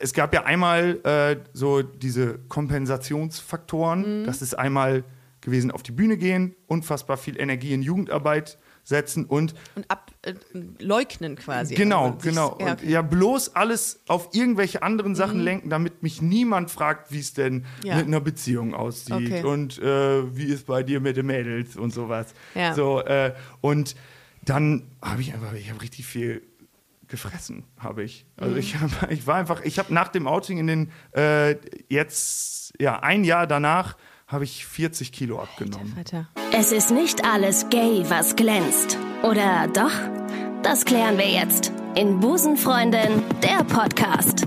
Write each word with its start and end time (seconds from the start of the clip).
es 0.00 0.12
gab 0.12 0.34
ja 0.34 0.44
einmal 0.44 1.00
äh, 1.04 1.36
so 1.52 1.82
diese 1.82 2.38
Kompensationsfaktoren. 2.48 4.24
Das 4.24 4.42
ist 4.42 4.54
einmal 4.54 5.04
gewesen, 5.40 5.70
auf 5.70 5.82
die 5.82 5.92
Bühne 5.92 6.16
gehen, 6.16 6.54
unfassbar 6.66 7.16
viel 7.16 7.38
Energie 7.38 7.72
in 7.72 7.82
Jugendarbeit 7.82 8.58
setzen 8.82 9.24
und 9.26 9.54
Und 9.74 9.90
ab 9.90 10.12
äh, 10.22 10.34
leugnen 10.78 11.34
quasi. 11.36 11.74
Genau, 11.74 12.06
Also 12.12 12.18
genau. 12.22 12.56
Ja, 12.60 12.70
Und 12.72 12.82
ja, 12.84 13.02
bloß 13.02 13.54
alles 13.56 14.00
auf 14.06 14.28
irgendwelche 14.32 14.82
anderen 14.82 15.12
Mhm. 15.12 15.16
Sachen 15.16 15.40
lenken, 15.40 15.70
damit 15.70 16.02
mich 16.04 16.22
niemand 16.22 16.70
fragt, 16.70 17.10
wie 17.12 17.18
es 17.18 17.32
denn 17.34 17.64
Ja. 17.82 17.96
mit 17.96 18.06
einer 18.06 18.20
Beziehung 18.20 18.74
aussieht 18.74 19.12
Okay. 19.14 19.44
und 19.44 19.78
äh, 19.80 20.36
wie 20.36 20.44
ist 20.46 20.66
bei 20.66 20.82
dir 20.84 21.00
mit 21.00 21.16
den 21.16 21.26
Mädels 21.26 21.76
und 21.76 21.92
sowas. 21.92 22.32
Ja. 22.54 22.74
So, 22.74 23.00
äh, 23.00 23.34
und 23.60 23.96
dann 24.44 24.84
habe 25.02 25.20
ich 25.20 25.34
einfach, 25.34 25.52
ich 25.54 25.68
habe 25.70 25.82
richtig 25.82 26.06
viel 26.06 26.42
gefressen, 27.08 27.64
habe 27.78 28.02
ich. 28.02 28.26
Also 28.36 28.52
Mhm. 28.52 28.58
ich, 28.58 28.76
hab, 28.76 29.10
ich 29.10 29.26
war 29.26 29.36
einfach, 29.36 29.62
ich 29.62 29.78
habe 29.78 29.92
nach 29.94 30.08
dem 30.08 30.26
Outing 30.26 30.58
in 30.58 30.66
den, 30.66 30.92
äh, 31.14 31.56
jetzt, 31.88 32.72
ja, 32.80 33.00
ein 33.00 33.24
Jahr 33.24 33.46
danach, 33.46 33.96
habe 34.28 34.44
ich 34.44 34.66
40 34.66 35.12
Kilo 35.12 35.40
abgenommen. 35.40 35.94
Alter. 35.96 36.28
Es 36.52 36.72
ist 36.72 36.90
nicht 36.90 37.24
alles 37.24 37.68
gay, 37.70 38.04
was 38.08 38.34
glänzt. 38.34 38.98
Oder 39.22 39.68
doch? 39.72 39.92
Das 40.62 40.84
klären 40.84 41.16
wir 41.16 41.28
jetzt 41.28 41.70
in 41.94 42.18
Busenfreundin, 42.18 43.22
der 43.42 43.62
Podcast. 43.64 44.46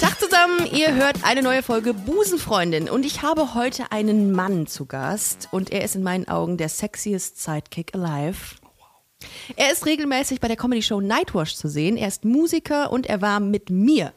Tag 0.00 0.18
zusammen, 0.18 0.66
ihr 0.72 0.94
hört 0.94 1.22
eine 1.24 1.42
neue 1.42 1.62
Folge 1.62 1.94
Busenfreundin 1.94 2.88
und 2.88 3.04
ich 3.06 3.22
habe 3.22 3.54
heute 3.54 3.92
einen 3.92 4.32
Mann 4.32 4.66
zu 4.66 4.86
Gast 4.86 5.48
und 5.52 5.70
er 5.70 5.84
ist 5.84 5.94
in 5.94 6.02
meinen 6.02 6.26
Augen 6.26 6.56
der 6.56 6.68
sexiest 6.70 7.40
Sidekick 7.40 7.94
alive. 7.94 8.56
Er 9.56 9.70
ist 9.72 9.86
regelmäßig 9.86 10.40
bei 10.40 10.48
der 10.48 10.56
Comedy-Show 10.56 11.00
Nightwash 11.00 11.54
zu 11.54 11.68
sehen. 11.68 11.96
Er 11.96 12.08
ist 12.08 12.24
Musiker 12.24 12.90
und 12.92 13.06
er 13.06 13.20
war 13.20 13.40
mit 13.40 13.70
mir 13.70 14.12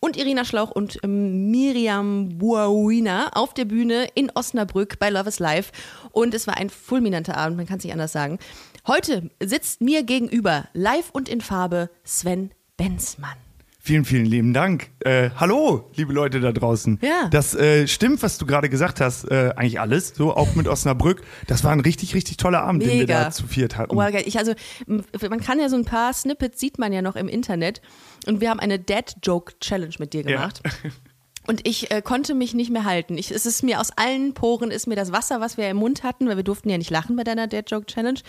und 0.00 0.16
Irina 0.16 0.44
Schlauch 0.44 0.70
und 0.70 0.98
ähm, 1.02 1.50
Miriam 1.50 2.38
Buawina 2.38 3.30
auf 3.32 3.54
der 3.54 3.64
Bühne 3.64 4.08
in 4.14 4.30
Osnabrück 4.34 4.98
bei 4.98 5.10
Love 5.10 5.28
is 5.28 5.38
Life. 5.38 5.72
Und 6.10 6.34
es 6.34 6.46
war 6.46 6.56
ein 6.56 6.70
fulminanter 6.70 7.36
Abend, 7.36 7.56
man 7.56 7.66
kann 7.66 7.78
es 7.78 7.84
nicht 7.84 7.92
anders 7.92 8.12
sagen. 8.12 8.38
Heute 8.86 9.30
sitzt 9.40 9.80
mir 9.80 10.02
gegenüber, 10.02 10.68
live 10.74 11.10
und 11.12 11.28
in 11.28 11.40
Farbe, 11.40 11.88
Sven 12.04 12.50
Benzmann. 12.76 13.51
Vielen, 13.84 14.04
vielen 14.04 14.26
lieben 14.26 14.54
Dank. 14.54 14.90
Äh, 15.00 15.30
hallo, 15.34 15.90
liebe 15.96 16.12
Leute 16.12 16.38
da 16.38 16.52
draußen. 16.52 17.00
Ja. 17.02 17.26
Das 17.32 17.52
äh, 17.56 17.88
stimmt, 17.88 18.22
was 18.22 18.38
du 18.38 18.46
gerade 18.46 18.68
gesagt 18.68 19.00
hast. 19.00 19.24
Äh, 19.28 19.54
eigentlich 19.56 19.80
alles, 19.80 20.14
so 20.14 20.36
auch 20.36 20.54
mit 20.54 20.68
Osnabrück. 20.68 21.22
Das 21.48 21.64
war 21.64 21.72
ein 21.72 21.80
richtig, 21.80 22.14
richtig 22.14 22.36
toller 22.36 22.62
Abend, 22.62 22.84
den 22.84 22.90
wir 22.90 22.96
Mega. 22.98 23.24
da 23.24 23.30
zu 23.32 23.44
viert 23.48 23.76
hatten. 23.76 23.96
Oh, 23.96 23.98
geil. 23.98 24.22
ich, 24.24 24.38
also, 24.38 24.52
man 24.86 25.40
kann 25.40 25.58
ja 25.58 25.68
so 25.68 25.74
ein 25.74 25.84
paar 25.84 26.12
Snippets, 26.12 26.60
sieht 26.60 26.78
man 26.78 26.92
ja 26.92 27.02
noch 27.02 27.16
im 27.16 27.26
Internet. 27.26 27.82
Und 28.28 28.40
wir 28.40 28.50
haben 28.50 28.60
eine 28.60 28.78
Dad-Joke-Challenge 28.78 29.94
mit 29.98 30.12
dir 30.12 30.22
gemacht. 30.22 30.62
Und 31.46 31.66
ich 31.66 31.90
äh, 31.90 32.02
konnte 32.02 32.34
mich 32.34 32.54
nicht 32.54 32.70
mehr 32.70 32.84
halten. 32.84 33.18
Ich, 33.18 33.30
es 33.32 33.46
ist 33.46 33.62
mir 33.62 33.80
aus 33.80 33.90
allen 33.96 34.32
Poren, 34.32 34.70
ist 34.70 34.86
mir 34.86 34.94
das 34.94 35.10
Wasser, 35.10 35.40
was 35.40 35.56
wir 35.56 35.68
im 35.68 35.76
Mund 35.78 36.04
hatten, 36.04 36.28
weil 36.28 36.36
wir 36.36 36.44
durften 36.44 36.70
ja 36.70 36.78
nicht 36.78 36.90
lachen 36.90 37.16
bei 37.16 37.24
deiner 37.24 37.48
Dad-Joke-Challenge, 37.48 38.20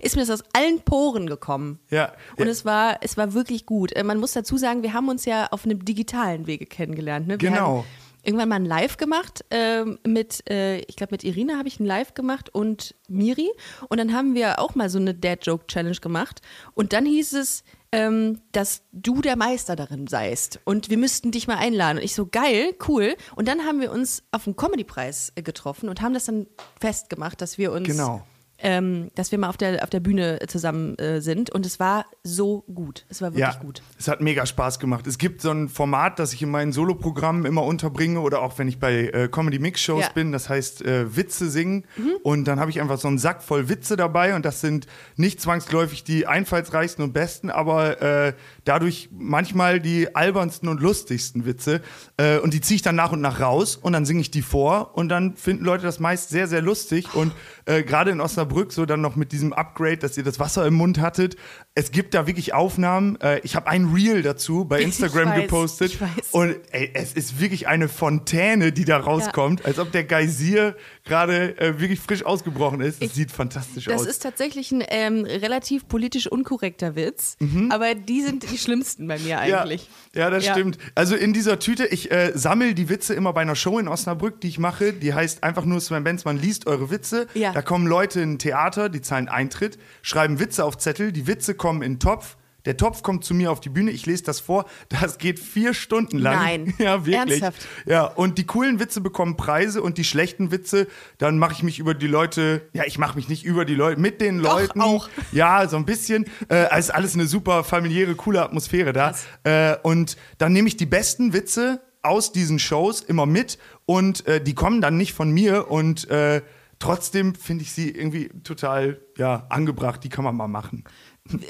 ist 0.00 0.14
mir 0.14 0.22
das 0.24 0.40
aus 0.40 0.48
allen 0.52 0.80
Poren 0.80 1.26
gekommen. 1.26 1.80
Ja. 1.90 2.12
Und 2.36 2.46
Ja. 2.46 2.52
es 2.52 2.64
war, 2.64 2.98
es 3.00 3.16
war 3.16 3.34
wirklich 3.34 3.66
gut. 3.66 3.92
Äh, 3.96 4.04
man 4.04 4.18
muss 4.18 4.32
dazu 4.32 4.56
sagen, 4.56 4.82
wir 4.84 4.92
haben 4.92 5.08
uns 5.08 5.24
ja 5.24 5.48
auf 5.50 5.64
einem 5.64 5.84
digitalen 5.84 6.46
Wege 6.46 6.66
kennengelernt. 6.66 7.26
Ne? 7.26 7.38
Genau. 7.38 7.78
haben 7.78 7.84
irgendwann 8.22 8.48
mal 8.48 8.56
ein 8.56 8.64
Live 8.64 8.96
gemacht 8.96 9.44
ähm, 9.50 9.98
mit, 10.06 10.48
äh, 10.48 10.78
ich 10.80 10.96
glaube 10.96 11.12
mit 11.12 11.24
Irina 11.24 11.56
habe 11.58 11.68
ich 11.68 11.80
ein 11.80 11.86
Live 11.86 12.14
gemacht 12.14 12.54
und 12.54 12.94
Miri. 13.08 13.50
Und 13.88 13.98
dann 13.98 14.14
haben 14.14 14.34
wir 14.34 14.58
auch 14.58 14.74
mal 14.74 14.88
so 14.90 14.98
eine 14.98 15.14
Dad-Joke-Challenge 15.14 15.96
gemacht. 15.96 16.40
Und 16.74 16.92
dann 16.92 17.06
hieß 17.06 17.32
es, 17.34 17.64
ähm, 17.92 18.40
dass 18.52 18.82
du 18.92 19.20
der 19.20 19.36
Meister 19.36 19.74
darin 19.76 20.06
seist. 20.06 20.60
Und 20.64 20.90
wir 20.90 20.98
müssten 20.98 21.30
dich 21.32 21.48
mal 21.48 21.56
einladen. 21.56 21.98
Und 21.98 22.04
ich 22.04 22.14
so, 22.14 22.26
geil, 22.26 22.74
cool. 22.88 23.16
Und 23.34 23.48
dann 23.48 23.64
haben 23.64 23.80
wir 23.80 23.90
uns 23.90 24.22
auf 24.30 24.44
dem 24.44 24.56
Comedy-Preis 24.56 25.32
äh, 25.34 25.42
getroffen 25.42 25.88
und 25.88 26.00
haben 26.00 26.14
das 26.14 26.26
dann 26.26 26.46
festgemacht, 26.80 27.40
dass 27.40 27.58
wir 27.58 27.72
uns 27.72 27.88
Genau. 27.88 28.24
Ähm, 28.62 29.10
dass 29.14 29.32
wir 29.32 29.38
mal 29.38 29.48
auf 29.48 29.56
der, 29.56 29.82
auf 29.82 29.90
der 29.90 30.00
Bühne 30.00 30.38
zusammen 30.46 30.98
äh, 30.98 31.20
sind. 31.20 31.50
Und 31.50 31.66
es 31.66 31.80
war 31.80 32.06
so 32.22 32.64
gut. 32.72 33.06
Es 33.08 33.22
war 33.22 33.34
wirklich 33.34 33.54
ja, 33.54 33.60
gut. 33.60 33.82
es 33.98 34.08
hat 34.08 34.20
mega 34.20 34.46
Spaß 34.46 34.78
gemacht. 34.78 35.06
Es 35.06 35.18
gibt 35.18 35.40
so 35.42 35.50
ein 35.50 35.68
Format, 35.68 36.18
das 36.18 36.32
ich 36.32 36.42
in 36.42 36.50
meinen 36.50 36.72
Soloprogrammen 36.72 37.44
immer 37.46 37.64
unterbringe 37.64 38.20
oder 38.20 38.42
auch 38.42 38.58
wenn 38.58 38.68
ich 38.68 38.78
bei 38.78 39.08
äh, 39.08 39.28
Comedy 39.28 39.58
Mix 39.58 39.80
Shows 39.80 40.02
Ja. 40.02 40.08
Mhm. 40.10 40.14
bin, 40.14 40.32
das 40.32 40.48
heißt 40.48 40.82
äh, 40.82 41.16
Witze 41.16 41.50
singen 41.50 41.84
und 42.22 42.44
dann 42.46 42.60
habe 42.60 42.70
ich 42.70 42.80
einfach 42.80 42.98
so 42.98 43.08
einen 43.08 43.18
Sack 43.18 43.42
voll 43.42 43.68
Witze 43.68 43.96
dabei 43.96 44.34
und 44.34 44.44
das 44.44 44.60
sind 44.60 44.86
nicht 45.16 45.40
zwangsläufig 45.40 46.04
die 46.04 46.26
einfallsreichsten 46.26 47.04
und 47.04 47.12
besten, 47.12 47.50
aber 47.50 48.00
äh, 48.02 48.32
dadurch 48.64 49.08
manchmal 49.12 49.80
die 49.80 50.14
albernsten 50.14 50.68
und 50.68 50.80
lustigsten 50.80 51.46
Witze 51.46 51.80
äh, 52.16 52.38
und 52.38 52.54
die 52.54 52.60
ziehe 52.60 52.76
ich 52.76 52.82
dann 52.82 52.96
nach 52.96 53.12
und 53.12 53.20
nach 53.20 53.40
raus 53.40 53.76
und 53.76 53.92
dann 53.92 54.04
singe 54.04 54.20
ich 54.20 54.30
die 54.30 54.42
vor 54.42 54.96
und 54.96 55.08
dann 55.08 55.36
finden 55.36 55.64
Leute 55.64 55.84
das 55.84 56.00
meist 56.00 56.30
sehr, 56.30 56.46
sehr 56.46 56.62
lustig 56.62 57.14
und 57.14 57.32
äh, 57.66 57.82
gerade 57.82 58.10
in 58.10 58.20
Osnabrück 58.20 58.72
so 58.72 58.86
dann 58.86 59.00
noch 59.00 59.16
mit 59.16 59.32
diesem 59.32 59.52
Upgrade, 59.52 59.98
dass 59.98 60.16
ihr 60.16 60.24
das 60.24 60.38
Wasser 60.38 60.66
im 60.66 60.74
Mund 60.74 61.00
hattet. 61.00 61.36
Es 61.76 61.92
gibt 61.92 62.14
da 62.14 62.26
wirklich 62.26 62.52
Aufnahmen. 62.52 63.16
Äh, 63.20 63.38
ich 63.44 63.54
habe 63.54 63.68
ein 63.68 63.86
Reel 63.94 64.22
dazu 64.22 64.64
bei 64.64 64.80
Instagram 64.82 65.28
weiß, 65.30 65.40
gepostet 65.42 65.92
ich 65.92 66.00
weiß. 66.00 66.30
und 66.32 66.56
ey, 66.72 66.90
es 66.94 67.12
ist 67.12 67.40
wirklich 67.40 67.68
eine 67.68 67.88
Fontäne, 67.88 68.72
die 68.72 68.84
da 68.84 68.98
rauskommt, 68.98 69.64
als 69.64 69.78
ob 69.78 69.92
der 69.92 70.02
Geysir 70.04 70.76
gerade 71.04 71.56
äh, 71.58 71.78
wirklich 71.80 72.00
frisch 72.00 72.24
ausgebrochen 72.24 72.80
ist. 72.80 73.00
Das 73.02 73.14
sieht 73.14 73.30
fantastisch 73.30 73.84
Das 73.84 74.02
aus. 74.02 74.06
ist 74.08 74.18
tatsächlich 74.18 74.72
ein 74.72 74.82
ähm, 74.88 75.24
relativ 75.24 75.86
politisch 75.86 76.26
unkorrekter 76.26 76.96
Witz, 76.96 77.36
aber 77.70 77.94
die 77.94 78.22
sind 78.22 78.50
die 78.50 78.58
schlimmsten 78.58 79.06
bei 79.06 79.18
mir 79.20 79.38
eigentlich. 79.38 79.82
Ja, 79.82 79.88
ja 80.14 80.30
das 80.30 80.44
Ja. 80.44 80.52
stimmt. 80.52 80.78
Also 80.94 81.14
in 81.16 81.32
dieser 81.32 81.58
Tüte, 81.58 81.86
ich 81.86 82.10
äh, 82.10 82.32
sammle 82.34 82.74
die 82.74 82.88
Witze 82.88 83.14
immer 83.14 83.32
bei 83.32 83.40
einer 83.42 83.54
Show 83.56 83.78
in 83.78 83.88
Osnabrück, 83.88 84.40
die 84.40 84.48
ich 84.48 84.58
mache. 84.58 84.92
Die 84.92 85.14
heißt 85.14 85.42
einfach 85.44 85.64
nur 85.64 85.80
Sven 85.80 86.04
Benzmann 86.04 86.38
liest 86.38 86.66
eure 86.66 86.90
Witze. 86.90 87.26
Ja. 87.34 87.52
Da 87.52 87.62
kommen 87.62 87.86
Leute 87.86 88.20
in 88.20 88.32
ein 88.34 88.38
Theater, 88.38 88.88
die 88.88 89.00
zahlen 89.00 89.28
Eintritt, 89.28 89.78
schreiben 90.02 90.38
Witze 90.40 90.64
auf 90.64 90.78
Zettel, 90.78 91.12
die 91.12 91.26
Witze 91.26 91.54
kommen 91.54 91.82
in 91.82 91.94
den 91.94 92.00
Topf. 92.00 92.36
Der 92.64 92.76
Topf 92.76 93.02
kommt 93.02 93.24
zu 93.24 93.34
mir 93.34 93.50
auf 93.50 93.60
die 93.60 93.68
Bühne, 93.68 93.90
ich 93.90 94.06
lese 94.06 94.24
das 94.24 94.40
vor. 94.40 94.66
Das 94.88 95.18
geht 95.18 95.38
vier 95.38 95.74
Stunden 95.74 96.18
lang. 96.18 96.36
Nein. 96.36 96.74
Ja, 96.80 97.04
wirklich. 97.04 97.42
Ernsthaft? 97.42 97.68
Ja, 97.86 98.04
und 98.04 98.38
die 98.38 98.44
coolen 98.44 98.80
Witze 98.80 99.00
bekommen 99.00 99.36
Preise 99.36 99.82
und 99.82 99.98
die 99.98 100.04
schlechten 100.04 100.50
Witze, 100.50 100.86
dann 101.18 101.38
mache 101.38 101.52
ich 101.52 101.62
mich 101.62 101.78
über 101.78 101.94
die 101.94 102.06
Leute, 102.06 102.68
ja, 102.72 102.84
ich 102.86 102.98
mache 102.98 103.16
mich 103.16 103.28
nicht 103.28 103.44
über 103.44 103.64
die 103.64 103.74
Leute, 103.74 104.00
mit 104.00 104.20
den 104.20 104.42
Doch, 104.42 104.60
Leuten. 104.60 104.80
auch. 104.80 105.08
Ja, 105.32 105.68
so 105.68 105.76
ein 105.76 105.84
bisschen. 105.84 106.24
Äh, 106.48 106.66
es 106.70 106.86
ist 106.86 106.90
alles 106.90 107.14
eine 107.14 107.26
super 107.26 107.64
familiäre, 107.64 108.14
coole 108.14 108.42
Atmosphäre 108.42 108.92
da. 108.92 109.14
Äh, 109.44 109.76
und 109.82 110.16
dann 110.38 110.52
nehme 110.52 110.68
ich 110.68 110.76
die 110.76 110.86
besten 110.86 111.32
Witze 111.32 111.80
aus 112.02 112.32
diesen 112.32 112.58
Shows 112.58 113.02
immer 113.02 113.26
mit 113.26 113.58
und 113.86 114.26
äh, 114.26 114.42
die 114.42 114.54
kommen 114.54 114.80
dann 114.80 114.96
nicht 114.96 115.12
von 115.12 115.30
mir 115.30 115.70
und 115.70 116.08
äh, 116.08 116.42
trotzdem 116.78 117.34
finde 117.34 117.62
ich 117.62 117.72
sie 117.72 117.90
irgendwie 117.90 118.30
total 118.42 119.00
ja, 119.16 119.46
angebracht. 119.50 120.02
Die 120.02 120.08
kann 120.08 120.24
man 120.24 120.34
mal 120.34 120.48
machen. 120.48 120.84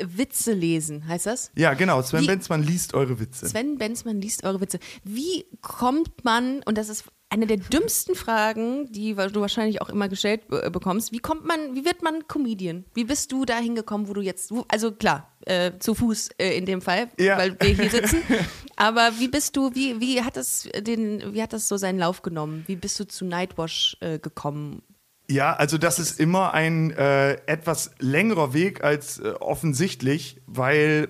Witze 0.02 0.52
lesen, 0.52 1.06
heißt 1.08 1.26
das? 1.26 1.50
Ja, 1.56 1.74
genau. 1.74 2.02
Sven 2.02 2.22
Wie- 2.22 2.26
Benzmann 2.26 2.62
liest 2.62 2.94
eure 2.94 3.18
Witze. 3.20 3.48
Sven 3.48 3.78
Benzmann 3.78 4.20
liest 4.20 4.44
eure 4.44 4.60
Witze. 4.60 4.78
Wie 5.04 5.46
kommt 5.62 6.24
man, 6.24 6.62
und 6.64 6.76
das 6.78 6.88
ist 6.88 7.04
eine 7.32 7.46
der 7.46 7.58
dümmsten 7.58 8.16
Fragen, 8.16 8.90
die 8.90 9.14
du 9.14 9.40
wahrscheinlich 9.40 9.80
auch 9.80 9.88
immer 9.88 10.08
gestellt 10.08 10.42
äh, 10.50 10.69
bekommst, 10.69 11.12
wie 11.12 11.20
kommt 11.20 11.44
man, 11.44 11.76
wie 11.76 11.84
wird 11.84 12.02
man 12.02 12.26
Comedian? 12.26 12.84
Wie 12.92 13.04
bist 13.04 13.30
du 13.30 13.44
da 13.44 13.56
hingekommen, 13.58 14.08
wo 14.08 14.14
du 14.14 14.20
jetzt, 14.20 14.52
also 14.66 14.90
klar, 14.90 15.30
äh, 15.46 15.70
zu 15.78 15.94
Fuß 15.94 16.30
äh, 16.38 16.58
in 16.58 16.66
dem 16.66 16.82
Fall, 16.82 17.08
Ja. 17.20 17.38
weil 17.38 17.56
wir 17.60 17.69
hier 17.69 17.88
sitzen, 17.88 18.20
aber 18.76 19.12
wie 19.20 19.28
bist 19.28 19.56
du, 19.56 19.72
wie, 19.76 20.00
wie 20.00 20.22
hat 20.22 20.36
das 20.36 20.69
den, 20.80 21.32
wie 21.32 21.40
hat 21.40 21.52
das 21.52 21.69
so 21.69 21.76
seinen 21.76 22.00
Lauf 22.00 22.22
genommen? 22.22 22.64
Wie 22.66 22.74
bist 22.74 22.98
du 22.98 23.06
zu 23.06 23.24
Nightwash 23.24 23.96
äh, 24.00 24.19
gekommen? 24.19 24.82
Ja, 25.30 25.52
also 25.52 25.78
das 25.78 26.00
ist 26.00 26.18
immer 26.18 26.54
ein 26.54 26.91
äh, 26.91 27.34
etwas 27.46 27.92
längerer 28.00 28.52
Weg 28.52 28.82
als 28.82 29.20
äh, 29.20 29.28
offensichtlich, 29.38 30.41
weil 30.46 31.08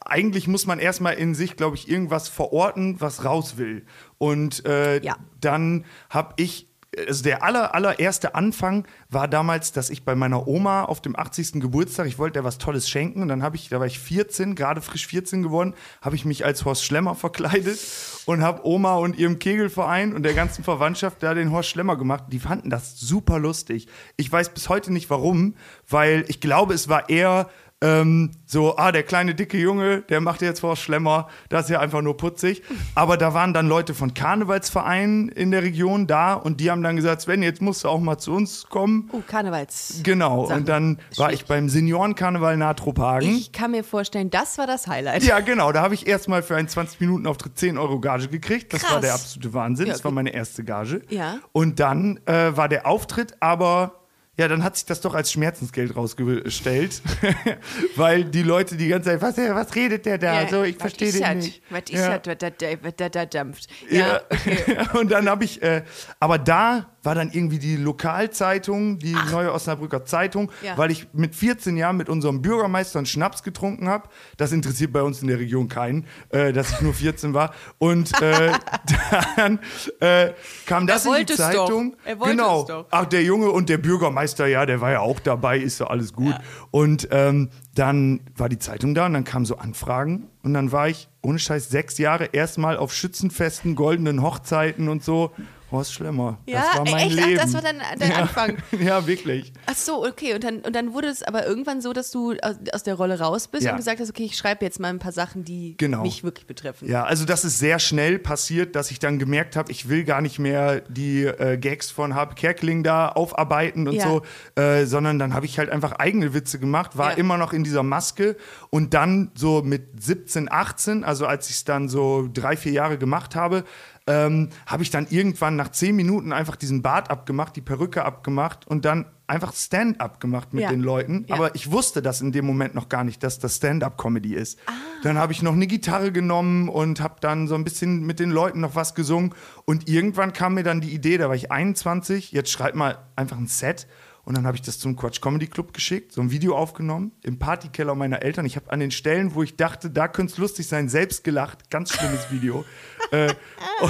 eigentlich 0.00 0.48
muss 0.48 0.66
man 0.66 0.80
erstmal 0.80 1.14
in 1.14 1.36
sich, 1.36 1.56
glaube 1.56 1.76
ich, 1.76 1.88
irgendwas 1.88 2.28
verorten, 2.28 3.00
was 3.00 3.24
raus 3.24 3.56
will. 3.58 3.86
Und 4.18 4.66
äh, 4.66 5.00
Ja. 5.02 5.16
dann 5.40 5.84
habe 6.10 6.34
ich, 6.38 6.68
also 7.08 7.22
der 7.22 7.42
aller, 7.42 7.74
allererste 7.74 8.34
Anfang 8.34 8.86
war 9.08 9.26
damals, 9.26 9.72
dass 9.72 9.88
ich 9.88 10.04
bei 10.04 10.14
meiner 10.14 10.46
Oma 10.46 10.84
auf 10.84 11.00
dem 11.00 11.18
80. 11.18 11.54
Geburtstag, 11.54 12.06
ich 12.06 12.18
wollte 12.18 12.40
ihr 12.40 12.44
was 12.44 12.58
Tolles 12.58 12.88
schenken 12.88 13.22
und 13.22 13.28
dann 13.28 13.42
habe 13.42 13.56
ich, 13.56 13.70
da 13.70 13.80
war 13.80 13.86
ich 13.86 13.98
14, 13.98 14.54
gerade 14.54 14.82
frisch 14.82 15.06
14 15.06 15.42
geworden, 15.42 15.74
habe 16.02 16.16
ich 16.16 16.24
mich 16.24 16.44
als 16.44 16.64
Horst 16.64 16.84
Schlemmer 16.84 17.14
verkleidet 17.14 17.78
und 18.26 18.42
habe 18.42 18.66
Oma 18.66 18.96
und 18.96 19.18
ihrem 19.18 19.38
Kegelverein 19.38 20.14
und 20.14 20.22
der 20.22 20.34
ganzen 20.34 20.64
Verwandtschaft 20.64 21.22
da 21.22 21.32
den 21.32 21.50
Horst 21.50 21.70
Schlemmer 21.70 21.96
gemacht. 21.96 22.24
Die 22.28 22.38
fanden 22.38 22.68
das 22.68 23.00
super 23.00 23.38
lustig. 23.38 23.88
Ich 24.16 24.30
weiß 24.30 24.50
bis 24.50 24.68
heute 24.68 24.92
nicht 24.92 25.08
warum, 25.08 25.54
weil 25.88 26.24
ich 26.28 26.40
glaube, 26.40 26.74
es 26.74 26.88
war 26.88 27.08
eher 27.08 27.48
ähm, 27.82 28.30
so, 28.46 28.76
ah, 28.76 28.92
der 28.92 29.02
kleine 29.02 29.34
dicke 29.34 29.58
Junge, 29.58 30.02
der 30.02 30.20
macht 30.20 30.40
jetzt 30.40 30.60
vor 30.60 30.76
Schlemmer, 30.76 31.28
das 31.48 31.64
ist 31.64 31.70
ja 31.70 31.80
einfach 31.80 32.00
nur 32.00 32.16
putzig. 32.16 32.62
Aber 32.94 33.16
da 33.16 33.34
waren 33.34 33.52
dann 33.52 33.66
Leute 33.66 33.92
von 33.92 34.14
Karnevalsvereinen 34.14 35.28
in 35.30 35.50
der 35.50 35.62
Region 35.62 36.06
da 36.06 36.34
und 36.34 36.60
die 36.60 36.70
haben 36.70 36.82
dann 36.82 36.94
gesagt, 36.94 37.22
Sven, 37.22 37.42
jetzt 37.42 37.60
musst 37.60 37.82
du 37.82 37.88
auch 37.88 37.98
mal 37.98 38.18
zu 38.18 38.32
uns 38.32 38.68
kommen. 38.68 39.10
Oh, 39.12 39.20
Karnevals. 39.26 40.00
Genau, 40.04 40.46
Sachen. 40.46 40.60
und 40.60 40.68
dann 40.68 40.98
war 41.16 41.32
ich 41.32 41.46
beim 41.46 41.68
Seniorenkarneval 41.68 42.56
Nahtrophagen. 42.56 43.28
Ich 43.28 43.50
kann 43.50 43.72
mir 43.72 43.82
vorstellen, 43.82 44.30
das 44.30 44.58
war 44.58 44.68
das 44.68 44.86
Highlight. 44.86 45.24
Ja, 45.24 45.40
genau. 45.40 45.72
Da 45.72 45.82
habe 45.82 45.94
ich 45.94 46.06
erstmal 46.06 46.42
für 46.42 46.54
einen 46.54 46.68
20-Minuten-Auftritt 46.68 47.58
10 47.58 47.78
Euro 47.78 47.98
Gage 47.98 48.28
gekriegt. 48.28 48.72
Das 48.72 48.82
Krass. 48.82 48.92
war 48.92 49.00
der 49.00 49.14
absolute 49.14 49.52
Wahnsinn. 49.54 49.86
Ja, 49.86 49.92
das 49.94 50.04
war 50.04 50.10
okay. 50.10 50.16
meine 50.16 50.32
erste 50.32 50.62
Gage. 50.62 51.02
Ja. 51.08 51.38
Und 51.50 51.80
dann 51.80 52.20
äh, 52.26 52.56
war 52.56 52.68
der 52.68 52.86
Auftritt, 52.86 53.34
aber 53.40 54.01
ja, 54.38 54.48
dann 54.48 54.64
hat 54.64 54.76
sich 54.76 54.86
das 54.86 55.00
doch 55.02 55.14
als 55.14 55.30
Schmerzensgeld 55.32 55.94
rausgestellt. 55.94 57.02
Weil 57.96 58.24
die 58.24 58.42
Leute 58.42 58.76
die 58.76 58.88
ganze 58.88 59.10
Zeit, 59.10 59.20
was, 59.22 59.36
was 59.36 59.74
redet 59.74 60.06
der 60.06 60.18
da? 60.18 60.48
so, 60.48 60.62
ich 60.62 60.76
verstehe 60.76 61.12
den 61.12 61.38
nicht. 61.38 61.62
Was 61.70 61.82
ist 61.90 62.00
Ja. 62.00 62.18
das, 62.18 62.36
was 62.82 62.94
da- 63.10 63.26
dampft? 63.26 63.68
Ja, 63.90 63.98
Ja, 63.98 64.20
okay. 64.30 64.76
und 64.98 65.10
dann 65.12 65.28
habe 65.28 65.44
ich, 65.44 65.62
äh, 65.62 65.82
aber 66.18 66.38
da 66.38 66.91
war 67.02 67.14
dann 67.14 67.30
irgendwie 67.32 67.58
die 67.58 67.76
Lokalzeitung, 67.76 68.98
die 68.98 69.16
Neue 69.30 69.52
Osnabrücker 69.52 70.04
Zeitung, 70.04 70.50
Ja. 70.62 70.78
weil 70.78 70.90
ich 70.90 71.08
mit 71.12 71.34
14 71.34 71.76
Jahren 71.76 71.96
mit 71.96 72.08
unserem 72.08 72.42
Bürgermeister 72.42 72.98
einen 72.98 73.06
Schnaps 73.06 73.42
getrunken 73.42 73.88
habe. 73.88 74.08
Das 74.36 74.52
interessiert 74.52 74.92
bei 74.92 75.02
uns 75.02 75.20
in 75.20 75.28
der 75.28 75.38
Region 75.38 75.68
keinen, 75.68 76.06
äh, 76.30 76.52
dass 76.52 76.70
ich 76.70 76.80
nur 76.80 76.94
14 76.94 77.34
war. 77.34 77.52
Und 77.78 78.20
äh, 78.22 78.52
dann 79.36 79.58
äh, 80.00 80.32
kam 80.66 80.86
das 80.86 81.04
in 81.06 81.26
die 81.26 81.32
es 81.32 81.38
doch. 81.38 81.50
Zeitung. 81.50 81.96
Er 82.04 82.20
wollte 82.20 82.36
genau. 82.36 82.60
es 82.60 82.66
doch. 82.66 82.86
Ach, 82.90 83.06
der 83.06 83.22
Junge 83.22 83.50
und 83.50 83.68
der 83.68 83.78
Bürgermeister, 83.78 84.46
ja, 84.46 84.64
der 84.66 84.80
war 84.80 84.92
ja 84.92 85.00
auch 85.00 85.18
dabei, 85.20 85.58
ist 85.58 85.78
so 85.78 85.86
alles 85.86 86.12
gut. 86.12 86.34
Und 86.70 87.08
ähm, 87.10 87.50
dann 87.74 88.20
war 88.36 88.48
die 88.48 88.58
Zeitung 88.58 88.94
da 88.94 89.06
und 89.06 89.14
dann 89.14 89.24
kamen 89.24 89.44
so 89.46 89.56
Anfragen 89.56 90.28
und 90.42 90.54
dann 90.54 90.72
war 90.72 90.88
ich 90.88 91.08
ohne 91.22 91.38
Scheiß 91.38 91.70
sechs 91.70 91.98
Jahre 91.98 92.26
erstmal 92.32 92.76
auf 92.76 92.92
Schützenfesten, 92.92 93.74
goldenen 93.74 94.22
Hochzeiten 94.22 94.88
und 94.88 95.02
so. 95.02 95.32
Horst 95.72 95.92
Schlemmer. 95.94 96.38
Ja, 96.46 96.60
das 96.60 96.76
war 96.78 96.84
mein 96.90 97.08
echt? 97.08 97.18
Ach, 97.20 97.26
Leben. 97.26 97.40
das 97.40 97.52
war 97.54 97.62
dein- 97.62 97.80
dein 97.98 98.10
ja. 98.10 98.16
Anfang. 98.18 98.56
Ja, 98.80 99.06
wirklich. 99.06 99.52
Ach 99.66 99.74
so, 99.74 100.06
okay. 100.06 100.34
Und 100.34 100.44
dann, 100.44 100.58
und 100.60 100.74
dann 100.76 100.92
wurde 100.92 101.08
es 101.08 101.22
aber 101.22 101.46
irgendwann 101.46 101.80
so, 101.80 101.92
dass 101.92 102.10
du 102.10 102.32
aus, 102.42 102.56
aus 102.72 102.82
der 102.82 102.94
Rolle 102.94 103.18
raus 103.18 103.48
bist 103.48 103.64
Ja. 103.64 103.72
und 103.72 103.78
gesagt 103.78 104.00
hast, 104.00 104.10
okay, 104.10 104.24
ich 104.24 104.36
schreibe 104.36 104.64
jetzt 104.64 104.78
mal 104.80 104.88
ein 104.88 104.98
paar 104.98 105.12
Sachen, 105.12 105.44
die 105.44 105.76
Genau. 105.78 106.02
mich 106.02 106.22
wirklich 106.24 106.46
betreffen. 106.46 106.88
Ja, 106.88 107.04
also 107.04 107.24
das 107.24 107.44
ist 107.44 107.58
sehr 107.58 107.78
schnell 107.78 108.18
passiert, 108.18 108.76
dass 108.76 108.90
ich 108.90 108.98
dann 108.98 109.18
gemerkt 109.18 109.56
habe, 109.56 109.70
ich 109.72 109.88
will 109.88 110.04
gar 110.04 110.20
nicht 110.20 110.38
mehr 110.38 110.80
die 110.88 111.24
äh, 111.24 111.56
Gags 111.58 111.90
von 111.90 112.14
Harpe 112.14 112.34
Kerkeling 112.34 112.82
da 112.82 113.08
aufarbeiten 113.08 113.88
und 113.88 113.94
Ja. 113.94 114.04
so, 114.08 114.22
äh, 114.60 114.84
sondern 114.86 115.18
dann 115.18 115.34
habe 115.34 115.46
ich 115.46 115.58
halt 115.58 115.70
einfach 115.70 115.92
eigene 115.92 116.34
Witze 116.34 116.58
gemacht, 116.58 116.96
war 116.98 117.16
immer 117.18 117.38
noch 117.38 117.52
in 117.52 117.64
dieser 117.64 117.82
Maske 117.82 118.36
und 118.70 118.94
dann 118.94 119.30
so 119.34 119.62
mit 119.62 120.02
17, 120.02 120.50
18, 120.50 121.04
also 121.04 121.26
als 121.26 121.48
ich 121.48 121.56
es 121.56 121.64
dann 121.64 121.88
so 121.88 122.28
drei, 122.32 122.56
vier 122.56 122.72
Jahre 122.72 122.98
gemacht 122.98 123.34
habe, 123.36 123.64
ähm, 124.06 124.48
habe 124.66 124.82
ich 124.82 124.90
dann 124.90 125.06
irgendwann 125.10 125.56
nach 125.56 125.70
zehn 125.70 125.94
Minuten 125.94 126.32
einfach 126.32 126.56
diesen 126.56 126.82
Bart 126.82 127.10
abgemacht, 127.10 127.54
die 127.56 127.60
Perücke 127.60 128.04
abgemacht 128.04 128.66
und 128.66 128.84
dann 128.84 129.06
einfach 129.28 129.54
Stand-up 129.54 130.20
gemacht 130.20 130.52
mit 130.52 130.64
Ja. 130.64 130.70
den 130.70 130.80
Leuten. 130.80 131.24
Ja. 131.28 131.36
Aber 131.36 131.54
ich 131.54 131.70
wusste 131.70 132.02
das 132.02 132.20
in 132.20 132.32
dem 132.32 132.44
Moment 132.44 132.74
noch 132.74 132.88
gar 132.88 133.04
nicht, 133.04 133.22
dass 133.22 133.38
das 133.38 133.56
Stand-up-Comedy 133.56 134.34
ist. 134.34 134.58
Dann 135.04 135.16
habe 135.16 135.32
ich 135.32 135.42
noch 135.42 135.52
eine 135.54 135.66
Gitarre 135.66 136.12
genommen 136.12 136.68
und 136.68 137.00
habe 137.00 137.16
dann 137.20 137.46
so 137.48 137.54
ein 137.54 137.64
bisschen 137.64 138.04
mit 138.04 138.20
den 138.20 138.30
Leuten 138.30 138.60
noch 138.60 138.74
was 138.74 138.94
gesungen. 138.94 139.34
Und 139.64 139.88
irgendwann 139.88 140.32
kam 140.32 140.54
mir 140.54 140.64
dann 140.64 140.80
die 140.80 140.92
Idee, 140.92 141.16
da 141.16 141.28
war 141.28 141.34
ich 141.36 141.50
21, 141.50 142.32
jetzt 142.32 142.50
schreib 142.50 142.74
mal 142.74 142.98
einfach 143.16 143.38
ein 143.38 143.46
Set. 143.46 143.86
Und 144.24 144.36
dann 144.36 144.46
habe 144.46 144.56
ich 144.56 144.62
das 144.62 144.78
zum 144.78 144.94
Quatsch 144.96 145.20
Comedy 145.20 145.48
Club 145.48 145.74
geschickt, 145.74 146.12
so 146.12 146.20
ein 146.20 146.30
Video 146.30 146.56
aufgenommen 146.56 147.10
im 147.22 147.38
Partykeller 147.38 147.96
meiner 147.96 148.22
Eltern. 148.22 148.46
Ich 148.46 148.54
habe 148.54 148.70
an 148.70 148.78
den 148.78 148.92
Stellen, 148.92 149.34
wo 149.34 149.42
ich 149.42 149.56
dachte, 149.56 149.90
da 149.90 150.06
könnte 150.06 150.32
es 150.32 150.38
lustig 150.38 150.68
sein, 150.68 150.88
selbst 150.88 151.24
gelacht. 151.24 151.70
Ganz 151.70 151.92
schlimmes 151.92 152.30
Video. 152.30 152.64
äh, 153.10 153.34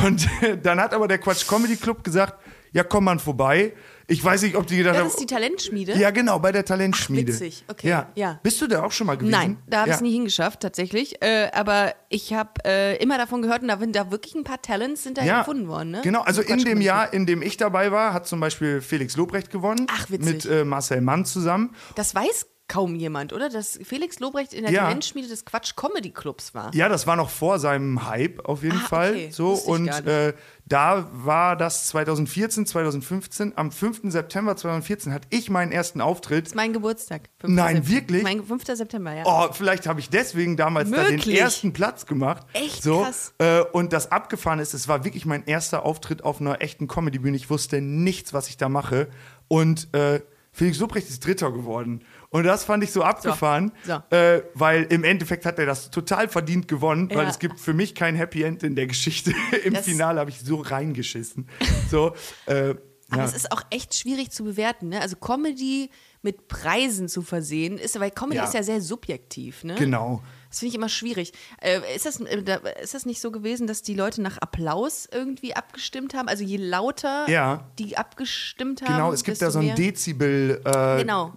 und 0.05 0.27
dann 0.63 0.81
hat 0.81 0.95
aber 0.95 1.07
der 1.07 1.19
Quatsch 1.19 1.47
Comedy 1.47 1.77
Club 1.77 2.03
gesagt, 2.03 2.43
ja, 2.73 2.83
komm 2.83 3.05
mal 3.05 3.19
vorbei. 3.19 3.75
Ich 4.09 4.23
weiß 4.25 4.43
nicht, 4.43 4.57
ob 4.57 4.67
die 4.67 4.77
gedacht 4.79 4.95
Das 4.95 5.01
haben, 5.03 5.09
ist 5.09 5.21
die 5.21 5.27
Talentschmiede? 5.27 5.93
ja, 5.99 6.11
genau, 6.11 6.39
bei 6.39 6.53
der 6.53 6.65
Talentschmiede. 6.65 7.33
Ach, 7.33 7.41
witzig, 7.41 7.65
okay, 7.69 7.89
Ja. 7.89 8.11
ja. 8.15 8.41
Bist 8.43 8.61
du 8.61 8.67
da 8.67 8.83
auch 8.83 8.93
schon 8.93 9.07
mal 9.07 9.17
gewesen? 9.17 9.31
Nein, 9.31 9.59
da 9.67 9.79
habe 9.79 9.89
ich 9.89 9.93
ja. 9.93 9.97
es 9.97 10.01
nie 10.03 10.13
hingeschafft, 10.13 10.61
tatsächlich. 10.61 11.23
Äh, 11.23 11.51
aber 11.53 11.95
ich 12.09 12.33
habe 12.35 12.51
äh, 12.65 12.97
immer 13.03 13.19
davon 13.19 13.43
gehört 13.43 13.63
und 13.63 13.69
da 13.69 13.79
sind 13.79 13.95
da 13.97 14.11
wirklich 14.11 14.35
ein 14.35 14.45
paar 14.45 14.61
Talents 14.61 15.03
sind 15.03 15.19
da 15.19 15.25
Ja, 15.25 15.39
gefunden 15.41 15.69
worden, 15.69 15.91
ne? 15.93 16.01
Genau, 16.03 16.23
also 16.23 16.43
in 16.43 16.59
dem 16.65 16.81
Jahr, 16.81 17.13
in 17.13 17.27
dem 17.27 17.43
ich 17.43 17.57
dabei 17.57 17.93
war, 17.93 18.13
hat 18.13 18.27
zum 18.27 18.41
Beispiel 18.41 18.81
Felix 18.81 19.17
Lobrecht 19.17 19.51
gewonnen. 19.51 19.87
Ach, 19.91 20.11
witzig. 20.11 20.35
Mit 20.35 20.47
äh, 20.47 20.65
Marcel 20.65 21.01
Mann 21.01 21.25
zusammen. 21.25 21.75
Das 21.95 22.15
weiß 22.15 22.47
kaum 22.73 22.95
jemand, 22.95 23.35
oder? 23.35 23.51
Dass 23.51 23.79
Felix 23.85 24.19
Lobrecht 24.19 24.55
in 24.55 24.63
der 24.63 24.73
Ja. 24.73 24.85
Talentschmiede 24.85 25.29
des 25.29 25.45
Quatsch 25.45 25.77
Comedy 25.77 26.11
Clubs 26.11 26.55
war. 26.55 26.75
Ja, 26.75 26.89
das 26.89 27.07
war 27.07 27.17
noch 27.17 27.29
vor 27.29 27.59
seinem 27.59 28.09
Hype 28.09 28.47
auf 28.47 28.63
jeden 28.63 28.79
Ah, 28.79 28.89
Fall. 28.89 29.11
okay. 29.11 29.29
So 29.31 29.53
und 29.53 29.89
äh, 29.89 30.33
da 30.65 31.07
war 31.13 31.55
das 31.57 31.89
2014, 31.89 32.65
2015. 32.65 33.53
Am 33.57 33.71
5. 33.71 34.01
September 34.05 34.57
2014 34.57 35.13
hatte 35.13 35.29
ich 35.31 35.51
meinen 35.51 35.71
ersten 35.71 36.01
Auftritt. 36.01 36.47
Das 36.47 36.53
ist 36.53 36.57
mein 36.57 36.73
Geburtstag. 36.73 37.29
5. 37.41 37.53
Nein, 37.53 37.77
September. 37.77 37.95
wirklich? 37.95 38.23
Mein 38.23 38.43
5. 38.45 38.65
September, 38.67 39.13
ja. 39.15 39.23
Oh, 39.27 39.53
vielleicht 39.53 39.87
habe 39.87 40.01
ich 40.01 40.09
deswegen 40.09 40.57
damals 40.57 40.91
da 40.91 41.05
den 41.05 41.17
Möglich. 41.17 41.39
ersten 41.39 41.75
Platz 41.75 42.07
gemacht. 42.07 42.47
Echt 42.55 42.83
so, 42.83 43.03
krass. 43.03 43.35
Äh, 43.39 43.61
und 43.73 43.93
das 43.93 44.11
abgefahren 44.13 44.61
ist, 44.61 44.73
es 44.73 44.89
war 44.89 45.05
wirklich 45.05 45.27
mein 45.27 45.45
erster 45.47 45.85
Auftritt 45.85 46.25
auf 46.25 46.41
einer 46.41 46.63
echten 46.63 46.89
Comedy-Bühne. 46.89 47.37
Ich 47.37 47.51
wusste 47.51 47.83
nichts, 47.83 48.33
was 48.33 48.49
ich 48.49 48.57
da 48.57 48.71
mache. 48.71 49.09
Und 49.49 49.93
äh, 49.95 50.21
Felix 50.55 50.79
Lobrecht 50.81 51.09
ist 51.09 51.25
Dritter 51.25 51.51
geworden. 51.51 52.05
Und 52.33 52.45
das 52.45 52.65
fand 52.65 52.83
ich 52.83 52.91
so 52.91 53.03
abgefahren, 53.03 53.71
So. 53.85 54.03
Äh, 54.11 54.43
weil 54.55 54.85
im 54.85 55.05
Endeffekt 55.05 55.47
hat 55.47 55.59
er 55.59 55.67
das 55.67 55.91
total 55.91 56.29
verdient 56.29 56.67
gewonnen, 56.67 57.09
weil 57.11 57.25
Ja. 57.25 57.31
es 57.31 57.39
gibt 57.39 57.61
für 57.61 57.75
mich 57.75 57.95
kein 57.95 58.17
Happy 58.17 58.43
End 58.43 58.63
in 58.65 58.75
der 58.75 58.87
Geschichte. 58.89 59.33
Im 59.65 59.75
Das- 59.75 59.85
Finale 59.85 60.19
habe 60.19 60.31
ich 60.31 60.41
so 60.41 60.57
reingeschissen. 60.57 61.47
So, 61.91 62.15
äh, 62.47 62.75
Aber 63.11 63.19
ja. 63.19 63.25
es 63.25 63.35
ist 63.35 63.53
auch 63.53 63.63
echt 63.71 63.95
schwierig 63.95 64.31
zu 64.31 64.43
bewerten, 64.45 64.89
ne? 64.89 65.01
Also 65.03 65.17
Comedy 65.17 65.91
mit 66.23 66.49
Preisen 66.49 67.09
zu 67.09 67.21
versehen, 67.21 67.77
ist, 67.77 68.01
weil 68.01 68.11
Comedy 68.11 68.39
Ja. 68.39 68.45
ist 68.45 68.55
ja 68.55 68.63
sehr 68.63 68.81
subjektiv, 68.81 69.63
ne? 69.65 69.75
Genau. 69.75 70.23
Das 70.53 70.59
finde 70.59 70.69
ich 70.69 70.75
immer 70.75 70.91
schwierig. 70.91 71.33
Äh, 71.63 71.81
ist, 71.97 72.05
das, 72.05 72.21
äh, 72.21 72.43
ist 72.83 72.93
das 72.93 73.07
nicht 73.07 73.23
so 73.23 73.31
gewesen, 73.31 73.67
dass 73.67 73.81
die 73.81 73.95
Leute 73.95 74.21
nach 74.21 74.37
Applaus 74.37 75.09
irgendwie 75.11 75.57
abgestimmt 75.57 76.13
haben? 76.13 76.29
Also 76.29 76.45
je 76.45 76.59
lauter 76.59 77.25
Ja. 77.31 77.65
die 77.79 77.97
abgestimmt 77.97 78.83
haben, 78.83 78.93
Genau, 78.93 79.13
es 79.15 79.25
gibt 79.25 79.41
da 79.41 79.51
so 79.51 79.61
ein 79.61 79.65
mehr? 79.67 79.75
Genau. 79.75 79.87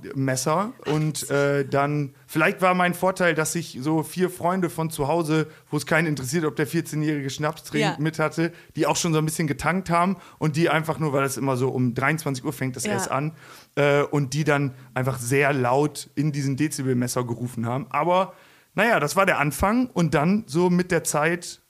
Dezibel-Messer. 0.01 0.73
und 0.87 1.29
äh, 1.29 1.65
dann, 1.65 2.13
vielleicht 2.27 2.61
war 2.61 2.73
mein 2.73 2.93
Vorteil, 2.93 3.33
dass 3.35 3.55
ich 3.55 3.77
so 3.81 4.03
vier 4.03 4.29
Freunde 4.29 4.69
von 4.69 4.89
zu 4.89 5.07
Hause, 5.07 5.47
wo 5.69 5.77
es 5.77 5.85
keinen 5.85 6.07
interessiert, 6.07 6.43
ob 6.45 6.55
der 6.57 6.67
14-jährige 6.67 7.29
Schnaps 7.29 7.63
trinkt, 7.63 7.85
Ja. 7.87 7.95
mit 7.97 8.19
hatte, 8.19 8.51
die 8.75 8.85
auch 8.85 8.97
schon 8.97 9.13
so 9.13 9.19
ein 9.19 9.25
bisschen 9.25 9.47
getankt 9.47 9.89
haben 9.89 10.17
und 10.39 10.55
die 10.57 10.69
einfach 10.69 10.99
nur, 10.99 11.13
weil 11.13 11.23
das 11.23 11.37
immer 11.37 11.55
so 11.57 11.69
um 11.69 11.93
23 11.93 12.43
Uhr 12.43 12.53
fängt 12.53 12.75
das 12.75 12.85
Ja. 12.85 12.91
erst 12.93 13.09
an, 13.11 13.31
äh, 13.75 14.01
und 14.03 14.33
die 14.33 14.43
dann 14.43 14.73
einfach 14.93 15.19
sehr 15.19 15.53
laut 15.53 16.09
in 16.15 16.31
diesen 16.31 16.57
Dezibelmesser 16.57 17.23
gerufen 17.23 17.65
haben. 17.65 17.87
Aber 17.89 18.33
naja, 18.75 18.99
das 18.99 19.15
war 19.15 19.25
der 19.25 19.39
Anfang 19.39 19.87
und 19.87 20.13
dann 20.13 20.43
so 20.47 20.69
mit 20.69 20.91
der 20.91 21.03
Zeit 21.03 21.61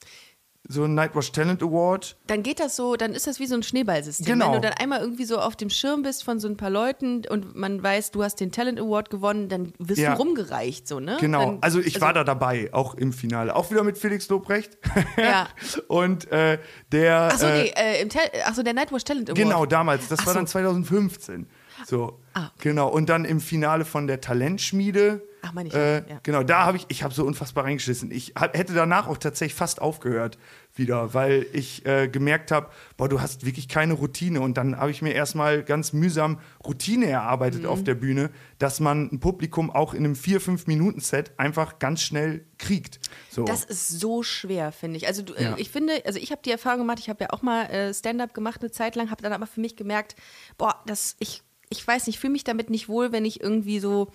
so 0.68 0.82
ein 0.82 0.94
Nightwatch 0.94 1.30
Talent 1.30 1.62
Award. 1.62 2.16
Dann 2.26 2.42
geht 2.42 2.58
das 2.58 2.74
so, 2.74 2.96
dann 2.96 3.12
ist 3.12 3.28
das 3.28 3.38
wie 3.38 3.46
so 3.46 3.54
ein 3.54 3.62
Schneeballsystem. 3.62 4.26
Genau. 4.26 4.46
Wenn 4.46 4.54
du 4.54 4.60
dann 4.62 4.72
einmal 4.72 5.00
irgendwie 5.00 5.24
so 5.24 5.38
auf 5.38 5.54
dem 5.54 5.70
Schirm 5.70 6.02
bist 6.02 6.24
von 6.24 6.40
so 6.40 6.48
ein 6.48 6.56
paar 6.56 6.70
Leuten 6.70 7.22
und 7.30 7.54
man 7.54 7.80
weiß, 7.80 8.10
du 8.10 8.24
hast 8.24 8.40
den 8.40 8.50
Talent 8.50 8.80
Award 8.80 9.08
gewonnen, 9.08 9.48
dann 9.48 9.74
wirst 9.78 10.00
Ja. 10.00 10.16
du 10.16 10.18
rumgereicht, 10.22 10.88
so, 10.88 10.98
ne? 10.98 11.18
Genau, 11.20 11.44
Dann, 11.44 11.58
also 11.60 11.78
ich 11.78 12.00
war 12.00 12.12
da 12.12 12.24
dabei, 12.24 12.70
auch 12.74 12.94
im 12.96 13.12
Finale. 13.12 13.54
Auch 13.54 13.70
wieder 13.70 13.84
mit 13.84 13.96
Felix 13.96 14.28
Lobrecht. 14.28 14.76
Ja. 15.16 15.46
Und 15.86 16.32
äh, 16.32 16.58
der. 16.90 17.16
Achso, 17.32 17.46
äh, 17.46 17.62
nee, 17.62 17.72
äh, 17.76 18.02
im 18.02 18.08
Tal- 18.08 18.28
ach 18.44 18.54
so, 18.56 18.64
der 18.64 18.74
Nightwatch 18.74 19.04
Talent 19.04 19.30
Award. 19.30 19.38
Genau, 19.38 19.66
damals. 19.66 20.08
Das 20.08 20.18
Ach 20.22 20.26
war 20.26 20.32
so. 20.32 20.38
dann 20.40 20.46
2015. 20.48 21.46
So. 21.86 22.18
Ah. 22.34 22.50
Genau. 22.58 22.88
Und 22.88 23.08
dann 23.08 23.24
im 23.24 23.38
Finale 23.38 23.84
von 23.84 24.08
der 24.08 24.20
Talentschmiede. 24.20 25.22
Ach, 25.46 25.52
meine 25.52 25.68
ich, 25.68 25.74
äh, 25.74 25.98
ja. 26.08 26.20
Genau, 26.22 26.42
da 26.42 26.64
habe 26.64 26.76
ich, 26.76 26.86
ich 26.88 27.02
habe 27.02 27.14
so 27.14 27.24
unfassbar 27.24 27.64
reingeschissen. 27.64 28.10
Ich 28.10 28.32
hab, 28.36 28.56
hätte 28.56 28.74
danach 28.74 29.06
auch 29.06 29.16
tatsächlich 29.18 29.54
fast 29.54 29.80
aufgehört 29.80 30.38
wieder, 30.74 31.14
weil 31.14 31.46
ich 31.52 31.86
äh, 31.86 32.08
gemerkt 32.08 32.50
habe, 32.50 32.68
boah, 32.96 33.08
du 33.08 33.20
hast 33.20 33.46
wirklich 33.46 33.68
keine 33.68 33.94
Routine. 33.94 34.40
Und 34.40 34.56
dann 34.56 34.76
habe 34.78 34.90
ich 34.90 35.00
mir 35.02 35.12
erstmal 35.14 35.62
ganz 35.62 35.92
mühsam 35.92 36.38
Routine 36.66 37.06
erarbeitet 37.08 37.62
Mhm. 37.62 37.68
auf 37.68 37.84
der 37.84 37.94
Bühne, 37.94 38.30
dass 38.58 38.80
man 38.80 39.08
ein 39.12 39.20
Publikum 39.20 39.70
auch 39.70 39.94
in 39.94 40.04
einem 40.04 40.14
4-5-Minuten-Set 40.14 41.32
einfach 41.38 41.78
ganz 41.78 42.02
schnell 42.02 42.44
kriegt. 42.58 43.00
So. 43.30 43.44
Das 43.44 43.64
ist 43.64 43.88
so 43.88 44.22
schwer, 44.22 44.72
finde 44.72 44.96
ich. 44.98 45.06
Also 45.06 45.22
du, 45.22 45.34
Ja. 45.34 45.54
äh, 45.54 45.60
ich 45.60 45.70
finde, 45.70 46.02
also 46.04 46.18
ich 46.18 46.30
habe 46.32 46.42
die 46.44 46.50
Erfahrung 46.50 46.80
gemacht, 46.80 46.98
ich 46.98 47.08
habe 47.08 47.24
ja 47.24 47.30
auch 47.32 47.42
mal 47.42 47.64
äh, 47.66 47.94
Stand-up 47.94 48.34
gemacht 48.34 48.60
eine 48.60 48.70
Zeit 48.70 48.96
lang, 48.96 49.10
habe 49.10 49.22
dann 49.22 49.32
aber 49.32 49.46
für 49.46 49.60
mich 49.60 49.76
gemerkt, 49.76 50.16
boah, 50.58 50.82
das, 50.86 51.16
ich, 51.20 51.42
ich 51.70 51.86
weiß 51.86 52.06
nicht, 52.06 52.18
fühle 52.18 52.32
mich 52.32 52.44
damit 52.44 52.70
nicht 52.70 52.88
wohl, 52.88 53.12
wenn 53.12 53.24
ich 53.24 53.40
irgendwie 53.40 53.80
so, 53.80 54.10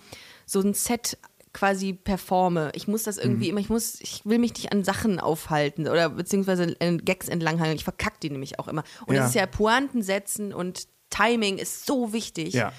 so 0.46 0.60
ein 0.60 0.74
Set 0.74 1.18
quasi 1.52 1.92
performe. 1.92 2.70
Ich 2.74 2.88
muss 2.88 3.02
das 3.02 3.18
irgendwie 3.18 3.50
immer, 3.50 3.60
ich 3.60 3.68
muss, 3.68 4.00
ich 4.00 4.22
will 4.24 4.38
mich 4.38 4.54
nicht 4.54 4.72
an 4.72 4.84
Sachen 4.84 5.20
aufhalten 5.20 5.86
oder 5.86 6.08
beziehungsweise 6.08 6.74
an 6.80 7.04
Gags 7.04 7.28
entlanghangeln. 7.28 7.76
Ich 7.76 7.84
verkack 7.84 8.20
die 8.20 8.30
nämlich 8.30 8.58
auch 8.58 8.68
immer. 8.68 8.84
Und 9.06 9.14
Ja. 9.14 9.20
das 9.20 9.30
ist 9.30 9.34
ja 9.36 9.46
Pointen 9.46 10.02
setzen 10.02 10.54
und 10.54 10.86
Timing 11.10 11.58
ist 11.58 11.84
so 11.84 12.12
wichtig. 12.14 12.54
Ja. 12.54 12.72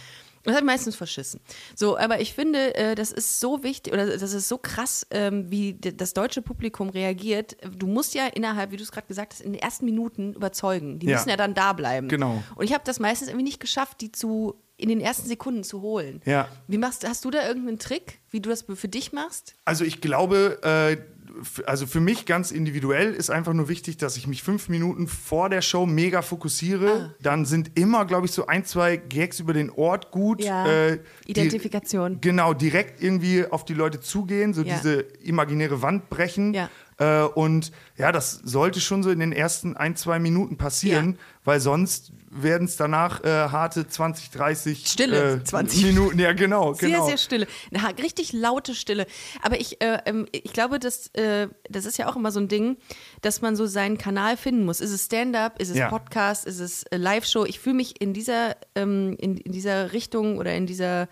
Das 0.46 0.56
habe 0.56 0.66
ich 0.66 0.72
meistens 0.72 0.96
verschissen. 0.98 1.40
So, 1.74 1.98
aber 1.98 2.20
ich 2.20 2.34
finde, 2.34 2.76
äh, 2.76 2.96
das 2.96 3.12
ist 3.14 3.40
so 3.40 3.64
wichtig 3.64 3.94
oder 3.94 4.08
das 4.18 4.34
ist 4.34 4.50
so 4.50 4.58
krass, 4.58 5.08
ähm, 5.12 5.50
wie 5.50 5.76
das 5.76 6.14
deutsche 6.14 6.42
Publikum 6.42 6.90
reagiert. 6.90 7.56
Du 7.78 7.88
musst 7.88 8.14
ja 8.14 8.28
innerhalb, 8.28 8.72
wie 8.72 8.78
du 8.78 8.84
es 8.84 8.92
gerade 8.92 9.08
gesagt 9.08 9.34
hast, 9.34 9.40
in 9.42 9.54
den 9.54 9.62
ersten 9.62 9.86
Minuten 9.86 10.34
überzeugen. 10.34 11.00
Die 11.00 11.06
Ja. 11.06 11.16
müssen 11.18 11.30
ja 11.30 11.38
dann 11.38 11.54
da 11.54 11.72
bleiben. 11.72 12.10
Genau. 12.10 12.44
Und 12.56 12.66
ich 12.66 12.74
habe 12.74 12.84
das 12.86 13.00
meistens 13.00 13.30
irgendwie 13.30 13.46
nicht 13.46 13.62
geschafft, 13.62 14.02
die 14.02 14.12
zu 14.12 14.56
in 14.78 14.90
den 14.90 15.00
ersten 15.02 15.28
Sekunden 15.28 15.64
zu 15.64 15.82
holen. 15.82 16.22
Ja. 16.26 16.48
Wie 16.68 16.78
machst 16.78 17.08
hast 17.08 17.24
du 17.26 17.32
da 17.32 17.48
irgendeinen 17.48 17.80
Trick, 17.80 18.20
wie 18.30 18.42
du 18.42 18.50
das 18.50 18.64
für 18.64 18.88
dich 18.88 19.14
machst? 19.14 19.56
Also 19.66 19.86
ich 19.86 20.02
glaube, 20.02 20.60
äh, 20.64 20.98
also 21.66 21.88
für 21.88 22.00
mich 22.00 22.26
ganz 22.26 22.52
individuell 22.52 23.14
ist 23.14 23.30
einfach 23.30 23.54
nur 23.54 23.70
wichtig, 23.70 23.98
dass 23.98 24.18
ich 24.18 24.28
mich 24.28 24.44
fünf 24.44 24.70
Minuten 24.70 25.08
vor 25.08 25.50
der 25.50 25.62
Show 25.62 25.86
mega 25.86 26.22
fokussiere. 26.22 27.16
Dann 27.22 27.46
sind 27.46 27.78
immer, 27.78 28.06
glaube 28.06 28.26
ich, 28.28 28.32
so 28.32 28.46
ein, 28.48 28.66
zwei 28.66 28.98
Gags 28.98 29.40
über 29.40 29.54
den 29.54 29.70
Ort 29.70 30.12
gut. 30.12 30.44
Ja. 30.44 30.66
Äh, 30.68 31.00
die- 31.28 31.32
Identifikation. 31.32 32.20
Genau, 32.22 32.54
direkt 32.54 33.02
irgendwie 33.02 33.46
auf 33.46 33.66
die 33.66 33.74
Leute 33.74 34.00
zugehen, 34.00 34.54
so 34.54 34.62
Ja. 34.64 34.76
diese 34.76 35.02
imaginäre 35.22 35.82
Wand 35.82 36.10
brechen. 36.10 36.54
Ja. 36.54 36.70
Äh, 37.00 37.24
und 37.24 37.72
ja, 37.98 38.12
das 38.12 38.34
sollte 38.44 38.80
schon 38.80 39.02
so 39.02 39.10
in 39.10 39.20
den 39.20 39.32
ersten 39.34 39.76
ein, 39.76 39.96
zwei 39.96 40.20
Minuten 40.20 40.58
passieren, 40.58 41.18
weil 41.44 41.60
sonst 41.60 42.12
werden 42.36 42.66
es 42.66 42.76
danach 42.76 43.24
äh, 43.24 43.28
harte 43.28 43.88
20, 43.88 44.32
30 44.32 44.88
Stille, 44.88 45.34
äh, 45.36 45.44
20. 45.44 45.86
Minuten. 45.86 46.20
Ja, 46.20 46.34
genau. 46.34 46.74
Sehr, 46.74 46.90
genau. 46.90 47.06
sehr 47.06 47.18
stille. 47.18 47.48
Na, 47.72 47.88
richtig 48.02 48.34
laute 48.34 48.76
Stille. 48.76 49.06
Aber 49.42 49.60
ich, 49.60 49.82
äh, 49.82 50.00
ähm, 50.06 50.28
ich 50.32 50.54
glaube, 50.54 50.80
das, 50.80 51.08
äh, 51.14 51.48
das 51.70 51.86
ist 51.86 51.98
ja 51.98 52.10
auch 52.10 52.16
immer 52.16 52.32
so 52.32 52.40
ein 52.40 52.48
Ding, 52.48 52.78
dass 53.22 53.42
man 53.42 53.56
so 53.56 53.66
seinen 53.66 53.98
Kanal 53.98 54.38
finden 54.38 54.66
muss. 54.66 54.82
Ist 54.82 54.92
es 54.92 55.06
Stand-up, 55.06 55.62
ist 55.62 55.70
es 55.70 55.78
Ja. 55.78 55.90
Podcast, 55.90 56.46
ist 56.46 56.60
es 56.60 56.84
äh, 56.84 56.98
Live-Show? 56.98 57.46
Ich 57.46 57.60
fühle 57.60 57.76
mich 57.76 58.02
in 58.02 58.14
dieser, 58.14 58.56
ähm, 58.76 59.16
in, 59.20 59.38
in 59.38 59.52
dieser 59.52 59.94
Richtung 59.94 60.38
oder 60.38 60.56
in 60.56 60.66
dieser 60.66 61.08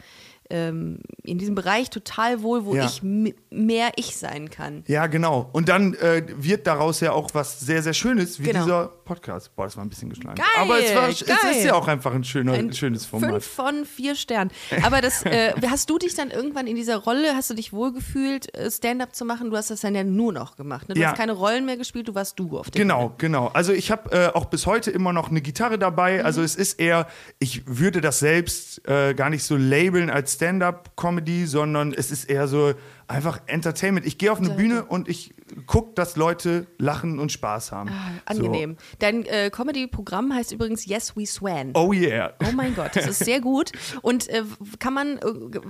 ähm, 0.52 1.00
in 1.24 1.38
diesem 1.38 1.56
Bereich 1.56 1.90
total 1.90 2.42
wohl, 2.44 2.66
wo 2.66 2.76
Ja. 2.76 2.86
ich 2.86 3.02
mehr 3.04 3.92
ich 3.96 4.16
sein 4.18 4.50
kann. 4.50 4.84
Ja, 4.88 5.08
genau. 5.08 5.50
Und 5.54 5.70
dann 5.70 5.94
äh, 5.96 6.24
wird 6.36 6.68
daraus 6.68 7.00
ja 7.00 7.12
auch 7.14 7.30
was 7.34 7.60
sehr, 7.60 7.82
sehr 7.82 7.94
Schönes, 7.94 8.40
wie 8.40 8.44
Genau. 8.44 8.64
dieser 8.64 8.88
Podcast. 8.88 9.56
Boah, 9.56 9.66
das 9.66 9.78
war 9.78 9.84
ein 9.86 9.90
bisschen 9.90 10.10
geschlagen. 10.10 10.36
Geil, 10.36 10.46
Aber 10.60 10.80
es, 10.80 10.96
war, 10.96 11.10
es 11.10 11.22
ist 11.22 11.64
ja 11.66 11.74
auch 11.74 11.88
einfach 11.88 12.14
ein, 12.14 12.24
schöner, 12.24 12.54
Ein 12.54 12.74
schönes 12.74 13.06
Format. 13.06 13.32
Fünf 13.32 13.46
von 13.46 13.86
vier 13.86 14.16
Sternen. 14.16 14.52
Aber 14.84 15.02
das, 15.02 15.24
äh, 15.26 15.54
hast 15.70 15.90
du 15.90 15.98
dich 15.98 16.16
dann 16.16 16.32
irgendwann 16.32 16.68
in 16.68 16.76
dieser 16.76 16.98
Rolle, 16.98 17.36
hast 17.36 17.50
du 17.50 17.54
dich 17.54 17.74
wohlgefühlt, 17.74 18.54
äh, 18.56 18.70
Stand-up 18.70 19.16
zu 19.16 19.26
machen? 19.26 19.50
Du 19.50 19.58
hast 19.58 19.72
das 19.72 19.82
dann 19.82 19.96
ja 19.96 20.04
nur 20.04 20.34
noch 20.34 20.56
gemacht. 20.56 20.88
Ne? 20.90 20.96
Du 20.96 21.02
Ja. 21.02 21.10
hast 21.12 21.18
keine 21.18 21.34
Rollen 21.34 21.66
mehr 21.66 21.78
gespielt, 21.78 22.08
du 22.08 22.16
warst 22.16 22.40
du 22.40 22.58
auf 22.58 22.70
der 22.72 22.82
Genau, 22.82 23.14
genau. 23.18 23.48
Also 23.54 23.74
ich 23.74 23.92
habe 23.92 24.12
äh, 24.12 24.28
auch 24.34 24.46
bis 24.46 24.66
heute 24.66 24.92
immer 24.92 25.14
noch 25.14 25.30
eine 25.30 25.42
Gitarre 25.42 25.78
dabei. 25.80 26.20
Mhm. 26.20 26.26
Also 26.26 26.42
es 26.42 26.56
ist 26.56 26.80
eher, 26.80 27.08
ich 27.40 27.64
würde 27.68 28.02
das 28.02 28.20
selbst 28.20 28.88
äh, 28.88 29.14
gar 29.14 29.30
nicht 29.30 29.44
so 29.44 29.56
labeln 29.58 30.10
als 30.10 30.38
Stand-up-Comedy, 30.42 31.46
sondern 31.46 31.94
es 31.94 32.10
ist 32.10 32.26
eher 32.26 32.48
so 32.48 32.74
einfach 33.08 33.42
Entertainment. 33.46 34.08
Ich 34.08 34.18
gehe 34.18 34.32
auf 34.32 34.40
eine 34.40 34.50
Bühne 34.50 34.84
und 34.86 35.08
ich 35.08 35.36
gucke, 35.68 35.94
dass 35.94 36.16
Leute 36.16 36.66
lachen 36.80 37.20
und 37.20 37.32
Spaß 37.32 37.72
haben. 37.72 37.92
Ah, 37.92 38.10
Angenehm. 38.26 38.78
Dein 38.98 39.24
äh, 39.28 39.52
Comedy-Programm 39.52 40.34
heißt 40.34 40.52
übrigens 40.52 40.88
Yes 40.88 41.16
We 41.16 41.28
Swan. 41.28 41.74
So. 41.76 41.82
Oh 41.82 41.94
yeah. 41.94 42.34
Oh 42.44 42.52
mein 42.54 42.74
Gott, 42.74 42.96
das 42.96 43.06
ist 43.06 43.24
sehr 43.24 43.40
gut. 43.42 43.72
Und 44.02 44.30
äh, 44.30 44.44
kann 44.80 44.96
man, 44.96 45.20
äh, 45.20 45.22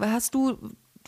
hast 0.06 0.36
du, 0.36 0.54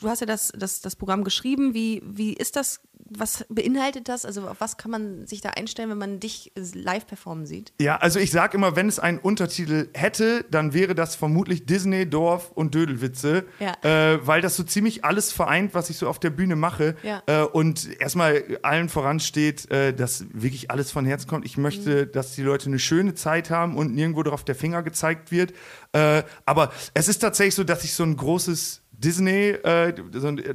du 0.02 0.10
hast 0.10 0.20
ja 0.20 0.28
das, 0.28 0.52
das, 0.58 0.82
das 0.82 0.98
Programm 0.98 1.24
geschrieben, 1.24 1.74
wie, 1.74 2.02
wie 2.06 2.34
ist 2.34 2.58
das, 2.58 2.82
was 3.18 3.46
beinhaltet 3.50 4.08
das? 4.10 4.26
Also 4.26 4.48
auf 4.48 4.58
was 4.60 4.78
kann 4.78 4.92
man 4.92 5.26
sich 5.28 5.42
da 5.42 5.50
einstellen, 5.50 5.90
wenn 5.90 5.98
man 5.98 6.20
dich 6.20 6.52
äh, 6.56 6.62
live 6.74 7.06
performen 7.08 7.46
sieht? 7.46 7.74
Ja, 7.80 7.98
also 7.98 8.20
ich 8.20 8.32
sag 8.32 8.54
immer, 8.54 8.76
wenn 8.76 8.88
es 8.88 9.00
einen 9.00 9.20
Untertitel 9.20 9.90
hätte, 9.94 10.46
dann 10.52 10.74
wäre 10.74 10.96
das 10.96 11.16
vermutlich 11.16 11.66
Disney, 11.66 12.10
Dorf 12.10 12.52
und 12.52 12.76
Dödelwitze, 12.76 13.46
Ja. 13.60 13.74
äh, 13.84 14.26
weil 14.26 14.42
das 14.42 14.56
so 14.56 14.64
ziemlich 14.64 15.04
alles 15.06 15.32
vereint, 15.32 15.74
was 15.74 15.90
ich 15.90 15.98
so 15.98 16.08
auf 16.08 16.20
der 16.20 16.30
Bühne 16.30 16.56
mache. 16.56 16.96
Ja. 17.04 17.24
Äh, 17.26 17.44
und 17.44 18.00
erstmal 18.00 18.60
allen 18.62 18.90
voran 18.90 19.20
steht, 19.20 19.70
äh, 19.72 19.94
dass 19.94 20.26
wirklich 20.34 20.72
alles 20.72 20.92
von 20.92 21.06
Herzen 21.06 21.28
kommt. 21.28 21.46
Ich 21.46 21.58
möchte, 21.58 22.08
dass 22.08 22.34
die 22.36 22.44
Leute 22.44 22.68
eine 22.68 22.80
schöne 22.80 23.14
Zeit 23.14 23.50
haben 23.50 23.78
und 23.78 23.94
nirgendwo 23.94 24.24
drauf 24.24 24.44
der 24.44 24.56
Finger 24.56 24.84
gezeigt 24.84 25.32
wird. 25.32 25.54
Äh, 25.94 26.24
aber 26.46 26.72
es 26.94 27.08
ist 27.08 27.20
tatsächlich 27.20 27.56
so, 27.56 27.64
dass 27.64 27.84
ich 27.84 27.94
so 27.94 28.04
ein 28.04 28.16
großes 28.16 28.83
Disney, 29.04 29.50
äh, 29.50 29.94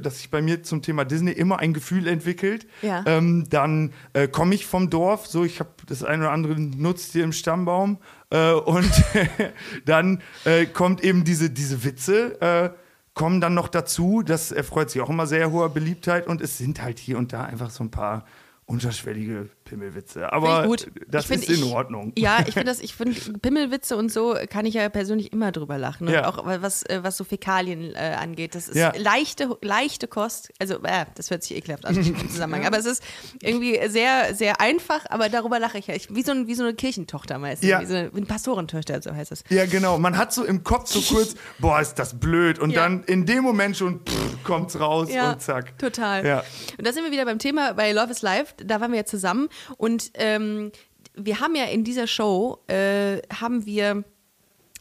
dass 0.01 0.17
sich 0.17 0.29
bei 0.29 0.41
mir 0.41 0.63
zum 0.63 0.81
Thema 0.81 1.05
Disney 1.05 1.31
immer 1.31 1.59
ein 1.59 1.73
Gefühl 1.73 2.07
entwickelt. 2.07 2.67
Ja. 2.81 3.03
Ähm, 3.05 3.45
dann 3.49 3.93
äh, 4.13 4.27
komme 4.27 4.55
ich 4.55 4.65
vom 4.65 4.89
Dorf, 4.89 5.27
so 5.27 5.43
ich 5.43 5.59
habe 5.59 5.69
das 5.87 6.03
eine 6.03 6.23
oder 6.23 6.31
andere 6.31 6.59
Nutztier 6.59 7.23
im 7.23 7.31
Stammbaum 7.31 7.97
äh, 8.29 8.51
und 8.51 8.91
dann 9.85 10.21
äh, 10.45 10.65
kommt 10.65 11.03
eben 11.03 11.23
diese, 11.23 11.49
diese 11.49 11.83
Witze, 11.83 12.41
äh, 12.41 12.69
kommen 13.13 13.41
dann 13.41 13.53
noch 13.53 13.67
dazu, 13.67 14.23
das 14.23 14.51
erfreut 14.51 14.89
sich 14.89 15.01
auch 15.01 15.09
immer 15.09 15.27
sehr 15.27 15.51
hoher 15.51 15.69
Beliebtheit 15.69 16.27
und 16.27 16.41
es 16.41 16.57
sind 16.57 16.81
halt 16.81 16.99
hier 16.99 17.17
und 17.17 17.33
da 17.33 17.43
einfach 17.43 17.69
so 17.69 17.83
ein 17.83 17.91
paar 17.91 18.25
unterschwellige 18.65 19.49
Pimmelwitze. 19.69 20.33
Aber 20.33 20.67
das 21.07 21.25
find, 21.25 21.43
ist 21.43 21.49
in 21.49 21.65
ich- 21.65 21.73
Ordnung. 21.73 22.11
Ja, 22.17 22.39
ich 22.47 22.53
finde 22.55 22.65
das, 22.71 22.79
ich 22.79 22.95
finde 22.95 23.13
Pimmelwitze 23.39 23.95
und 23.95 24.11
so 24.11 24.35
kann 24.49 24.65
ich 24.65 24.73
ja 24.73 24.89
persönlich 24.89 25.31
immer 25.31 25.51
drüber 25.51 25.77
lachen. 25.77 26.07
Und 26.07 26.13
Ja. 26.13 26.27
auch 26.27 26.43
was, 26.45 26.83
äh, 26.83 26.99
was 27.03 27.17
so 27.17 27.23
Fäkalien 27.23 27.93
äh, 27.95 28.15
angeht. 28.19 28.55
Das 28.55 28.67
ist 28.67 28.75
Ja. 28.75 28.91
leichte, 28.97 29.57
leichte 29.61 30.07
Kost. 30.07 30.51
Also, 30.59 30.81
äh, 30.83 31.05
das 31.15 31.29
hört 31.29 31.43
sich 31.43 31.55
ekelhaft 31.55 31.85
an 31.85 31.95
im 31.95 32.29
Zusammenhang. 32.29 32.65
Aber 32.67 32.77
es 32.77 32.85
ist 32.85 33.03
irgendwie 33.41 33.79
sehr, 33.89 34.33
sehr 34.33 34.59
einfach, 34.59 35.05
aber 35.09 35.29
darüber 35.29 35.59
lache 35.59 35.77
ich 35.77 35.87
ja. 35.87 35.93
Ich, 35.95 36.13
wie, 36.13 36.23
so 36.23 36.31
ein, 36.31 36.47
wie 36.47 36.55
so 36.55 36.63
eine 36.63 36.73
Kirchentochter 36.73 37.37
meistens. 37.37 37.69
Ja. 37.69 37.81
Wie 37.81 37.85
so 37.85 37.95
eine, 37.95 38.11
wie 38.13 38.17
eine 38.17 38.25
Pastorentochter, 38.25 39.01
so 39.01 39.13
heißt 39.13 39.31
es. 39.31 39.43
Ja, 39.49 39.65
genau. 39.65 39.97
Man 39.99 40.17
hat 40.17 40.33
so 40.33 40.43
im 40.43 40.63
Kopf 40.63 40.87
so 40.89 41.01
kurz, 41.01 41.35
boah, 41.59 41.79
ist 41.79 41.95
das 41.95 42.19
blöd. 42.19 42.57
Und 42.59 42.75
dann 42.75 43.03
in 43.03 43.25
dem 43.25 43.43
Moment 43.43 43.77
schon 43.77 43.99
pff, 44.05 44.43
kommt's 44.43 44.79
raus 44.79 45.09
und 45.09 45.41
zack. 45.41 45.77
Total. 45.77 46.25
Ja. 46.25 46.43
Und 46.77 46.87
da 46.87 46.91
sind 46.93 47.03
wir 47.03 47.11
wieder 47.11 47.25
beim 47.25 47.39
Thema 47.39 47.73
bei 47.73 47.91
Love 47.91 48.11
is 48.11 48.21
Life. 48.21 48.53
Da 48.57 48.81
waren 48.81 48.91
wir 48.91 48.99
ja 48.99 49.05
zusammen. 49.05 49.49
Und 49.77 50.11
ähm, 50.15 50.71
wir 51.15 51.39
haben 51.39 51.55
ja 51.55 51.65
in 51.65 51.83
dieser 51.83 52.07
Show, 52.07 52.59
äh, 52.67 53.21
haben 53.33 53.65
wir 53.65 54.03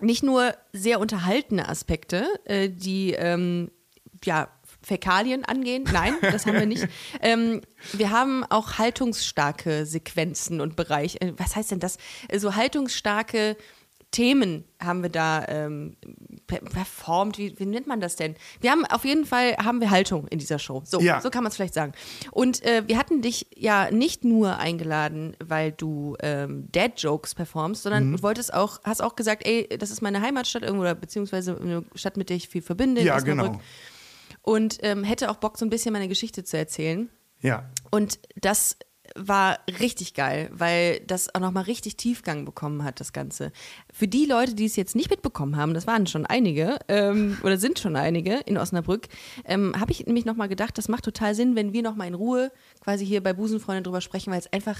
nicht 0.01 0.23
nur 0.23 0.55
sehr 0.73 1.01
unterhaltene 1.01 1.69
Aspekte, 1.69 2.27
äh, 2.45 2.69
die 2.69 3.13
ähm, 3.13 3.71
ja, 4.25 4.49
Fäkalien 4.83 5.45
angehen. 5.45 5.85
Nein, 5.93 6.15
das 6.23 6.47
haben 6.47 6.59
wir 6.59 6.67
nicht. 6.67 6.87
Ähm, 7.21 7.63
wir 7.93 8.11
haben 8.11 8.45
auch 8.45 8.79
haltungsstarke 8.79 9.87
Sequenzen 9.87 10.61
und 10.61 10.77
Bereich. 10.77 11.21
Äh, 11.21 11.33
was 11.37 11.57
heißt 11.57 11.73
denn 11.73 11.81
das? 11.81 11.99
Äh, 12.29 12.39
So 12.39 12.55
haltungsstarke 12.55 13.57
Themen 14.11 14.65
haben 14.83 15.03
wir 15.03 15.11
da 15.11 15.45
ähm, 15.49 15.97
per- 16.47 16.61
performt. 16.61 17.37
Wie, 17.37 17.59
wie 17.59 17.67
nennt 17.67 17.87
man 17.87 18.01
das 18.01 18.17
denn? 18.17 18.37
Wir 18.61 18.71
haben 18.71 18.87
auf 18.87 19.05
jeden 19.05 19.27
Fall 19.27 19.55
haben 19.59 19.81
wir 19.81 19.91
Haltung 19.91 20.27
in 20.29 20.39
dieser 20.39 20.59
Show. 20.59 20.83
So, 20.87 20.99
Ja. 21.01 21.21
so 21.21 21.29
kann 21.29 21.43
man 21.43 21.51
es 21.51 21.57
vielleicht 21.57 21.75
sagen. 21.75 21.93
Und 22.31 22.65
äh, 22.65 22.85
wir 22.87 22.97
hatten 22.97 23.21
dich 23.21 23.49
ja 23.55 23.91
nicht 23.91 24.25
nur 24.25 24.57
eingeladen, 24.59 25.37
weil 25.45 25.73
du 25.73 26.17
ähm, 26.21 26.69
Dad-Jokes 26.73 27.35
performst, 27.35 27.83
sondern 27.83 28.09
Mhm. 28.11 28.17
du 28.17 28.23
wolltest 28.23 28.55
auch, 28.55 28.81
hast 28.85 29.03
auch 29.03 29.15
gesagt, 29.15 29.47
ey, 29.47 29.69
das 29.79 29.91
ist 29.91 30.01
meine 30.01 30.23
Heimatstadt 30.23 30.63
irgendwo, 30.63 30.83
oder 30.83 30.95
beziehungsweise 30.95 31.59
eine 31.61 31.85
Stadt, 31.95 32.17
mit 32.17 32.31
der 32.31 32.37
ich 32.39 32.49
viel 32.49 32.63
verbinde. 32.63 33.03
in 33.03 33.07
Ja, 33.07 33.19
genau. 33.21 33.61
Und 34.43 34.79
ähm, 34.83 35.05
hätte 35.05 35.31
auch 35.31 35.37
Bock, 35.37 35.59
so 35.59 35.67
ein 35.67 35.71
bisschen 35.71 35.93
meine 35.93 36.09
Geschichte 36.09 36.45
zu 36.45 36.57
erzählen. 36.57 37.11
Ja. 37.41 37.69
Und 37.91 38.19
das 38.37 38.77
war 39.17 39.59
richtig 39.81 40.15
geil, 40.15 40.51
weil 40.53 41.01
das 41.07 41.35
auch 41.35 41.41
nochmal 41.41 41.65
richtig 41.65 41.97
Tiefgang 41.97 42.45
bekommen 42.45 42.85
hat, 42.85 43.01
das 43.01 43.13
Ganze. 43.13 43.53
Für 43.93 44.09
die 44.09 44.27
Leute, 44.27 44.55
die 44.55 44.65
es 44.65 44.77
jetzt 44.77 44.95
nicht 44.97 45.11
mitbekommen 45.11 45.57
haben, 45.57 45.75
das 45.75 45.87
waren 45.87 46.07
schon 46.07 46.27
einige 46.27 46.79
ähm, 46.89 47.39
oder 47.43 47.59
sind 47.59 47.79
schon 47.79 47.97
einige 47.97 48.35
in 48.47 48.59
Osnabrück, 48.59 49.09
ähm, 49.45 49.75
habe 49.79 49.93
ich 49.93 50.07
nämlich 50.07 50.25
nochmal 50.25 50.49
gedacht, 50.49 50.79
das 50.79 50.89
macht 50.89 51.05
total 51.05 51.35
Sinn, 51.35 51.57
wenn 51.57 51.73
wir 51.73 51.83
nochmal 51.83 52.09
in 52.09 52.15
Ruhe 52.15 52.51
quasi 52.81 53.07
hier 53.07 53.23
bei 53.23 53.33
Busenfreundin 53.33 53.85
drüber 53.85 54.01
sprechen, 54.01 54.33
weil 54.33 54.41
es 54.41 54.53
einfach 54.53 54.79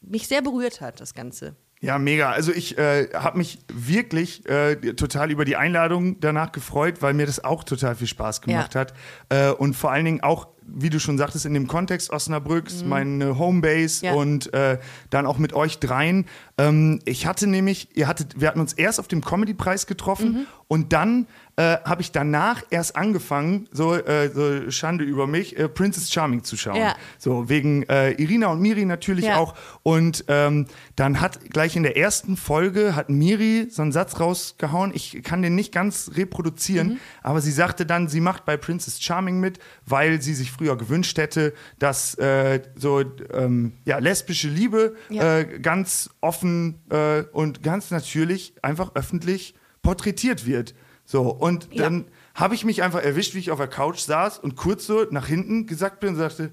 mich 0.00 0.28
sehr 0.28 0.42
berührt 0.42 0.80
hat, 0.80 1.00
das 1.00 1.14
Ganze. 1.14 1.56
Ja, 1.82 1.98
mega. 1.98 2.30
Also 2.30 2.52
ich 2.52 2.76
äh, 2.76 3.08
habe 3.14 3.38
mich 3.38 3.58
wirklich 3.72 4.46
äh, 4.46 4.76
total 4.92 5.30
über 5.30 5.46
die 5.46 5.56
Einladung 5.56 6.20
danach 6.20 6.52
gefreut, 6.52 7.00
weil 7.00 7.14
mir 7.14 7.24
das 7.24 7.42
auch 7.42 7.64
total 7.64 7.94
viel 7.94 8.06
Spaß 8.06 8.42
gemacht 8.42 8.74
Ja. 8.74 8.80
hat. 8.82 8.92
Äh, 9.30 9.50
und 9.52 9.72
vor 9.74 9.90
allen 9.90 10.04
Dingen 10.04 10.20
auch, 10.22 10.48
wie 10.74 10.90
du 10.90 10.98
schon 11.00 11.18
sagtest, 11.18 11.46
in 11.46 11.54
dem 11.54 11.66
Kontext 11.66 12.10
Osnabrücks, 12.10 12.84
meine 12.84 13.38
Homebase 13.38 14.04
Mhm. 14.04 14.06
Ja. 14.06 14.14
und 14.14 14.52
äh, 14.54 14.78
dann 15.10 15.26
auch 15.26 15.38
mit 15.38 15.52
euch 15.52 15.78
dreien. 15.78 16.26
Ähm, 16.58 17.00
ich 17.04 17.26
hatte 17.26 17.46
nämlich, 17.46 17.88
ihr 17.96 18.06
hattet, 18.08 18.40
wir 18.40 18.48
hatten 18.48 18.60
uns 18.60 18.72
erst 18.72 19.00
auf 19.00 19.08
dem 19.08 19.20
Comedy-Preis 19.24 19.86
getroffen 19.86 20.32
Mhm. 20.32 20.46
und 20.68 20.92
dann 20.92 21.26
äh, 21.60 21.76
habe 21.84 22.00
ich 22.00 22.10
danach 22.12 22.62
erst 22.70 22.96
angefangen, 22.96 23.68
so, 23.70 23.94
äh, 23.94 24.30
so 24.32 24.70
Schande 24.70 25.04
über 25.04 25.26
mich, 25.26 25.58
äh, 25.58 25.68
Princess 25.68 26.10
Charming 26.10 26.42
zu 26.42 26.56
schauen. 26.56 26.76
Ja. 26.76 26.94
So 27.18 27.48
wegen 27.50 27.82
äh, 27.82 28.12
Irina 28.12 28.46
und 28.48 28.60
Miri 28.62 28.86
natürlich 28.86 29.26
Ja. 29.26 29.36
auch. 29.36 29.54
Und 29.82 30.24
ähm, 30.28 30.66
dann 30.96 31.20
hat 31.20 31.50
gleich 31.50 31.76
in 31.76 31.82
der 31.82 31.96
ersten 31.98 32.36
Folge 32.38 32.96
hat 32.96 33.10
Miri 33.10 33.66
so 33.70 33.82
einen 33.82 33.92
Satz 33.92 34.18
rausgehauen. 34.20 34.92
Ich 34.94 35.22
kann 35.22 35.42
den 35.42 35.54
nicht 35.54 35.72
ganz 35.72 36.12
reproduzieren, 36.14 36.88
Mhm. 36.88 36.98
aber 37.22 37.40
sie 37.42 37.52
sagte 37.52 37.84
dann, 37.84 38.08
sie 38.08 38.20
macht 38.20 38.44
bei 38.46 38.56
Princess 38.56 39.02
Charming 39.02 39.38
mit, 39.40 39.58
weil 39.84 40.22
sie 40.22 40.32
sich 40.34 40.50
früher 40.50 40.76
gewünscht 40.78 41.18
hätte, 41.18 41.52
dass 41.78 42.14
äh, 42.14 42.62
so 42.74 43.02
ähm, 43.34 43.72
ja, 43.84 43.98
lesbische 43.98 44.48
Liebe 44.48 44.94
Ja. 45.10 45.42
ganz 45.42 46.08
offen 46.22 46.80
und 47.32 47.62
ganz 47.62 47.90
natürlich 47.90 48.54
einfach 48.62 48.92
öffentlich 48.94 49.54
porträtiert 49.82 50.46
wird. 50.46 50.74
So, 51.10 51.22
und 51.22 51.68
Ja. 51.72 51.82
dann 51.84 52.04
habe 52.36 52.54
ich 52.54 52.64
mich 52.64 52.84
einfach 52.84 53.02
erwischt, 53.02 53.34
wie 53.34 53.40
ich 53.40 53.50
auf 53.50 53.58
der 53.58 53.66
Couch 53.66 53.98
saß 53.98 54.38
und 54.38 54.54
kurz 54.54 54.86
so 54.86 55.04
nach 55.10 55.26
hinten 55.26 55.66
gesagt 55.66 55.98
bin 55.98 56.10
und 56.10 56.16
sagte, 56.16 56.52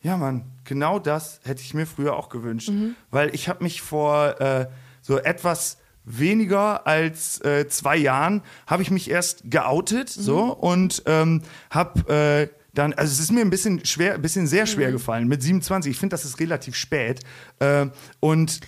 ja 0.00 0.16
Mann, 0.16 0.44
genau 0.62 1.00
das 1.00 1.40
hätte 1.42 1.62
ich 1.62 1.74
mir 1.74 1.84
früher 1.84 2.14
auch 2.14 2.28
gewünscht. 2.28 2.68
Mhm. 2.68 2.94
Weil 3.10 3.34
ich 3.34 3.48
habe 3.48 3.64
mich 3.64 3.82
vor 3.82 4.40
äh, 4.40 4.68
so 5.02 5.18
etwas 5.18 5.78
weniger 6.04 6.86
als 6.86 7.40
äh, 7.40 7.66
zwei 7.66 7.96
Jahren, 7.96 8.42
habe 8.68 8.82
ich 8.82 8.92
mich 8.92 9.10
erst 9.10 9.42
geoutet 9.50 10.16
Mhm. 10.16 10.22
so 10.22 10.54
und 10.54 11.02
ähm, 11.06 11.42
habe 11.70 12.08
äh, 12.52 12.54
dann, 12.74 12.92
also 12.92 13.10
es 13.10 13.18
ist 13.18 13.32
mir 13.32 13.40
ein 13.40 13.50
bisschen 13.50 13.84
schwer, 13.84 14.14
ein 14.14 14.22
bisschen 14.22 14.46
sehr 14.46 14.62
Mhm. 14.62 14.68
schwer 14.68 14.92
gefallen 14.92 15.26
mit 15.26 15.42
27. 15.42 15.90
Ich 15.90 15.98
finde, 15.98 16.14
das 16.14 16.24
ist 16.24 16.38
relativ 16.38 16.76
spät. 16.76 17.18
Äh, 17.58 17.86
und 18.20 18.60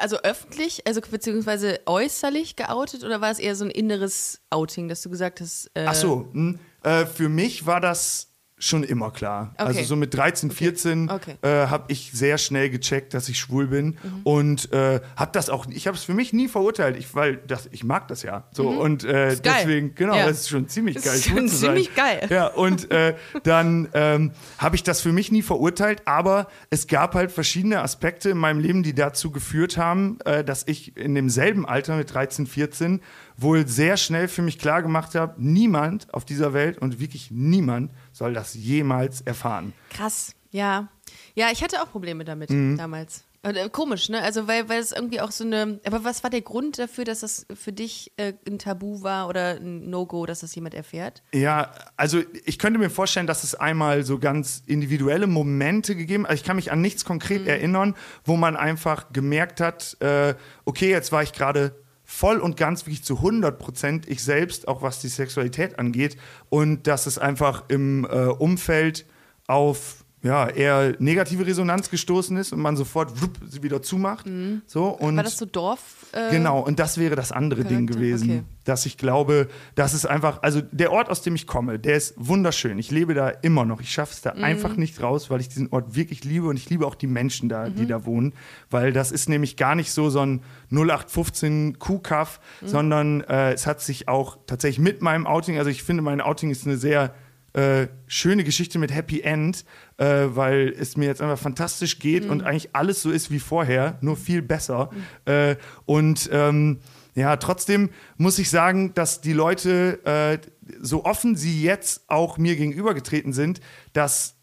Also 0.00 0.18
öffentlich, 0.18 0.86
also 0.86 1.00
beziehungsweise 1.00 1.80
äußerlich 1.86 2.56
geoutet 2.56 3.04
oder 3.04 3.20
war 3.20 3.30
es 3.30 3.38
eher 3.38 3.54
so 3.56 3.64
ein 3.64 3.70
inneres 3.70 4.40
Outing, 4.50 4.88
dass 4.88 5.02
du 5.02 5.10
gesagt 5.10 5.40
hast, 5.40 5.70
äh, 5.74 5.86
Ach 5.86 5.94
so, 5.94 6.28
hm, 6.32 6.58
äh, 6.82 7.06
für 7.06 7.28
mich 7.28 7.66
war 7.66 7.80
das 7.80 8.27
schon 8.60 8.82
immer 8.82 9.10
klar. 9.12 9.50
Okay. 9.54 9.62
Also 9.68 9.82
so 9.84 9.96
mit 9.96 10.14
13, 10.14 10.50
14 10.50 11.10
Okay. 11.10 11.36
Äh, 11.42 11.68
habe 11.68 11.84
ich 11.88 12.10
sehr 12.12 12.38
schnell 12.38 12.70
gecheckt, 12.70 13.14
dass 13.14 13.28
ich 13.28 13.38
schwul 13.38 13.68
bin 13.68 13.96
und 14.24 14.72
äh, 14.72 15.00
habe 15.16 15.30
das 15.32 15.48
auch. 15.48 15.66
Ich 15.70 15.86
habe 15.86 15.96
es 15.96 16.04
für 16.04 16.14
mich 16.14 16.32
nie 16.32 16.48
verurteilt, 16.48 16.96
ich, 16.96 17.14
weil 17.14 17.36
das, 17.46 17.68
ich 17.72 17.84
mag 17.84 18.08
das 18.08 18.22
ja. 18.22 18.44
So 18.52 18.68
und 18.68 19.04
äh, 19.04 19.32
Ist 19.34 19.44
deswegen 19.44 19.94
genau, 19.94 20.16
Ja. 20.16 20.26
das 20.26 20.40
ist 20.40 20.48
schon 20.48 20.68
ziemlich 20.68 20.96
Das 20.96 21.04
geil. 21.04 21.14
ist 21.14 21.24
schwul 21.26 21.38
schon 21.38 21.48
ziemlich 21.48 21.94
geil. 21.94 22.26
Ja 22.30 22.48
und 22.48 22.90
äh, 22.90 23.14
dann 23.44 23.88
ähm, 23.94 24.32
habe 24.58 24.76
ich 24.76 24.82
das 24.82 25.00
für 25.00 25.12
mich 25.12 25.30
nie 25.30 25.42
verurteilt, 25.42 26.02
aber 26.06 26.48
es 26.70 26.86
gab 26.88 27.14
halt 27.14 27.30
verschiedene 27.30 27.80
Aspekte 27.82 28.30
in 28.30 28.38
meinem 28.38 28.58
Leben, 28.60 28.82
die 28.82 28.94
dazu 28.94 29.30
geführt 29.30 29.76
haben, 29.76 30.18
äh, 30.24 30.42
dass 30.42 30.64
ich 30.66 30.96
in 30.96 31.14
demselben 31.14 31.64
Alter 31.66 31.96
mit 31.96 32.12
13, 32.12 32.46
14 32.46 33.00
wohl 33.38 33.66
sehr 33.66 33.96
schnell 33.96 34.28
für 34.28 34.42
mich 34.42 34.58
klar 34.58 34.82
gemacht 34.82 35.14
habe, 35.14 35.34
niemand 35.38 36.12
auf 36.12 36.24
dieser 36.24 36.52
Welt 36.52 36.76
und 36.78 37.00
wirklich 37.00 37.30
niemand 37.30 37.92
soll 38.12 38.34
das 38.34 38.52
jemals 38.54 39.20
erfahren. 39.22 39.72
krass, 39.90 40.34
ja. 40.50 40.88
Ja, 41.34 41.46
ich 41.52 41.62
hatte 41.62 41.80
auch 41.82 41.90
Probleme 41.90 42.24
damit 42.24 42.50
Mhm. 42.50 42.76
damals. 42.76 43.24
Und, 43.44 43.56
äh, 43.56 43.68
komisch, 43.70 44.08
ne? 44.08 44.20
Also 44.20 44.48
weil, 44.48 44.68
weil 44.68 44.80
es 44.80 44.90
irgendwie 44.90 45.20
auch 45.20 45.30
so 45.30 45.44
eine. 45.44 45.78
Aber 45.86 46.02
was 46.02 46.24
war 46.24 46.28
der 46.30 46.40
Grund 46.40 46.76
dafür, 46.80 47.04
dass 47.04 47.20
das 47.20 47.46
für 47.54 47.72
dich 47.72 48.10
äh, 48.16 48.32
ein 48.48 48.58
Tabu 48.58 49.02
war 49.02 49.28
oder 49.28 49.52
ein 49.60 49.88
No-Go, 49.88 50.26
dass 50.26 50.40
das 50.40 50.52
jemand 50.56 50.74
erfährt? 50.74 51.22
Ja, 51.32 51.72
also 51.96 52.20
ich 52.44 52.58
könnte 52.58 52.80
mir 52.80 52.90
vorstellen, 52.90 53.28
dass 53.28 53.44
es 53.44 53.54
einmal 53.54 54.02
so 54.04 54.18
ganz 54.18 54.64
individuelle 54.66 55.28
Momente 55.28 55.94
gegeben 55.94 56.24
hat. 56.24 56.30
Also 56.30 56.40
ich 56.40 56.46
kann 56.46 56.56
mich 56.56 56.72
an 56.72 56.80
nichts 56.80 57.04
konkret 57.04 57.46
erinnern, 57.46 57.94
wo 58.24 58.36
man 58.36 58.56
einfach 58.56 59.12
gemerkt 59.12 59.60
hat, 59.60 59.96
äh, 60.00 60.34
okay, 60.64 60.90
jetzt 60.90 61.12
war 61.12 61.22
ich 61.22 61.32
gerade 61.32 61.76
voll 62.10 62.38
und 62.38 62.56
ganz 62.56 62.86
wirklich 62.86 63.04
zu 63.04 63.16
100 63.16 63.58
Prozent 63.58 64.08
ich 64.08 64.24
selbst, 64.24 64.66
auch 64.66 64.80
was 64.80 64.98
die 64.98 65.08
Sexualität 65.08 65.78
angeht. 65.78 66.16
Und 66.48 66.86
dass 66.86 67.06
es 67.06 67.18
einfach 67.18 67.64
im 67.68 68.06
äh, 68.06 68.28
Umfeld 68.28 69.04
auf 69.46 70.06
ja, 70.22 70.48
eher 70.48 70.94
negative 70.98 71.46
Resonanz 71.46 71.90
gestoßen 71.90 72.36
ist 72.36 72.52
und 72.52 72.60
man 72.60 72.76
sofort 72.76 73.22
wupp, 73.22 73.38
sie 73.48 73.62
wieder 73.62 73.82
zumacht. 73.82 74.26
So, 74.66 74.86
und 74.86 75.16
war 75.16 75.22
das 75.22 75.36
so 75.38 75.46
Dorf? 75.46 75.80
Äh, 76.12 76.30
Genau, 76.30 76.60
und 76.60 76.78
das 76.78 76.98
wäre 76.98 77.14
das 77.16 77.30
andere 77.32 77.64
Ding 77.64 77.86
Charakter? 77.86 77.94
gewesen. 77.94 78.30
Okay. 78.30 78.42
Dass 78.64 78.84
ich 78.84 78.96
glaube, 78.98 79.48
das 79.74 79.94
ist 79.94 80.06
einfach, 80.06 80.42
also 80.42 80.60
der 80.60 80.92
Ort, 80.92 81.08
aus 81.08 81.22
dem 81.22 81.34
ich 81.34 81.46
komme, 81.46 81.78
der 81.78 81.96
ist 81.96 82.14
wunderschön. 82.16 82.78
Ich 82.78 82.90
lebe 82.90 83.14
da 83.14 83.28
immer 83.30 83.64
noch. 83.64 83.80
Ich 83.80 83.90
schaffe 83.92 84.12
es 84.12 84.18
Mhm. 84.24 84.40
da 84.40 84.44
einfach 84.44 84.76
nicht 84.76 85.00
raus, 85.02 85.30
weil 85.30 85.40
ich 85.40 85.48
diesen 85.48 85.68
Ort 85.70 85.94
wirklich 85.94 86.24
liebe 86.24 86.46
und 86.48 86.56
ich 86.56 86.68
liebe 86.68 86.86
auch 86.86 86.94
die 86.94 87.06
Menschen 87.06 87.48
da, 87.48 87.68
Mhm. 87.68 87.74
die 87.76 87.86
da 87.86 88.04
wohnen. 88.04 88.34
Weil 88.70 88.92
das 88.92 89.12
ist 89.12 89.28
nämlich 89.28 89.56
gar 89.56 89.74
nicht 89.74 89.92
so 89.92 90.10
so 90.10 90.20
ein 90.20 90.42
0815 90.70 91.78
Kuhkaff, 91.78 92.40
Mhm. 92.60 92.66
sondern 92.68 93.20
äh, 93.22 93.52
es 93.52 93.66
hat 93.66 93.80
sich 93.80 94.08
auch 94.08 94.38
tatsächlich 94.46 94.78
mit 94.82 95.02
meinem 95.02 95.26
Outing, 95.26 95.58
also 95.58 95.70
ich 95.70 95.82
finde, 95.82 96.02
mein 96.02 96.20
Outing 96.20 96.50
ist 96.50 96.66
eine 96.66 96.76
sehr 96.76 97.14
äh, 97.58 97.88
schöne 98.06 98.44
Geschichte 98.44 98.78
mit 98.78 98.94
Happy 98.94 99.20
End, 99.22 99.64
äh, 99.96 100.26
weil 100.28 100.68
es 100.78 100.96
mir 100.96 101.06
jetzt 101.06 101.20
einfach 101.22 101.38
fantastisch 101.38 101.98
geht 101.98 102.24
Mhm. 102.24 102.30
und 102.30 102.42
eigentlich 102.42 102.74
alles 102.74 103.02
so 103.02 103.10
ist 103.10 103.30
wie 103.30 103.40
vorher, 103.40 103.98
nur 104.00 104.16
viel 104.16 104.42
besser. 104.42 104.90
Äh, 105.24 105.56
und 105.86 106.28
ähm, 106.32 106.78
ja, 107.14 107.36
trotzdem 107.36 107.90
muss 108.16 108.38
ich 108.38 108.48
sagen, 108.50 108.92
dass 108.94 109.20
die 109.20 109.32
Leute, 109.32 109.98
äh, 110.04 110.38
so 110.80 111.04
offen 111.04 111.34
sie 111.36 111.62
jetzt 111.62 112.02
auch 112.08 112.38
mir 112.38 112.54
gegenübergetreten 112.54 113.32
sind, 113.32 113.60
das 113.92 114.36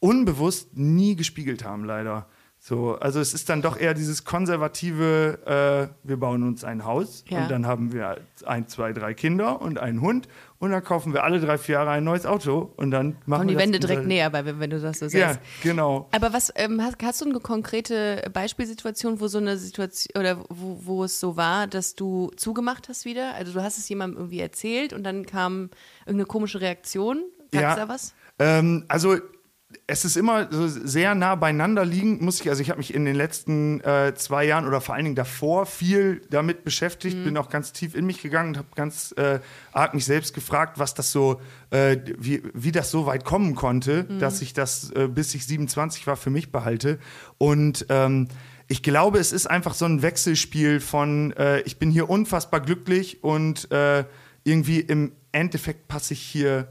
unbewusst 0.00 0.76
nie 0.76 1.16
gespiegelt 1.16 1.64
haben, 1.64 1.84
leider. 1.84 2.26
So, 2.60 2.96
also 2.98 3.20
es 3.20 3.34
ist 3.34 3.48
dann 3.48 3.62
doch 3.62 3.78
eher 3.78 3.94
dieses 3.94 4.24
konservative, 4.24 5.38
äh, 6.04 6.06
wir 6.08 6.16
bauen 6.18 6.42
uns 6.42 6.64
ein 6.64 6.84
Haus 6.84 7.24
Ja. 7.28 7.42
und 7.42 7.50
dann 7.50 7.66
haben 7.66 7.92
wir 7.92 8.18
ein, 8.46 8.66
zwei, 8.68 8.92
drei 8.92 9.14
Kinder 9.14 9.60
und 9.62 9.78
einen 9.78 10.00
Hund 10.00 10.28
und 10.60 10.70
dann 10.72 10.82
kaufen 10.82 11.12
wir 11.12 11.22
alle 11.24 11.40
drei, 11.40 11.56
vier 11.58 11.74
Jahre 11.76 11.90
ein 11.90 12.04
neues 12.04 12.26
Auto 12.26 12.72
und 12.76 12.90
dann 12.90 13.16
machen 13.26 13.46
die 13.48 13.54
wir 13.54 13.58
das 13.58 13.64
Wände 13.66 13.78
direkt 13.80 14.06
näher, 14.06 14.30
bei, 14.30 14.44
wenn 14.58 14.70
du 14.70 14.80
das 14.80 14.98
so 14.98 15.06
Ja, 15.06 15.34
sagst. 15.34 15.40
genau. 15.62 16.08
Aber 16.12 16.32
was 16.32 16.52
ähm, 16.56 16.82
hast, 16.82 16.96
hast 17.02 17.20
du 17.20 17.26
eine 17.26 17.38
konkrete 17.40 18.28
Beispielsituation, 18.32 19.20
wo 19.20 19.28
so 19.28 19.38
eine 19.38 19.56
Situation 19.56 20.20
oder 20.20 20.38
wo, 20.48 20.80
wo 20.82 21.04
es 21.04 21.20
so 21.20 21.36
war, 21.36 21.66
dass 21.66 21.94
du 21.94 22.30
zugemacht 22.36 22.88
hast 22.88 23.04
wieder? 23.04 23.34
Also 23.34 23.52
du 23.52 23.62
hast 23.62 23.78
es 23.78 23.88
jemandem 23.88 24.18
irgendwie 24.18 24.40
erzählt 24.40 24.92
und 24.92 25.04
dann 25.04 25.26
kam 25.26 25.70
irgendeine 26.06 26.26
komische 26.26 26.60
Reaktion. 26.60 27.18
Gab 27.52 27.54
es 27.54 27.60
Ja. 27.60 27.76
da 27.76 27.88
was? 27.88 28.14
Ähm, 28.40 28.84
also 28.88 29.16
es 29.86 30.06
ist 30.06 30.16
immer 30.16 30.48
so 30.50 30.66
sehr 30.66 31.14
nah 31.14 31.34
beieinander 31.34 31.84
liegend, 31.84 32.22
muss 32.22 32.40
ich, 32.40 32.48
also 32.48 32.62
ich 32.62 32.70
habe 32.70 32.78
mich 32.78 32.94
in 32.94 33.04
den 33.04 33.14
letzten 33.14 33.80
äh, 33.80 34.14
zwei 34.14 34.44
Jahren 34.44 34.66
oder 34.66 34.80
vor 34.80 34.94
allen 34.94 35.04
Dingen 35.04 35.16
davor 35.16 35.66
viel 35.66 36.22
damit 36.30 36.64
beschäftigt, 36.64 37.22
bin 37.22 37.36
auch 37.36 37.50
ganz 37.50 37.72
tief 37.72 37.94
in 37.94 38.06
mich 38.06 38.22
gegangen 38.22 38.50
und 38.50 38.58
habe 38.58 38.68
ganz 38.74 39.12
äh, 39.18 39.40
arg 39.72 39.92
mich 39.92 40.06
selbst 40.06 40.34
gefragt, 40.34 40.78
was 40.78 40.94
das 40.94 41.12
so, 41.12 41.40
äh, 41.70 41.98
wie, 42.16 42.42
wie 42.54 42.72
das 42.72 42.90
so 42.90 43.04
weit 43.04 43.24
kommen 43.24 43.54
konnte, 43.54 44.04
dass 44.04 44.40
ich 44.40 44.54
das, 44.54 44.90
äh, 44.92 45.06
bis 45.06 45.34
ich 45.34 45.46
27 45.46 46.06
war, 46.06 46.16
für 46.16 46.30
mich 46.30 46.50
behalte. 46.50 46.98
Und 47.36 47.86
ähm, 47.90 48.28
ich 48.68 48.82
glaube, 48.82 49.18
es 49.18 49.32
ist 49.32 49.46
einfach 49.46 49.74
so 49.74 49.84
ein 49.84 50.00
Wechselspiel 50.00 50.80
von, 50.80 51.32
äh, 51.32 51.60
ich 51.62 51.78
bin 51.78 51.90
hier 51.90 52.08
unfassbar 52.08 52.60
glücklich 52.60 53.22
und 53.22 53.70
äh, 53.70 54.04
irgendwie 54.44 54.80
im 54.80 55.12
Endeffekt 55.32 55.88
passe 55.88 56.14
ich 56.14 56.20
hier 56.20 56.68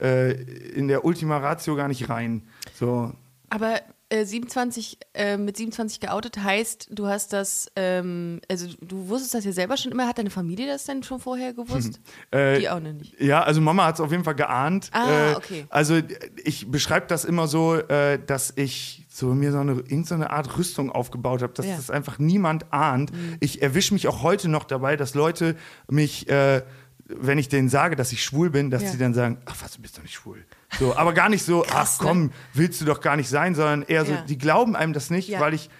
äh, 0.00 0.32
in 0.32 0.88
der 0.88 1.04
Ultima 1.04 1.38
Ratio 1.38 1.76
gar 1.76 1.88
nicht 1.88 2.08
rein. 2.08 2.42
So, 2.74 3.12
Aber 3.50 3.80
äh, 4.08 4.24
27, 4.24 4.98
äh, 5.14 5.36
mit 5.36 5.56
27 5.56 5.98
geoutet 5.98 6.38
heißt, 6.38 6.88
du 6.92 7.06
hast 7.08 7.32
das, 7.32 7.70
ähm, 7.74 8.40
also 8.48 8.68
du 8.80 9.08
wusstest 9.08 9.34
das 9.34 9.44
ja 9.44 9.50
selber 9.52 9.76
schon 9.76 9.90
immer, 9.90 10.06
hat 10.06 10.18
deine 10.18 10.30
Familie 10.30 10.68
das 10.68 10.84
denn 10.84 11.02
schon 11.02 11.18
vorher 11.18 11.52
gewusst? 11.54 11.98
Äh, 12.30 12.60
Die 12.60 12.68
auch 12.70 12.78
noch 12.80 12.92
nicht. 12.92 13.20
Ja, 13.20 13.42
also 13.42 13.60
Mama 13.60 13.84
hat 13.86 13.96
es 13.96 14.00
auf 14.00 14.10
jeden 14.12 14.22
Fall 14.22 14.36
geahnt. 14.36 14.90
Ah, 14.92 15.32
Äh, 15.32 15.34
okay. 15.36 15.66
Also 15.70 15.94
äh, 15.96 16.04
ich 16.44 16.70
beschreibe 16.70 17.06
das 17.08 17.24
immer 17.24 17.48
so, 17.48 17.74
äh, 17.76 18.18
dass 18.24 18.52
ich 18.56 19.04
so 19.08 19.34
mir 19.34 19.50
so 19.50 19.58
eine, 19.58 19.72
irgendeine 19.72 20.30
Art 20.30 20.56
Rüstung 20.58 20.92
aufgebaut 20.92 21.42
habe, 21.42 21.52
dass 21.54 21.66
Ja. 21.66 21.72
Mhm. 21.72 21.76
das 21.78 21.90
einfach 21.90 22.18
niemand 22.20 22.72
ahnt. 22.72 23.10
Ich 23.40 23.60
erwische 23.62 23.92
mich 23.94 24.06
auch 24.08 24.22
heute 24.22 24.48
noch 24.48 24.64
dabei, 24.64 24.96
dass 24.96 25.14
Leute 25.14 25.56
mich, 25.90 26.28
äh, 26.28 26.62
wenn 27.08 27.38
ich 27.38 27.48
denen 27.48 27.68
sage, 27.68 27.94
dass 27.96 28.12
ich 28.12 28.22
schwul 28.24 28.50
bin, 28.50 28.70
dass 28.70 28.82
Ja. 28.82 28.88
sie 28.90 28.98
dann 28.98 29.14
sagen, 29.14 29.38
ach 29.46 29.56
was, 29.62 29.72
du 29.72 29.80
bist 29.82 29.96
doch 29.96 30.02
nicht 30.02 30.14
schwul. 30.14 30.44
So, 30.78 30.96
aber 30.96 31.12
gar 31.12 31.28
nicht 31.28 31.44
so, 31.44 31.60
Krass, 31.66 31.98
ach 32.00 32.04
komm, 32.04 32.32
willst 32.52 32.80
du 32.80 32.84
doch 32.84 33.00
gar 33.00 33.16
nicht 33.16 33.28
sein, 33.28 33.54
sondern 33.54 33.82
eher 33.82 34.04
so, 34.04 34.12
Ja. 34.12 34.22
die 34.22 34.36
glauben 34.38 34.74
einem 34.74 34.92
das 34.92 35.10
nicht, 35.10 35.28
Ja. 35.28 35.38
weil 35.40 35.54
ich 35.54 35.70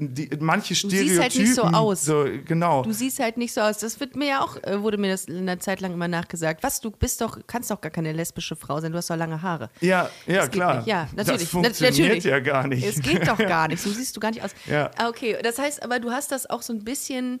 die, 0.00 0.30
manche 0.38 0.76
siehst 0.76 0.86
Stereotypen 0.92 1.20
halt 1.22 1.34
nicht 1.34 1.54
so 1.56 1.62
aus. 1.64 2.04
So, 2.04 2.24
genau. 2.44 2.82
Du 2.84 2.92
siehst 2.92 3.18
halt 3.18 3.36
nicht 3.36 3.52
so 3.52 3.60
aus. 3.62 3.78
Das 3.78 3.98
wird 3.98 4.14
mir 4.14 4.28
ja 4.28 4.40
auch, 4.44 4.56
äh, 4.62 4.80
wurde 4.80 4.96
mir 4.96 5.10
das 5.10 5.26
eine 5.26 5.58
Zeit 5.58 5.80
lang 5.80 5.92
immer 5.92 6.06
nachgesagt. 6.06 6.62
Was, 6.62 6.80
du 6.80 6.92
bist 6.92 7.20
doch, 7.20 7.40
kannst 7.48 7.72
doch 7.72 7.80
gar 7.80 7.90
keine 7.90 8.12
lesbische 8.12 8.54
Frau 8.54 8.80
sein, 8.80 8.92
du 8.92 8.98
hast 8.98 9.10
doch 9.10 9.16
lange 9.16 9.42
Haare. 9.42 9.70
Ja, 9.80 10.08
ja, 10.28 10.46
klar. 10.46 10.76
Nicht. 10.76 10.86
Ja, 10.86 11.08
natürlich. 11.16 11.40
Das 11.40 11.50
funktioniert 11.50 11.98
natürlich. 11.98 12.24
ja 12.24 12.38
gar 12.38 12.68
nicht. 12.68 12.86
Es 12.86 13.00
geht 13.02 13.26
doch 13.26 13.38
gar 13.38 13.66
nicht. 13.66 13.82
So 13.82 13.90
siehst 13.90 14.14
du 14.16 14.20
gar 14.20 14.30
nicht 14.30 14.44
aus. 14.44 14.52
Ja. 14.66 14.92
Ah, 14.96 15.08
Okay, 15.08 15.36
das 15.42 15.58
heißt 15.58 15.82
aber, 15.82 15.98
du 15.98 16.12
hast 16.12 16.30
das 16.30 16.48
auch 16.48 16.62
so 16.62 16.72
ein 16.72 16.84
bisschen. 16.84 17.40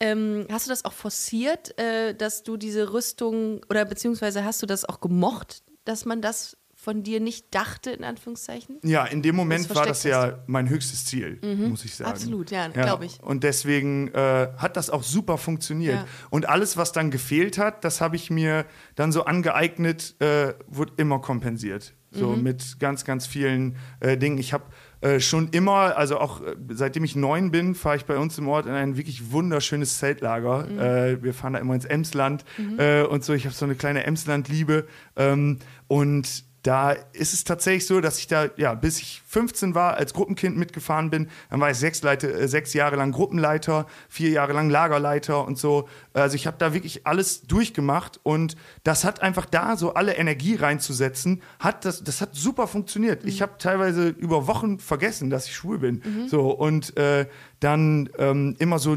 Ähm, 0.00 0.46
hast 0.50 0.66
du 0.66 0.70
das 0.70 0.84
auch 0.84 0.92
forciert, 0.92 1.78
äh, 1.78 2.14
dass 2.14 2.42
du 2.42 2.56
diese 2.56 2.92
Rüstung 2.92 3.60
oder 3.70 3.84
beziehungsweise 3.84 4.44
hast 4.44 4.60
du 4.62 4.66
das 4.66 4.84
auch 4.84 5.00
gemocht, 5.00 5.62
dass 5.84 6.04
man 6.04 6.20
das 6.20 6.56
von 6.74 7.02
dir 7.02 7.18
nicht 7.20 7.54
dachte, 7.54 7.92
in 7.92 8.04
Anführungszeichen? 8.04 8.78
Ja, 8.82 9.06
in 9.06 9.22
dem 9.22 9.34
Moment 9.36 9.74
war 9.74 9.86
das 9.86 10.02
ja 10.02 10.42
mein 10.46 10.68
höchstes 10.68 11.06
Ziel, 11.06 11.38
muss 11.56 11.82
ich 11.84 11.94
sagen. 11.94 12.10
Absolut, 12.10 12.50
ja, 12.50 12.68
glaub 12.68 13.02
ich. 13.02 13.22
Und 13.22 13.42
deswegen 13.42 14.08
äh, 14.08 14.48
hat 14.58 14.76
das 14.76 14.90
auch 14.90 15.02
super 15.02 15.38
funktioniert. 15.38 15.94
Ja. 15.96 16.06
Und 16.28 16.46
alles, 16.46 16.76
was 16.76 16.92
dann 16.92 17.10
gefehlt 17.10 17.56
hat, 17.56 17.84
das 17.84 18.02
habe 18.02 18.16
ich 18.16 18.28
mir 18.28 18.66
dann 18.96 19.12
so 19.12 19.24
angeeignet, 19.24 20.20
äh, 20.20 20.52
wurde 20.66 20.92
immer 20.98 21.20
kompensiert. 21.20 21.94
So 22.10 22.28
Mhm. 22.28 22.42
mit 22.42 22.78
ganz, 22.78 23.04
ganz 23.04 23.26
vielen 23.26 23.76
äh, 24.00 24.16
Dingen. 24.18 24.36
Ich 24.38 24.52
habe 24.52 24.64
äh, 25.04 25.20
schon 25.20 25.48
immer, 25.50 25.98
also 25.98 26.18
auch 26.18 26.40
äh, 26.40 26.56
seitdem 26.70 27.04
ich 27.04 27.14
neun 27.14 27.50
bin, 27.50 27.74
fahre 27.74 27.96
ich 27.96 28.06
bei 28.06 28.16
uns 28.16 28.38
im 28.38 28.48
Ort 28.48 28.64
in 28.64 28.72
ein 28.72 28.96
wirklich 28.96 29.32
wunderschönes 29.32 29.98
Zeltlager. 29.98 30.66
Mhm. 30.66 30.78
Äh, 30.78 31.22
wir 31.22 31.34
fahren 31.34 31.52
da 31.52 31.58
immer 31.58 31.74
ins 31.74 31.84
Emsland 31.84 32.46
äh, 32.78 33.02
und 33.02 33.22
so. 33.22 33.34
Ich 33.34 33.44
habe 33.44 33.54
so 33.54 33.66
eine 33.66 33.74
kleine 33.74 34.04
Emsland-Liebe. 34.04 34.86
Ähm, 35.16 35.58
und 35.88 36.44
da 36.64 36.92
ist 37.12 37.34
es 37.34 37.44
tatsächlich 37.44 37.86
so, 37.86 38.00
dass 38.00 38.18
ich 38.18 38.26
da, 38.26 38.48
ja, 38.56 38.72
bis 38.72 38.98
ich 38.98 39.22
15 39.26 39.74
war, 39.74 39.98
als 39.98 40.14
Gruppenkind 40.14 40.56
mitgefahren 40.56 41.10
bin. 41.10 41.28
Dann 41.50 41.60
war 41.60 41.70
ich 41.70 41.76
sechs, 41.76 42.02
Leite, 42.02 42.32
äh, 42.32 42.48
sechs 42.48 42.72
Jahre 42.72 42.96
lang 42.96 43.12
Gruppenleiter, 43.12 43.86
vier 44.08 44.30
Jahre 44.30 44.54
lang 44.54 44.70
Lagerleiter 44.70 45.46
und 45.46 45.58
so. 45.58 45.86
Also 46.14 46.36
ich 46.36 46.46
habe 46.46 46.56
da 46.58 46.72
wirklich 46.72 47.06
alles 47.06 47.42
durchgemacht 47.42 48.18
und 48.22 48.56
das 48.82 49.04
hat 49.04 49.20
einfach 49.20 49.44
da 49.44 49.76
so 49.76 49.92
alle 49.92 50.16
Energie 50.16 50.54
reinzusetzen, 50.54 51.42
hat 51.58 51.84
das, 51.84 52.02
das 52.02 52.22
hat 52.22 52.34
super 52.34 52.66
funktioniert. 52.66 53.24
Ich 53.24 53.42
habe 53.42 53.52
teilweise 53.58 54.08
über 54.08 54.46
Wochen 54.46 54.78
vergessen, 54.78 55.28
dass 55.28 55.46
ich 55.46 55.54
schwul 55.54 55.78
bin. 55.78 56.02
So 56.28 56.50
und 56.50 56.96
äh, 56.96 57.26
dann 57.60 58.08
ähm, 58.18 58.56
immer 58.58 58.78
so 58.78 58.96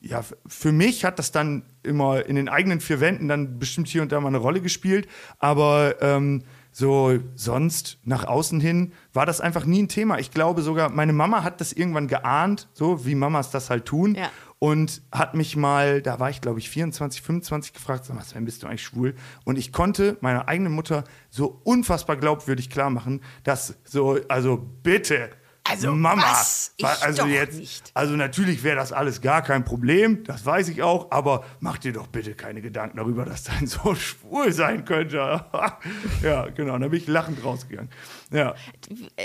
ja, 0.00 0.22
für 0.46 0.70
mich 0.70 1.04
hat 1.04 1.18
das 1.18 1.32
dann 1.32 1.64
immer 1.82 2.24
in 2.24 2.36
den 2.36 2.48
eigenen 2.48 2.80
vier 2.80 3.00
Wänden 3.00 3.26
dann 3.26 3.58
bestimmt 3.58 3.88
hier 3.88 4.02
und 4.02 4.12
da 4.12 4.20
mal 4.20 4.28
eine 4.28 4.38
Rolle 4.38 4.60
gespielt. 4.60 5.08
Aber 5.38 5.96
ähm, 6.00 6.44
so 6.78 7.18
sonst 7.34 7.98
nach 8.04 8.24
außen 8.24 8.60
hin 8.60 8.92
war 9.12 9.26
das 9.26 9.40
einfach 9.40 9.64
nie 9.64 9.82
ein 9.82 9.88
Thema. 9.88 10.20
Ich 10.20 10.30
glaube 10.30 10.62
sogar, 10.62 10.90
meine 10.90 11.12
Mama 11.12 11.42
hat 11.42 11.60
das 11.60 11.72
irgendwann 11.72 12.06
geahnt, 12.06 12.68
so 12.72 13.04
wie 13.04 13.16
Mamas 13.16 13.50
das 13.50 13.68
halt 13.68 13.84
tun. 13.84 14.14
Ja. 14.14 14.30
Und 14.60 15.02
hat 15.10 15.34
mich 15.34 15.56
mal, 15.56 16.02
da 16.02 16.20
war 16.20 16.30
ich 16.30 16.40
glaube 16.40 16.60
ich 16.60 16.70
24, 16.70 17.20
25 17.20 17.72
gefragt, 17.72 18.04
sag 18.04 18.14
mal, 18.14 18.22
Sven, 18.22 18.44
bist 18.44 18.62
du 18.62 18.68
eigentlich 18.68 18.84
schwul? 18.84 19.16
Und 19.44 19.58
ich 19.58 19.72
konnte 19.72 20.18
meiner 20.20 20.46
eigenen 20.46 20.72
Mutter 20.72 21.02
so 21.30 21.60
unfassbar 21.64 22.16
glaubwürdig 22.16 22.70
klar 22.70 22.90
machen, 22.90 23.22
dass 23.42 23.76
so, 23.82 24.20
also 24.28 24.56
bitte, 24.56 25.30
Also 25.68 25.92
Mama, 25.92 26.22
was? 26.22 26.72
Ich 26.76 26.86
also 26.86 27.22
doch 27.22 27.28
jetzt, 27.28 27.58
nicht. 27.58 27.90
also 27.94 28.16
natürlich 28.16 28.62
wäre 28.62 28.76
das 28.76 28.92
alles 28.92 29.20
gar 29.20 29.42
kein 29.42 29.64
Problem, 29.64 30.24
das 30.24 30.44
weiß 30.46 30.68
ich 30.68 30.82
auch, 30.82 31.10
aber 31.10 31.44
mach 31.60 31.78
dir 31.78 31.92
doch 31.92 32.06
bitte 32.06 32.34
keine 32.34 32.62
Gedanken 32.62 32.96
darüber, 32.96 33.24
dass 33.24 33.44
dein 33.44 33.66
Sohn 33.66 33.96
schwul 33.96 34.52
sein 34.52 34.84
könnte. 34.84 35.18
ja, 36.22 36.48
genau, 36.48 36.78
dann 36.78 36.90
bin 36.90 37.00
ich 37.00 37.06
lachend 37.06 37.44
rausgegangen. 37.44 37.90
Ja. 38.30 38.54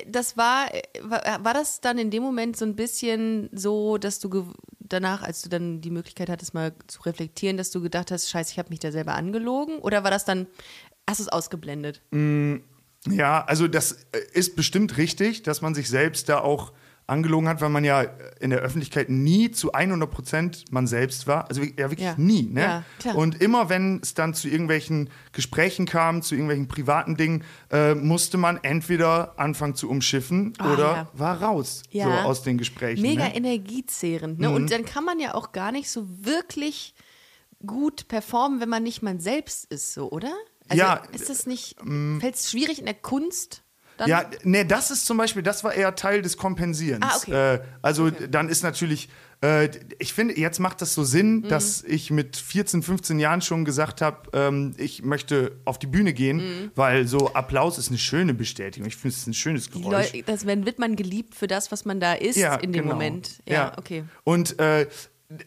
Das 0.08 0.38
war, 0.38 0.67
war, 1.01 1.53
das 1.53 1.82
dann 1.82 1.97
in 1.97 2.12
dem 2.12 2.23
Moment 2.23 2.58
so 2.58 2.65
ein 2.65 2.75
bisschen 2.75 3.49
so, 3.53 3.97
dass 3.97 4.19
du 4.19 4.53
danach, 4.79 5.23
als 5.23 5.41
du 5.41 5.49
dann 5.49 5.82
die 5.82 5.91
Möglichkeit 5.91 6.29
hattest, 6.29 6.53
mal 6.53 6.73
zu 6.88 7.01
reflektieren, 7.03 7.58
dass 7.58 7.71
du 7.71 7.82
gedacht 7.82 8.12
hast, 8.12 8.29
scheiße, 8.29 8.51
ich 8.51 8.60
habe 8.60 8.69
mich 8.69 8.79
da 8.79 8.91
selber 8.91 9.15
angelogen? 9.15 9.79
Oder 9.79 10.03
war 10.03 10.12
das 10.12 10.25
dann, 10.25 10.47
hast 11.10 11.19
du 11.19 11.23
es 11.23 11.29
ausgeblendet? 11.29 12.01
Ja, 13.09 13.43
also 13.43 13.67
das 13.67 13.91
äh, 14.11 14.19
ist 14.33 14.55
bestimmt 14.55 14.97
richtig, 14.97 15.43
dass 15.43 15.61
man 15.61 15.75
sich 15.75 15.89
selbst 15.89 16.29
da 16.29 16.39
auch 16.39 16.71
angelogen 17.05 17.49
hat, 17.49 17.59
weil 17.59 17.69
man 17.69 17.83
ja 17.83 18.01
in 18.39 18.49
der 18.49 18.59
Öffentlichkeit 18.59 19.09
nie 19.09 19.51
zu 19.51 19.73
100 19.73 20.09
Prozent 20.09 20.65
man 20.71 20.87
selbst 20.87 21.27
war. 21.27 21.49
Also 21.49 21.61
ja, 21.61 21.89
wirklich 21.89 21.99
Ja. 21.99 22.15
nie. 22.17 22.43
Ne? 22.43 22.85
Ja. 23.03 23.13
Und 23.13 23.41
immer 23.41 23.67
wenn 23.67 23.99
es 24.01 24.13
dann 24.13 24.33
zu 24.33 24.47
irgendwelchen 24.47 25.09
Gesprächen 25.33 25.85
kam, 25.85 26.21
zu 26.21 26.35
irgendwelchen 26.35 26.69
privaten 26.69 27.17
Dingen, 27.17 27.43
äh, 27.71 27.93
musste 27.93 28.37
man 28.37 28.57
entweder 28.63 29.37
anfangen 29.37 29.75
zu 29.75 29.89
umschiffen 29.89 30.53
Ah, 30.59 30.73
oder 30.73 30.83
ja. 30.95 31.09
war 31.13 31.41
raus 31.41 31.83
so 31.91 32.03
aus 32.03 32.41
den 32.43 32.57
Gesprächen. 32.57 33.01
Mega 33.01 33.25
ne? 33.25 33.35
energiezehrend. 33.35 34.39
Ne? 34.39 34.49
Und 34.49 34.71
dann 34.71 34.85
kann 34.85 35.03
man 35.03 35.19
ja 35.19 35.33
auch 35.35 35.51
gar 35.51 35.73
nicht 35.73 35.89
so 35.89 36.07
wirklich 36.07 36.93
gut 37.65 38.07
performen, 38.07 38.61
wenn 38.61 38.69
man 38.69 38.83
nicht 38.83 39.01
man 39.01 39.19
selbst 39.19 39.65
ist, 39.65 39.93
so, 39.93 40.09
oder? 40.09 40.33
Also 40.69 40.82
Ja, 40.82 41.02
ist 41.12 41.30
das 41.30 41.45
nicht, 41.45 41.76
fällt 42.19 42.36
es 42.36 42.49
schwierig 42.52 42.80
in 42.80 42.86
der 42.86 42.93
Kunst? 42.95 43.63
Dann? 43.97 44.10
Ja, 44.10 44.26
nee, 44.43 44.63
das 44.63 44.89
ist 44.89 45.06
zum 45.06 45.17
Beispiel, 45.17 45.43
das 45.43 45.63
war 45.63 45.73
eher 45.73 45.93
Teil 45.95 46.23
des 46.23 46.36
Kompensierens. 46.38 47.06
Ah, 47.08 47.15
okay. 47.17 47.56
äh, 47.56 47.60
also 47.84 48.10
dann 48.10 48.49
ist 48.49 48.63
natürlich, 48.63 49.08
äh, 49.43 49.69
ich 49.99 50.13
finde, 50.13 50.39
jetzt 50.39 50.58
macht 50.60 50.82
das 50.82 50.95
so 50.95 51.04
Sinn, 51.04 51.41
Mhm. 51.41 51.47
dass 51.49 51.84
ich 51.84 52.10
mit 52.10 52.36
14, 52.36 52.82
15 52.82 53.19
Jahren 53.19 53.41
schon 53.41 53.65
gesagt 53.65 54.02
habe, 54.02 54.30
ähm, 54.34 54.73
ich 54.78 55.04
möchte 55.04 55.60
auf 55.65 55.78
die 55.78 55.86
Bühne 55.86 56.13
gehen, 56.13 56.38
Mhm. 56.38 56.71
weil 56.73 57.08
so 57.08 57.36
Applaus 57.36 57.78
ist 57.78 57.89
eine 57.89 57.99
schöne 57.99 58.34
Bestätigung. 58.34 58.88
Ich 58.88 58.95
finde 58.95 59.10
es 59.13 59.17
ist 59.21 59.28
ein 59.28 59.36
schönes 59.36 59.69
Die 59.69 59.80
Geräusch. 59.80 60.12
Leute, 60.13 60.23
das 60.26 60.47
wenn 60.47 60.65
wird 60.65 60.80
man 60.80 60.95
geliebt 60.95 61.36
für 61.36 61.45
das, 61.45 61.71
was 61.71 61.86
man 61.86 61.99
da 61.99 62.13
ist 62.13 62.38
in 62.38 62.71
dem 62.71 62.82
genau. 62.82 62.93
Moment. 62.95 63.43
Ja, 63.47 63.73
okay. 63.78 64.06
Und 64.23 64.58
äh, 64.60 64.88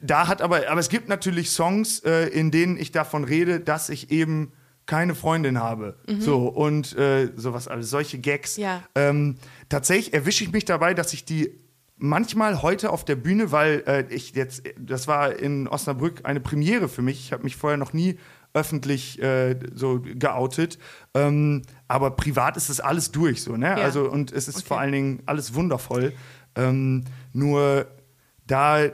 da 0.02 0.28
hat 0.28 0.40
aber, 0.40 0.68
aber 0.70 0.78
es 0.78 0.88
gibt 0.88 1.08
natürlich 1.08 1.50
Songs, 1.50 1.98
äh, 2.04 2.28
in 2.28 2.52
denen 2.52 2.76
ich 2.76 2.92
davon 2.92 3.24
rede, 3.24 3.58
dass 3.58 3.88
ich 3.88 4.12
eben 4.12 4.52
keine 4.86 5.14
Freundin 5.14 5.60
habe. 5.60 5.96
So 6.18 6.46
und 6.48 6.96
äh, 6.96 7.32
sowas 7.36 7.68
alles, 7.68 7.90
solche 7.90 8.18
Gags. 8.18 8.56
Mhm. 8.56 8.62
Ja. 8.62 8.82
Ähm, 8.94 9.36
tatsächlich 9.68 10.14
erwische 10.14 10.44
ich 10.44 10.52
mich 10.52 10.64
dabei, 10.64 10.94
dass 10.94 11.12
ich 11.12 11.24
die 11.24 11.58
manchmal 11.98 12.62
heute 12.62 12.90
auf 12.90 13.04
der 13.04 13.16
Bühne, 13.16 13.52
weil 13.52 13.82
äh, 13.86 14.04
ich 14.14 14.34
jetzt, 14.34 14.62
das 14.78 15.08
war 15.08 15.34
in 15.34 15.66
Osnabrück 15.66 16.20
eine 16.24 16.40
Premiere 16.40 16.88
für 16.88 17.02
mich. 17.02 17.18
Ich 17.20 17.32
habe 17.32 17.42
mich 17.42 17.56
vorher 17.56 17.76
noch 17.78 17.92
nie 17.92 18.18
öffentlich 18.54 19.20
äh, 19.22 19.58
so 19.74 20.00
geoutet. 20.02 20.78
Ähm, 21.14 21.62
aber 21.88 22.12
privat 22.12 22.56
ist 22.56 22.70
das 22.70 22.80
alles 22.80 23.10
durch 23.12 23.42
so, 23.42 23.56
ne? 23.56 23.66
Ja. 23.66 23.74
Also 23.76 24.10
und 24.10 24.32
es 24.32 24.48
ist 24.48 24.56
Okay. 24.58 24.66
vor 24.66 24.78
allen 24.80 24.92
Dingen 24.92 25.22
alles 25.26 25.54
wundervoll. 25.54 26.12
Ähm, 26.54 27.04
nur 27.32 27.86
da 28.46 28.84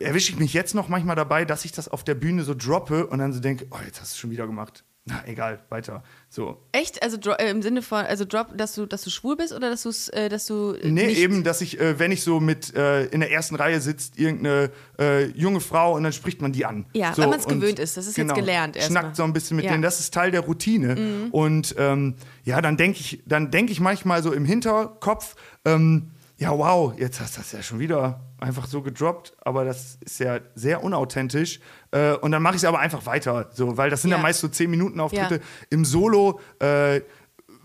erwische 0.00 0.32
ich 0.32 0.38
mich 0.38 0.52
jetzt 0.54 0.74
noch 0.74 0.88
manchmal 0.88 1.16
dabei, 1.16 1.44
dass 1.44 1.64
ich 1.64 1.72
das 1.72 1.88
auf 1.88 2.04
der 2.04 2.14
Bühne 2.14 2.42
so 2.42 2.54
droppe 2.54 3.06
und 3.06 3.18
dann 3.20 3.32
so 3.32 3.40
denke, 3.40 3.66
oh, 3.70 3.78
jetzt 3.84 4.00
hast 4.00 4.12
du 4.12 4.14
es 4.14 4.18
schon 4.18 4.30
wieder 4.30 4.46
gemacht. 4.46 4.84
Na, 5.06 5.22
egal, 5.26 5.60
weiter. 5.68 6.02
So. 6.30 6.62
Echt? 6.72 7.02
Also 7.02 7.18
äh, 7.32 7.50
im 7.50 7.60
Sinne 7.60 7.82
von, 7.82 7.98
also 8.06 8.24
Drop, 8.24 8.56
dass 8.56 8.74
du, 8.74 8.86
dass 8.86 9.02
du 9.02 9.10
schwul 9.10 9.36
bist 9.36 9.52
oder 9.52 9.68
dass, 9.68 9.82
du's, 9.82 10.08
äh, 10.08 10.30
dass 10.30 10.46
du 10.46 10.72
äh, 10.72 10.88
Nee, 10.90 11.12
eben, 11.12 11.44
dass 11.44 11.60
ich, 11.60 11.78
äh, 11.78 11.98
wenn 11.98 12.10
ich 12.10 12.22
so 12.22 12.40
mit 12.40 12.74
äh, 12.74 13.04
in 13.08 13.20
der 13.20 13.30
ersten 13.30 13.54
Reihe 13.54 13.82
sitzt, 13.82 14.18
irgendeine 14.18 14.70
äh, 14.98 15.26
junge 15.32 15.60
Frau 15.60 15.94
und 15.94 16.04
dann 16.04 16.14
spricht 16.14 16.40
man 16.40 16.52
die 16.52 16.64
an. 16.64 16.86
Ja, 16.94 17.12
so, 17.12 17.20
weil 17.20 17.28
man's 17.28 17.44
und- 17.44 17.60
gewöhnt 17.60 17.78
ist. 17.80 17.98
Das 17.98 18.06
ist 18.06 18.16
jetzt 18.16 18.34
gelernt. 18.34 18.78
Schnackt 18.80 19.14
so 19.16 19.24
ein 19.24 19.34
bisschen 19.34 19.56
mit 19.56 19.66
Ja. 19.66 19.72
Mhm. 19.72 19.74
denen. 19.74 19.82
Das 19.82 20.00
ist 20.00 20.14
Teil 20.14 20.30
der 20.30 20.40
Routine. 20.40 21.28
Und 21.32 21.74
ähm, 21.76 22.14
ja, 22.44 22.62
dann 22.62 22.78
denke 22.78 23.00
ich, 23.00 23.22
dann 23.26 23.50
denke 23.50 23.72
ich 23.72 23.80
manchmal 23.80 24.22
so 24.22 24.32
im 24.32 24.46
Hinterkopf, 24.46 25.36
ähm, 25.66 26.12
ja, 26.36 26.50
wow, 26.56 26.92
jetzt 26.98 27.20
hast 27.20 27.36
du 27.36 27.40
das 27.40 27.52
ja 27.52 27.62
schon 27.62 27.78
wieder 27.78 28.20
einfach 28.40 28.66
so 28.66 28.82
gedroppt, 28.82 29.34
aber 29.40 29.64
das 29.64 29.98
ist 30.00 30.18
ja 30.18 30.40
sehr 30.54 30.82
unauthentisch. 30.82 31.60
Äh, 31.92 32.14
und 32.14 32.32
dann 32.32 32.42
mache 32.42 32.56
ich 32.56 32.62
es 32.62 32.68
aber 32.68 32.80
einfach 32.80 33.06
weiter, 33.06 33.50
so, 33.52 33.76
weil 33.76 33.88
das 33.90 34.02
sind 34.02 34.10
ja, 34.10 34.16
Ja. 34.16 34.22
meist 34.22 34.40
so 34.40 34.48
10 34.48 34.68
Minuten 34.70 35.00
Auftritte. 35.00 35.36
Ja. 35.36 35.40
Im 35.70 35.84
Solo 35.84 36.40
äh, 36.58 37.02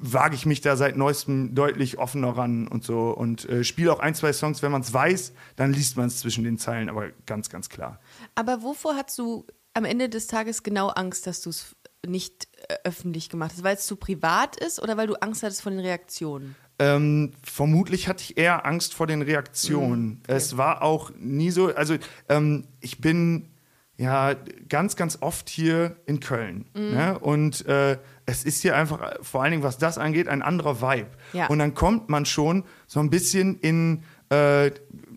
wage 0.01 0.35
ich 0.35 0.45
mich 0.45 0.61
da 0.61 0.77
seit 0.77 0.95
neuestem 0.95 1.55
deutlich 1.55 1.97
offener 1.97 2.29
ran 2.37 2.67
und 2.67 2.83
so 2.85 3.09
und 3.09 3.49
äh, 3.49 3.63
spiele 3.63 3.91
auch 3.91 3.99
ein, 3.99 4.15
zwei 4.15 4.31
Songs, 4.31 4.61
wenn 4.61 4.71
man 4.71 4.81
es 4.81 4.93
weiß, 4.93 5.33
dann 5.57 5.73
liest 5.73 5.97
man 5.97 6.07
es 6.07 6.19
zwischen 6.19 6.43
den 6.43 6.57
Zeilen, 6.57 6.89
aber 6.89 7.09
ganz, 7.25 7.49
ganz 7.49 7.67
klar. 7.69 7.99
Aber 8.35 8.61
wovor 8.61 8.95
hast 8.95 9.17
du 9.17 9.45
am 9.73 9.83
Ende 9.85 10.07
des 10.09 10.27
Tages 10.27 10.63
genau 10.63 10.87
Angst, 10.89 11.27
dass 11.27 11.41
du 11.41 11.49
es 11.49 11.75
nicht 12.05 12.47
äh, 12.69 12.75
öffentlich 12.85 13.29
gemacht 13.29 13.51
hast? 13.53 13.63
Weil 13.63 13.75
es 13.75 13.85
zu 13.87 13.97
privat 13.97 14.55
ist 14.57 14.81
oder 14.81 14.95
weil 14.95 15.07
du 15.07 15.15
Angst 15.15 15.43
hattest 15.43 15.63
vor 15.63 15.71
den 15.71 15.81
Reaktionen? 15.81 16.55
Ähm, 16.79 17.31
vermutlich 17.43 18.07
hatte 18.07 18.23
ich 18.23 18.37
eher 18.37 18.65
Angst 18.65 18.93
vor 18.93 19.05
den 19.05 19.19
Mhm. 19.19 19.25
Reaktionen. 19.25 20.21
Es 20.27 20.57
war 20.57 20.81
auch 20.81 21.11
nie 21.19 21.51
so, 21.51 21.73
also 21.75 21.95
ähm, 22.29 22.65
ich 22.79 23.01
bin 23.01 23.49
ja 23.97 24.33
ganz, 24.69 24.95
ganz 24.95 25.17
oft 25.19 25.49
hier 25.49 25.97
in 26.05 26.21
Köln. 26.21 26.65
Mhm. 26.73 26.91
Ne? 26.91 27.19
Und 27.19 27.65
äh, 27.67 27.97
es 28.25 28.45
ist 28.45 28.61
hier 28.61 28.77
einfach, 28.77 29.13
vor 29.21 29.43
allen 29.43 29.51
Dingen 29.51 29.63
was 29.63 29.77
das 29.77 29.97
angeht, 29.97 30.29
ein 30.29 30.41
anderer 30.41 30.81
Vibe. 30.81 31.09
Ja. 31.33 31.47
Und 31.47 31.59
dann 31.59 31.73
kommt 31.73 32.07
man 32.07 32.25
schon 32.25 32.63
so 32.87 33.01
ein 33.01 33.09
bisschen 33.09 33.59
in, 33.59 34.03
äh, 34.31 34.71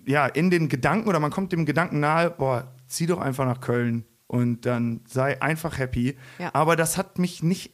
ja, 0.04 0.26
in 0.26 0.50
den 0.50 0.68
Gedanken 0.68 1.08
oder 1.08 1.20
man 1.20 1.30
kommt 1.30 1.52
dem 1.52 1.64
Gedanken 1.64 2.00
nahe, 2.00 2.30
boah, 2.30 2.72
zieh 2.88 3.06
doch 3.06 3.20
einfach 3.20 3.44
nach 3.46 3.60
Köln 3.60 4.04
und 4.26 4.66
dann 4.66 5.02
sei 5.06 5.40
einfach 5.40 5.78
happy. 5.78 6.16
Ja. 6.40 6.50
Aber 6.54 6.74
das 6.74 6.98
hat 6.98 7.20
mich 7.20 7.42
nicht 7.44 7.72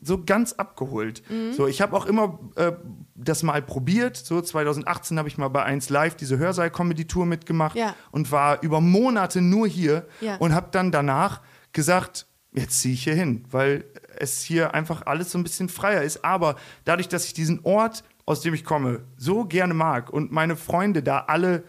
so 0.00 0.24
ganz 0.24 0.54
abgeholt. 0.54 1.22
Mhm. 1.28 1.52
So, 1.52 1.66
ich 1.66 1.80
habe 1.82 1.94
auch 1.96 2.06
immer 2.06 2.38
äh, 2.56 2.72
das 3.20 3.42
mal 3.42 3.60
probiert. 3.62 4.16
So 4.16 4.40
2018 4.40 5.18
habe 5.18 5.28
ich 5.28 5.38
mal 5.38 5.48
bei 5.48 5.62
1 5.64 5.90
Live 5.90 6.14
diese 6.16 6.38
Hörsaal-Comedy-Tour 6.38 7.26
mitgemacht 7.26 7.76
Ja. 7.76 7.94
und 8.10 8.30
war 8.32 8.62
über 8.62 8.80
Monate 8.80 9.40
nur 9.40 9.66
hier 9.66 10.06
Ja. 10.20 10.36
und 10.36 10.54
habe 10.54 10.68
dann 10.70 10.90
danach 10.92 11.40
gesagt, 11.72 12.26
jetzt 12.52 12.80
ziehe 12.80 12.94
ich 12.94 13.04
hier 13.04 13.14
hin, 13.14 13.44
weil 13.50 13.84
es 14.18 14.42
hier 14.42 14.74
einfach 14.74 15.06
alles 15.06 15.30
so 15.32 15.38
ein 15.38 15.42
bisschen 15.44 15.68
freier 15.68 16.02
ist. 16.02 16.24
Aber 16.24 16.56
dadurch, 16.84 17.08
dass 17.08 17.24
ich 17.26 17.34
diesen 17.34 17.60
Ort, 17.64 18.04
aus 18.26 18.40
dem 18.40 18.54
ich 18.54 18.64
komme, 18.64 19.00
so 19.16 19.44
gerne 19.44 19.74
mag 19.74 20.10
und 20.10 20.32
meine 20.32 20.56
Freunde 20.56 21.02
da 21.02 21.20
alle 21.28 21.64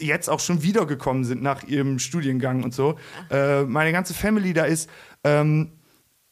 jetzt 0.00 0.28
auch 0.28 0.40
schon 0.40 0.62
wiedergekommen 0.64 1.22
sind 1.24 1.40
nach 1.42 1.62
ihrem 1.62 2.00
Studiengang 2.00 2.64
und 2.64 2.74
so, 2.74 2.96
äh, 3.30 3.62
meine 3.62 3.92
ganze 3.92 4.12
Family 4.12 4.52
da 4.52 4.64
ist, 4.64 4.90
ähm, 5.22 5.70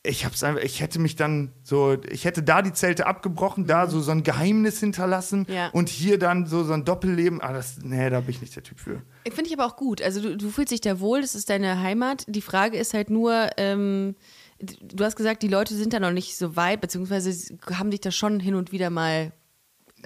ich 0.02 0.24
hab's 0.24 0.42
einfach, 0.42 0.62
ich 0.62 0.80
hätte 0.80 0.98
mich 0.98 1.14
dann 1.16 1.52
so, 1.62 1.96
ich 2.08 2.24
hätte 2.24 2.42
da 2.42 2.62
die 2.62 2.72
Zelte 2.72 3.06
abgebrochen, 3.06 3.66
da 3.66 3.86
so, 3.86 4.00
so 4.00 4.10
ein 4.12 4.22
Geheimnis 4.22 4.80
hinterlassen 4.80 5.46
Ja. 5.50 5.68
und 5.68 5.90
hier 5.90 6.18
dann 6.18 6.46
so, 6.46 6.64
so 6.64 6.72
ein 6.72 6.86
Doppelleben. 6.86 7.42
Ah, 7.42 7.52
das, 7.52 7.78
nee, 7.82 8.08
da 8.08 8.20
bin 8.20 8.30
ich 8.30 8.40
nicht 8.40 8.56
der 8.56 8.62
Typ 8.62 8.80
für. 8.80 9.02
Finde 9.30 9.46
ich 9.48 9.52
aber 9.58 9.66
auch 9.66 9.76
gut. 9.76 10.00
Also 10.00 10.22
du, 10.22 10.36
du 10.38 10.48
fühlst 10.50 10.72
dich 10.72 10.80
da 10.80 11.00
wohl, 11.00 11.20
das 11.20 11.34
ist 11.34 11.50
deine 11.50 11.80
Heimat. 11.82 12.24
Die 12.28 12.40
Frage 12.40 12.78
ist 12.78 12.94
halt 12.94 13.10
nur, 13.10 13.50
ähm, 13.58 14.14
du 14.58 15.04
hast 15.04 15.16
gesagt, 15.16 15.42
die 15.42 15.48
Leute 15.48 15.74
sind 15.74 15.92
da 15.92 16.00
noch 16.00 16.12
nicht 16.12 16.34
so 16.38 16.56
weit, 16.56 16.80
beziehungsweise 16.80 17.54
haben 17.74 17.90
dich 17.90 18.00
da 18.00 18.10
schon 18.10 18.40
hin 18.40 18.54
und 18.54 18.72
wieder 18.72 18.88
mal. 18.88 19.32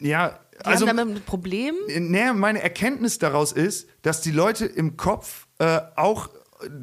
Ja, 0.00 0.40
Die 0.60 0.64
also. 0.66 0.88
haben 0.88 0.96
damit 0.96 1.16
ein 1.18 1.22
Problem. 1.22 1.76
Nee, 1.86 2.32
meine 2.32 2.60
Erkenntnis 2.60 3.20
daraus 3.20 3.52
ist, 3.52 3.88
dass 4.02 4.20
die 4.22 4.32
Leute 4.32 4.66
im 4.66 4.96
Kopf 4.96 5.46
äh, 5.60 5.80
auch 5.94 6.30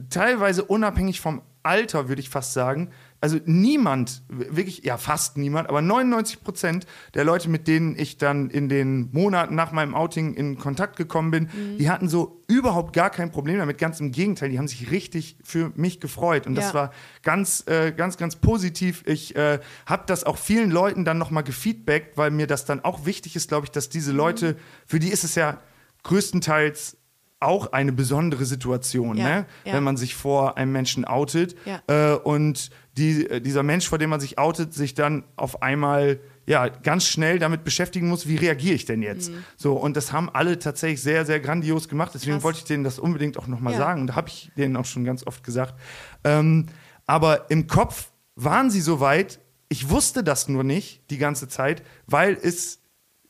teilweise 0.09 0.63
unabhängig 0.63 1.19
vom 1.19 1.41
Alter, 1.63 2.07
würde 2.09 2.21
ich 2.21 2.29
fast 2.29 2.53
sagen, 2.53 2.89
also 3.23 3.37
niemand, 3.45 4.23
wirklich, 4.29 4.83
ja 4.83 4.97
fast 4.97 5.37
niemand, 5.37 5.69
aber 5.69 5.83
99 5.83 6.43
Prozent 6.43 6.87
der 7.13 7.23
Leute, 7.23 7.49
mit 7.49 7.67
denen 7.67 7.95
ich 7.95 8.17
dann 8.17 8.49
in 8.49 8.67
den 8.67 9.09
Monaten 9.11 9.53
nach 9.53 9.71
meinem 9.71 9.93
Outing 9.93 10.33
in 10.33 10.57
Kontakt 10.57 10.95
gekommen 10.95 11.29
bin, 11.29 11.43
Mhm. 11.43 11.77
die 11.77 11.87
hatten 11.91 12.09
so 12.09 12.41
überhaupt 12.47 12.93
gar 12.93 13.11
kein 13.11 13.31
Problem 13.31 13.59
damit. 13.59 13.77
Ganz 13.77 13.99
im 13.99 14.11
Gegenteil, 14.11 14.49
die 14.49 14.57
haben 14.57 14.67
sich 14.67 14.89
richtig 14.89 15.37
für 15.43 15.71
mich 15.75 15.99
gefreut. 15.99 16.47
Und 16.47 16.55
das 16.55 16.69
Ja. 16.69 16.73
war 16.73 16.91
ganz, 17.21 17.63
äh, 17.67 17.91
ganz, 17.91 18.17
ganz 18.17 18.37
positiv. 18.37 19.03
Ich 19.05 19.35
äh, 19.35 19.59
habe 19.85 20.03
das 20.07 20.23
auch 20.23 20.37
vielen 20.39 20.71
Leuten 20.71 21.05
dann 21.05 21.19
nochmal 21.19 21.43
gefeedbackt, 21.43 22.17
weil 22.17 22.31
mir 22.31 22.47
das 22.47 22.65
dann 22.65 22.83
auch 22.83 23.05
wichtig 23.05 23.35
ist, 23.35 23.49
glaube 23.49 23.67
ich, 23.67 23.71
dass 23.71 23.89
diese 23.89 24.11
Leute, 24.13 24.57
für 24.87 24.97
die 24.97 25.09
ist 25.09 25.23
es 25.23 25.35
ja 25.35 25.59
größtenteils 26.03 26.97
auch 27.41 27.71
eine 27.73 27.91
besondere 27.91 28.45
Situation, 28.45 29.17
Ja, 29.17 29.23
ne? 29.29 29.45
ja. 29.65 29.73
wenn 29.73 29.83
man 29.83 29.97
sich 29.97 30.15
vor 30.15 30.57
einem 30.57 30.71
Menschen 30.71 31.05
outet 31.05 31.55
Ja. 31.65 31.81
äh, 31.87 32.15
und 32.17 32.69
die, 32.97 33.27
äh, 33.29 33.41
dieser 33.41 33.63
Mensch, 33.63 33.87
vor 33.89 33.97
dem 33.97 34.09
man 34.09 34.19
sich 34.19 34.37
outet, 34.37 34.73
sich 34.73 34.93
dann 34.93 35.23
auf 35.35 35.61
einmal 35.61 36.19
ja 36.47 36.67
ganz 36.69 37.05
schnell 37.05 37.39
damit 37.39 37.63
beschäftigen 37.63 38.09
muss, 38.09 38.27
wie 38.27 38.35
reagiere 38.35 38.73
ich 38.75 38.85
denn 38.85 39.01
jetzt? 39.01 39.31
So 39.57 39.73
und 39.73 39.95
das 39.97 40.11
haben 40.11 40.29
alle 40.29 40.59
tatsächlich 40.59 41.01
sehr 41.01 41.25
sehr 41.25 41.39
grandios 41.39 41.87
gemacht. 41.87 42.11
Deswegen 42.13 42.33
Mhm. 42.33 42.35
Krass. 42.37 42.43
wollte 42.43 42.59
ich 42.59 42.65
denen 42.65 42.83
das 42.83 42.99
unbedingt 42.99 43.37
auch 43.37 43.47
noch 43.47 43.59
mal 43.59 43.71
Ja. 43.73 43.77
sagen 43.77 44.01
und 44.01 44.07
da 44.07 44.15
habe 44.15 44.27
ich 44.29 44.51
denen 44.57 44.75
auch 44.75 44.85
schon 44.85 45.03
ganz 45.03 45.25
oft 45.25 45.43
gesagt. 45.43 45.75
Ähm, 46.23 46.65
aber 47.05 47.49
im 47.51 47.67
Kopf 47.67 48.11
waren 48.35 48.69
sie 48.69 48.81
so 48.81 48.99
weit. 48.99 49.39
Ich 49.69 49.89
wusste 49.89 50.23
das 50.23 50.47
nur 50.49 50.63
nicht 50.63 51.09
die 51.11 51.17
ganze 51.17 51.47
Zeit, 51.47 51.83
weil 52.07 52.37
es 52.41 52.79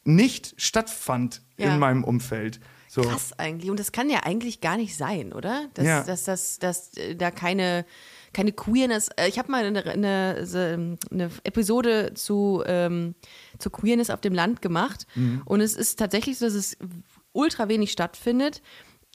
nicht 0.04 0.56
stattfand 0.58 1.42
Ja. 1.58 1.72
in 1.74 1.80
meinem 1.80 2.04
Umfeld. 2.04 2.60
So. 2.94 3.04
Krass 3.04 3.32
eigentlich. 3.38 3.72
Und 3.72 3.80
das 3.80 3.94
kann 3.94 4.10
ja 4.10 4.24
eigentlich 4.24 4.60
gar 4.60 4.76
nicht 4.76 4.98
sein, 4.98 5.32
oder? 5.32 5.68
Dass, 5.76 5.86
Ja. 5.86 6.04
dass, 6.04 6.26
dass, 6.26 6.60
dass, 6.60 6.98
äh, 6.98 7.16
da 7.16 7.32
keine, 7.32 7.86
keine 8.34 8.52
Queerness. 8.52 9.08
äh, 9.16 9.30
Ich 9.30 9.40
habe 9.40 9.50
mal 9.50 9.64
eine, 9.64 9.86
eine, 9.86 10.46
ähm, 10.54 10.98
eine 11.10 11.30
Episode 11.46 12.14
zu, 12.16 12.62
ähm, 12.66 13.16
zu 13.60 13.70
Queerness 13.70 14.10
auf 14.10 14.20
dem 14.20 14.34
Land 14.34 14.62
gemacht. 14.62 15.08
Mhm. 15.16 15.42
Und 15.46 15.62
es 15.62 15.74
ist 15.78 16.00
tatsächlich 16.00 16.38
so, 16.38 16.44
dass 16.46 16.54
es 16.54 16.76
ultra 17.32 17.70
wenig 17.70 17.94
stattfindet. 17.94 18.62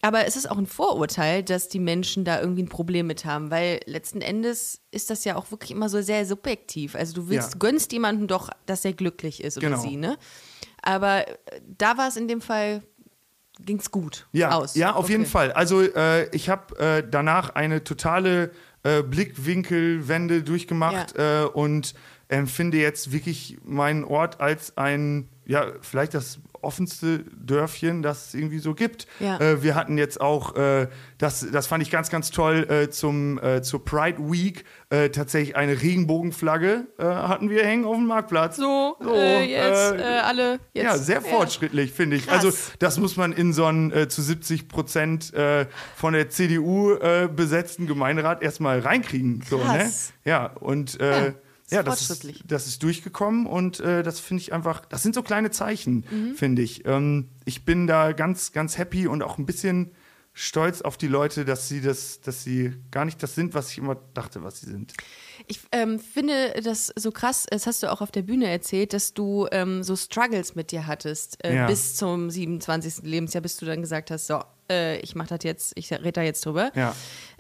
Aber 0.01 0.27
es 0.27 0.37
ist 0.37 0.51
auch 0.51 0.57
ein 0.59 0.67
Vorurteil, 0.67 1.43
dass 1.43 1.69
die 1.69 1.79
Menschen 1.79 2.25
da 2.25 2.41
irgendwie 2.41 2.63
ein 2.63 2.69
Problem 2.71 3.07
mit 3.07 3.27
haben, 3.27 3.51
weil 3.51 3.81
letzten 3.85 4.23
Endes 4.23 4.81
ist 4.91 5.11
das 5.11 5.25
ja 5.25 5.37
auch 5.37 5.51
wirklich 5.51 5.71
immer 5.71 5.91
so 5.91 6.01
sehr 6.01 6.25
subjektiv. 6.25 6.95
Also 6.95 7.13
du 7.13 7.29
willst, 7.29 7.53
Ja. 7.53 7.59
gönnst 7.59 7.93
jemandem 7.93 8.27
doch, 8.27 8.49
dass 8.65 8.87
er 8.87 8.95
glücklich 8.95 9.43
ist 9.45 9.59
oder 9.59 9.69
Genau. 9.69 9.81
sie, 9.83 9.97
ne? 9.97 10.17
Aber 10.83 11.29
äh, 11.29 11.35
da 11.67 11.99
war 11.99 12.09
es 12.09 12.17
in 12.17 12.27
dem 12.29 12.41
Fall, 12.41 12.83
ging 13.61 13.79
es 13.79 13.91
gut 13.91 14.27
Ja, 14.33 14.51
aus. 14.51 14.75
ja 14.75 14.93
auf 14.95 15.05
Okay. 15.05 15.13
jeden 15.13 15.27
Fall. 15.27 15.53
Also 15.53 15.81
äh, 15.83 16.29
ich 16.35 16.49
habe 16.49 16.79
äh, 16.79 17.03
danach 17.09 17.55
eine 17.55 17.85
totale 17.85 18.51
äh, 18.83 19.03
Blickwinkelwende 19.03 20.43
durchgemacht 20.43 21.17
äh, 21.17 21.45
und 21.53 21.95
empfinde 22.29 22.79
jetzt 22.79 23.13
wirklich 23.13 23.57
meinen 23.65 24.05
Ort 24.05 24.41
als 24.41 24.77
ein, 24.77 25.29
ja, 25.47 25.67
vielleicht 25.81 26.15
das 26.15 26.39
offenste 26.63 27.25
Dörfchen, 27.37 28.03
das 28.03 28.29
es 28.29 28.35
irgendwie 28.35 28.59
so 28.59 28.75
gibt. 28.75 29.07
Ja. 29.21 29.39
Äh, 29.41 29.63
wir 29.63 29.75
hatten 29.75 29.99
jetzt 29.99 30.21
auch, 30.21 30.57
äh, 30.57 30.89
das, 31.19 31.47
das 31.53 31.67
fand 31.67 31.83
ich 31.83 31.91
ganz, 31.91 32.11
ganz 32.11 32.31
toll, 32.31 32.67
äh, 32.69 32.91
zum, 32.91 33.39
äh, 33.43 33.63
zur 33.63 33.85
Pride 33.85 34.19
Week 34.19 34.65
äh, 34.91 35.09
tatsächlich 35.11 35.57
eine 35.57 35.81
Regenbogenflagge 35.83 36.87
äh, 36.99 37.05
hatten 37.05 37.51
wir 37.51 37.65
hängen 37.65 37.85
auf 37.85 37.97
dem 37.97 38.07
Marktplatz. 38.07 38.57
So, 38.57 38.97
So, 39.01 39.15
jetzt 39.15 39.93
alle. 40.25 40.59
Jetzt, 40.73 40.85
ja, 40.85 40.97
sehr 40.97 41.23
fortschrittlich, 41.23 41.93
finde 41.93 42.17
ich. 42.17 42.27
Krass. 42.27 42.45
Also, 42.45 42.57
das 42.79 42.99
muss 42.99 43.17
man 43.17 43.33
in 43.33 43.53
so 43.53 43.65
einen 43.65 44.09
zu 44.09 44.23
70 44.23 44.69
Prozent 44.69 45.33
von 45.97 46.13
der 46.13 46.29
CDU 46.31 46.97
besetzten 47.35 47.87
Gemeinderat 47.87 48.43
erstmal 48.43 48.81
reinkriegen. 48.81 49.43
So, 49.49 49.59
ne? 49.59 49.65
Krass. 49.65 50.13
Ja, 50.25 50.47
und 50.61 50.99
Ja, 51.01 51.33
ist 51.67 51.73
ja, 51.73 51.83
das, 51.83 52.09
ist, 52.11 52.43
das 52.47 52.67
ist 52.67 52.83
durchgekommen 52.83 53.47
und 53.47 53.81
äh, 53.81 54.03
das 54.03 54.21
finde 54.21 54.41
ich 54.43 54.53
einfach, 54.53 54.85
das 54.87 55.03
sind 55.03 55.15
so 55.15 55.23
kleine 55.23 55.51
Zeichen, 55.51 56.05
Mhm. 56.11 56.35
finde 56.37 56.63
ich. 56.63 56.87
Ähm, 56.87 57.29
ich 57.45 57.65
bin 57.65 57.87
da 57.87 58.13
ganz, 58.13 58.53
ganz 58.53 58.79
happy 58.79 59.07
und 59.09 59.23
auch 59.23 59.39
ein 59.39 59.47
bisschen 59.47 59.91
stolz 60.39 60.83
auf 60.83 60.99
die 60.99 61.07
Leute, 61.09 61.45
dass 61.47 61.67
sie 61.67 61.81
das, 61.81 62.21
dass 62.21 62.45
sie 62.45 62.75
gar 62.91 63.05
nicht 63.07 63.23
das 63.23 63.35
sind, 63.35 63.55
was 63.55 63.71
ich 63.71 63.79
immer 63.79 63.97
dachte, 64.15 64.43
was 64.45 64.61
sie 64.61 64.67
sind. 64.67 64.93
Ich 65.47 65.61
ähm, 65.73 65.99
finde 65.99 66.61
das 66.63 66.93
so 66.95 67.11
krass, 67.11 67.47
das 67.51 67.67
hast 67.67 67.83
du 67.83 67.91
auch 67.91 68.03
auf 68.03 68.11
der 68.11 68.21
Bühne 68.23 68.47
erzählt, 68.49 68.93
dass 68.93 69.15
du 69.15 69.49
ähm, 69.51 69.83
so 69.83 69.97
Struggles 69.97 70.55
mit 70.55 70.73
dir 70.73 70.87
hattest, 70.87 71.43
äh, 71.43 71.55
Ja. 71.57 71.67
bis 71.67 71.97
zum 71.97 72.29
27. 72.31 73.03
Lebensjahr, 73.05 73.41
bis 73.41 73.57
du 73.57 73.65
dann 73.65 73.81
gesagt 73.81 74.11
hast, 74.11 74.27
so, 74.27 74.43
äh, 74.71 74.99
ich 75.01 75.15
mache 75.15 75.29
das 75.31 75.43
jetzt, 75.43 75.73
ich 75.75 75.91
rede 75.91 76.13
da 76.13 76.23
jetzt 76.23 76.45
drüber. 76.45 76.71
Ja. 76.75 76.95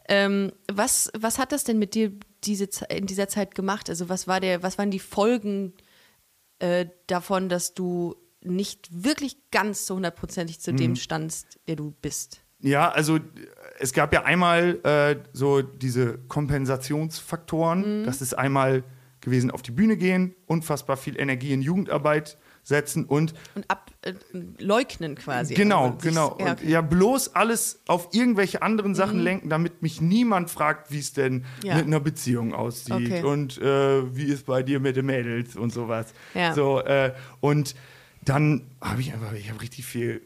Ähm, 0.09 0.53
was, 0.73 1.11
was 1.19 1.39
hat 1.39 1.53
das 1.53 1.65
denn 1.65 1.79
mit 1.79 1.95
dir 1.95 2.13
diese, 2.47 2.69
in 2.89 3.07
dieser 3.07 3.29
Zeit 3.29 3.55
gemacht? 3.55 3.91
Also 3.91 4.09
was 4.09 4.27
war 4.27 4.41
der, 4.41 4.63
was 4.63 4.79
waren 4.79 4.91
die 4.91 4.99
Folgen 5.01 5.75
äh, 6.59 6.87
davon, 7.07 7.49
dass 7.49 7.75
du 7.75 8.17
nicht 8.43 8.89
wirklich 9.05 9.37
ganz 9.51 9.87
so 9.87 9.97
hundertprozentig 9.97 10.61
zu 10.61 10.73
Mhm. 10.73 10.77
dem 10.77 10.97
standst, 10.97 11.59
der 11.67 11.77
du 11.77 11.95
bist? 12.01 12.43
Ja, 12.61 12.89
also 12.91 13.19
es 13.79 13.93
gab 13.93 14.13
ja 14.15 14.23
einmal 14.25 14.81
äh, 14.85 15.17
so 15.33 15.61
diese 15.63 16.19
Kompensationsfaktoren. 16.29 18.05
Das 18.05 18.23
ist 18.23 18.35
einmal 18.35 18.83
gewesen, 19.21 19.51
auf 19.51 19.63
die 19.63 19.73
Bühne 19.73 19.97
gehen, 19.97 20.35
unfassbar 20.47 20.97
viel 20.97 21.19
Energie 21.19 21.53
in 21.53 21.61
Jugendarbeit 21.63 22.39
setzen 22.67 23.05
und 23.05 23.33
Und 23.55 23.71
ab 23.71 23.93
äh, 24.03 24.13
quasi. 25.15 25.55
genau, 25.55 25.85
Also 25.93 25.99
genau. 25.99 26.37
Ja, 26.41 26.51
Und 26.51 26.63
ja, 26.63 26.81
bloß 26.81 27.37
alles 27.37 27.81
auf 27.87 28.09
irgendwelche 28.13 28.61
anderen 28.61 28.97
Sachen 28.97 29.21
lenken, 29.21 29.49
damit 29.49 29.83
mich 29.83 30.01
niemand 30.01 30.51
fragt, 30.51 30.91
wie 30.91 30.99
es 30.99 31.13
denn 31.13 31.45
Ja. 31.63 31.77
mit 31.77 31.87
einer 31.87 32.01
Beziehung 32.01 32.55
aussieht 32.55 32.93
Okay. 32.93 33.23
und 33.23 33.57
äh, 33.59 34.15
wie 34.17 34.25
ist 34.25 34.47
bei 34.47 34.65
dir 34.65 34.81
mit 34.81 34.97
den 34.97 35.07
Mädels 35.07 35.55
und 35.55 35.73
sowas. 35.73 36.13
Ja. 36.35 36.55
So, 36.55 36.81
äh, 36.81 37.15
und 37.41 37.77
dann 38.25 38.67
habe 38.81 39.01
ich 39.01 39.13
einfach, 39.13 39.33
ich 39.35 39.49
habe 39.49 39.61
richtig 39.63 39.87
viel 39.87 40.23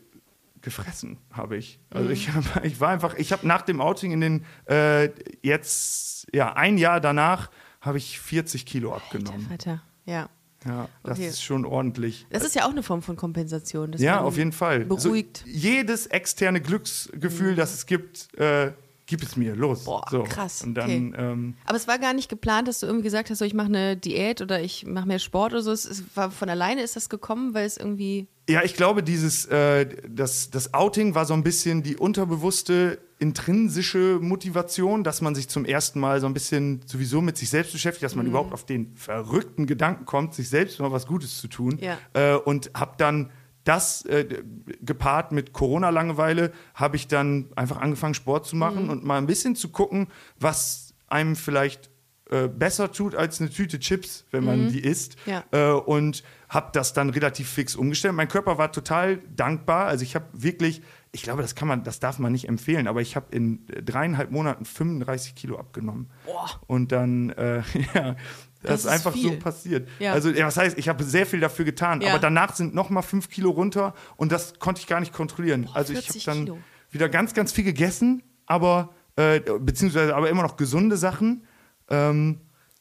gefressen, 0.63 1.19
habe 1.33 1.59
ich. 1.59 1.79
Also 1.91 2.07
Mhm. 2.07 2.13
ich, 2.13 2.33
hab, 2.33 2.65
ich 2.65 2.81
war 2.81 2.89
einfach, 2.89 3.15
ich 3.17 3.33
habe 3.33 3.47
nach 3.47 3.63
dem 3.63 3.83
Outing 3.83 4.13
in 4.13 4.21
den 4.23 4.45
äh, 4.67 5.11
jetzt 5.43 6.27
ja 6.33 6.55
ein 6.55 6.79
Jahr 6.79 7.01
danach 7.03 7.51
habe 7.83 7.99
ich 7.99 8.19
40 8.19 8.65
Kilo 8.65 8.95
abgenommen. 8.95 9.47
Alter, 9.51 9.83
ja. 10.07 10.31
Ja, 10.67 10.89
das 11.03 11.19
Okay. 11.19 11.29
ist 11.29 11.43
schon 11.43 11.65
ordentlich. 11.65 12.27
Das 12.31 12.45
ist 12.45 12.55
ja 12.55 12.67
auch 12.67 12.71
eine 12.71 12.83
Form 12.83 13.01
von 13.03 13.17
Kompensation. 13.17 13.95
Ja, 13.97 14.21
auf 14.21 14.37
jeden 14.37 14.53
Fall. 14.53 14.85
Beruhigt. 14.85 15.39
So, 15.39 15.51
jedes 15.51 16.07
externe 16.07 16.61
Glücksgefühl, 16.61 17.55
das 17.55 17.73
es 17.75 17.87
gibt, 17.87 18.35
äh, 18.39 18.73
gib 19.11 19.23
es 19.23 19.37
mir, 19.37 19.55
los. 19.55 19.85
Boah, 19.85 20.07
so. 20.11 20.23
krass, 20.23 20.63
Und 20.63 20.75
dann, 20.75 21.15
ähm, 21.19 21.55
Aber 21.67 21.77
es 21.77 21.87
war 21.87 21.99
gar 21.99 22.15
nicht 22.15 22.31
geplant, 22.31 22.67
dass 22.69 22.81
du 22.81 22.87
irgendwie 22.87 23.05
gesagt 23.05 23.29
hast, 23.29 23.39
so 23.41 23.45
ich 23.45 23.53
mache 23.55 23.67
eine 23.67 23.97
Diät 23.97 24.41
oder 24.41 24.63
ich 24.63 24.87
mache 24.87 25.07
mehr 25.07 25.19
Sport 25.19 25.53
oder 25.53 25.63
so. 25.63 25.73
Es, 25.73 25.85
es 25.85 26.05
war 26.15 26.31
von 26.31 26.49
alleine 26.49 26.81
ist 26.83 26.97
das 26.97 27.09
gekommen, 27.11 27.53
weil 27.53 27.67
es 27.67 27.77
irgendwie 27.77 28.29
ja, 28.49 28.65
ich 28.65 28.75
glaube, 28.75 29.05
dieses, 29.05 29.45
äh, 29.47 29.87
das, 30.09 30.51
das 30.51 30.75
Outing 30.75 31.15
war 31.15 31.25
so 31.25 31.35
ein 31.35 31.45
bisschen 31.45 31.85
die 31.85 31.97
unterbewusste, 31.97 32.99
intrinsische 33.21 34.19
Motivation, 34.21 35.05
dass 35.05 35.21
man 35.21 35.35
sich 35.37 35.49
zum 35.49 35.65
ersten 35.65 36.01
Mal 36.01 36.21
so 36.21 36.27
ein 36.27 36.35
bisschen 36.35 36.81
sowieso 36.87 37.21
mit 37.21 37.37
sich 37.37 37.49
selbst 37.49 37.73
beschäftigt, 37.73 38.03
dass 38.03 38.17
man 38.17 38.25
Mhm. 38.27 38.31
überhaupt 38.31 38.53
auf 38.53 38.67
den 38.67 38.95
verrückten 38.97 39.67
Gedanken 39.67 40.05
kommt, 40.05 40.35
sich 40.35 40.49
selbst 40.49 40.81
mal 40.81 40.91
was 40.91 41.07
Gutes 41.07 41.39
zu 41.41 41.47
tun. 41.49 41.79
Ja. 41.81 41.99
Äh, 42.13 42.37
und 42.39 42.71
habe 42.75 42.95
dann 42.99 43.31
das 43.65 44.05
äh, 44.07 44.43
gepaart 44.81 45.33
mit 45.33 45.53
Corona-Langeweile, 45.53 46.53
habe 46.75 46.97
ich 46.97 47.09
dann 47.09 47.49
einfach 47.57 47.79
angefangen, 47.79 48.15
Sport 48.15 48.47
zu 48.47 48.57
machen 48.57 48.85
Mhm. 48.85 48.91
und 48.91 49.05
mal 49.05 49.19
ein 49.19 49.27
bisschen 49.27 49.55
zu 49.57 49.69
gucken, 49.71 50.09
was 50.39 50.95
einem 51.09 51.37
vielleicht 51.37 51.91
äh, 52.31 52.47
besser 52.49 52.93
tut 52.93 53.15
als 53.17 53.41
eine 53.41 53.51
Tüte 53.51 53.81
Chips, 53.81 54.25
wenn 54.31 54.45
man 54.45 54.69
die 54.69 54.81
isst. 54.81 55.17
Mhm. 55.27 55.33
Ja. 55.33 55.45
Äh, 55.51 55.73
und 55.75 56.23
habe 56.49 56.71
das 56.73 56.93
dann 56.93 57.11
relativ 57.11 57.49
fix 57.49 57.75
umgestellt. 57.77 58.15
Mein 58.15 58.29
Körper 58.29 58.57
war 58.57 58.71
total 58.73 59.19
dankbar. 59.35 59.87
Also 59.87 60.05
ich 60.05 60.15
habe 60.15 60.27
wirklich, 60.33 60.81
ich 61.13 61.23
glaube, 61.23 61.43
das 61.43 61.55
kann 61.57 61.67
man, 61.67 61.83
das 61.83 61.99
darf 61.99 62.19
man 62.21 62.31
nicht 62.31 62.49
empfehlen, 62.49 62.87
aber 62.87 63.01
ich 63.01 63.17
habe 63.17 63.27
in 63.35 63.69
äh, 63.69 63.83
dreieinhalb 63.83 64.31
Monaten 64.31 64.65
35 64.65 65.35
Kilo 65.35 65.59
abgenommen. 65.59 66.09
Boah. 66.25 66.49
Und 66.69 66.93
dann, 66.93 67.35
ja, 67.95 68.15
das, 68.63 68.71
Das 68.71 68.81
ist 68.81 68.87
einfach 68.89 69.15
so 69.17 69.29
viel. 69.31 69.39
passiert. 69.39 69.89
Ja. 69.99 70.13
Also, 70.13 70.31
ja, 70.31 70.47
was 70.47 70.57
heißt, 70.57 70.79
ich 70.79 70.89
habe 70.89 71.03
sehr 71.05 71.27
viel 71.27 71.41
dafür 71.41 71.65
getan, 71.65 72.01
Ja. 72.01 72.11
aber 72.11 72.19
danach 72.19 72.55
sind 72.55 72.75
noch 72.75 72.91
mal 72.91 73.03
fünf 73.03 73.29
Kilo 73.31 73.51
runter 73.51 73.95
und 74.17 74.33
das 74.33 74.59
konnte 74.59 74.81
ich 74.81 74.87
gar 74.87 75.01
nicht 75.01 75.13
kontrollieren. 75.13 75.69
also 75.75 75.93
ich 75.93 75.99
habe 76.01 76.05
40 76.13 76.25
dann 76.25 76.39
Kilo. 76.45 76.59
wieder 76.91 77.09
ganz, 77.09 77.33
ganz 77.35 77.53
viel 77.53 77.65
gegessen, 77.65 78.23
aber 78.47 78.91
äh, 79.17 79.41
beziehungsweise 79.61 80.15
aber 80.15 80.29
immer 80.31 80.43
noch 80.43 80.57
gesunde 80.57 80.97
Sachen. 80.97 81.47
Ähm, 81.89 82.41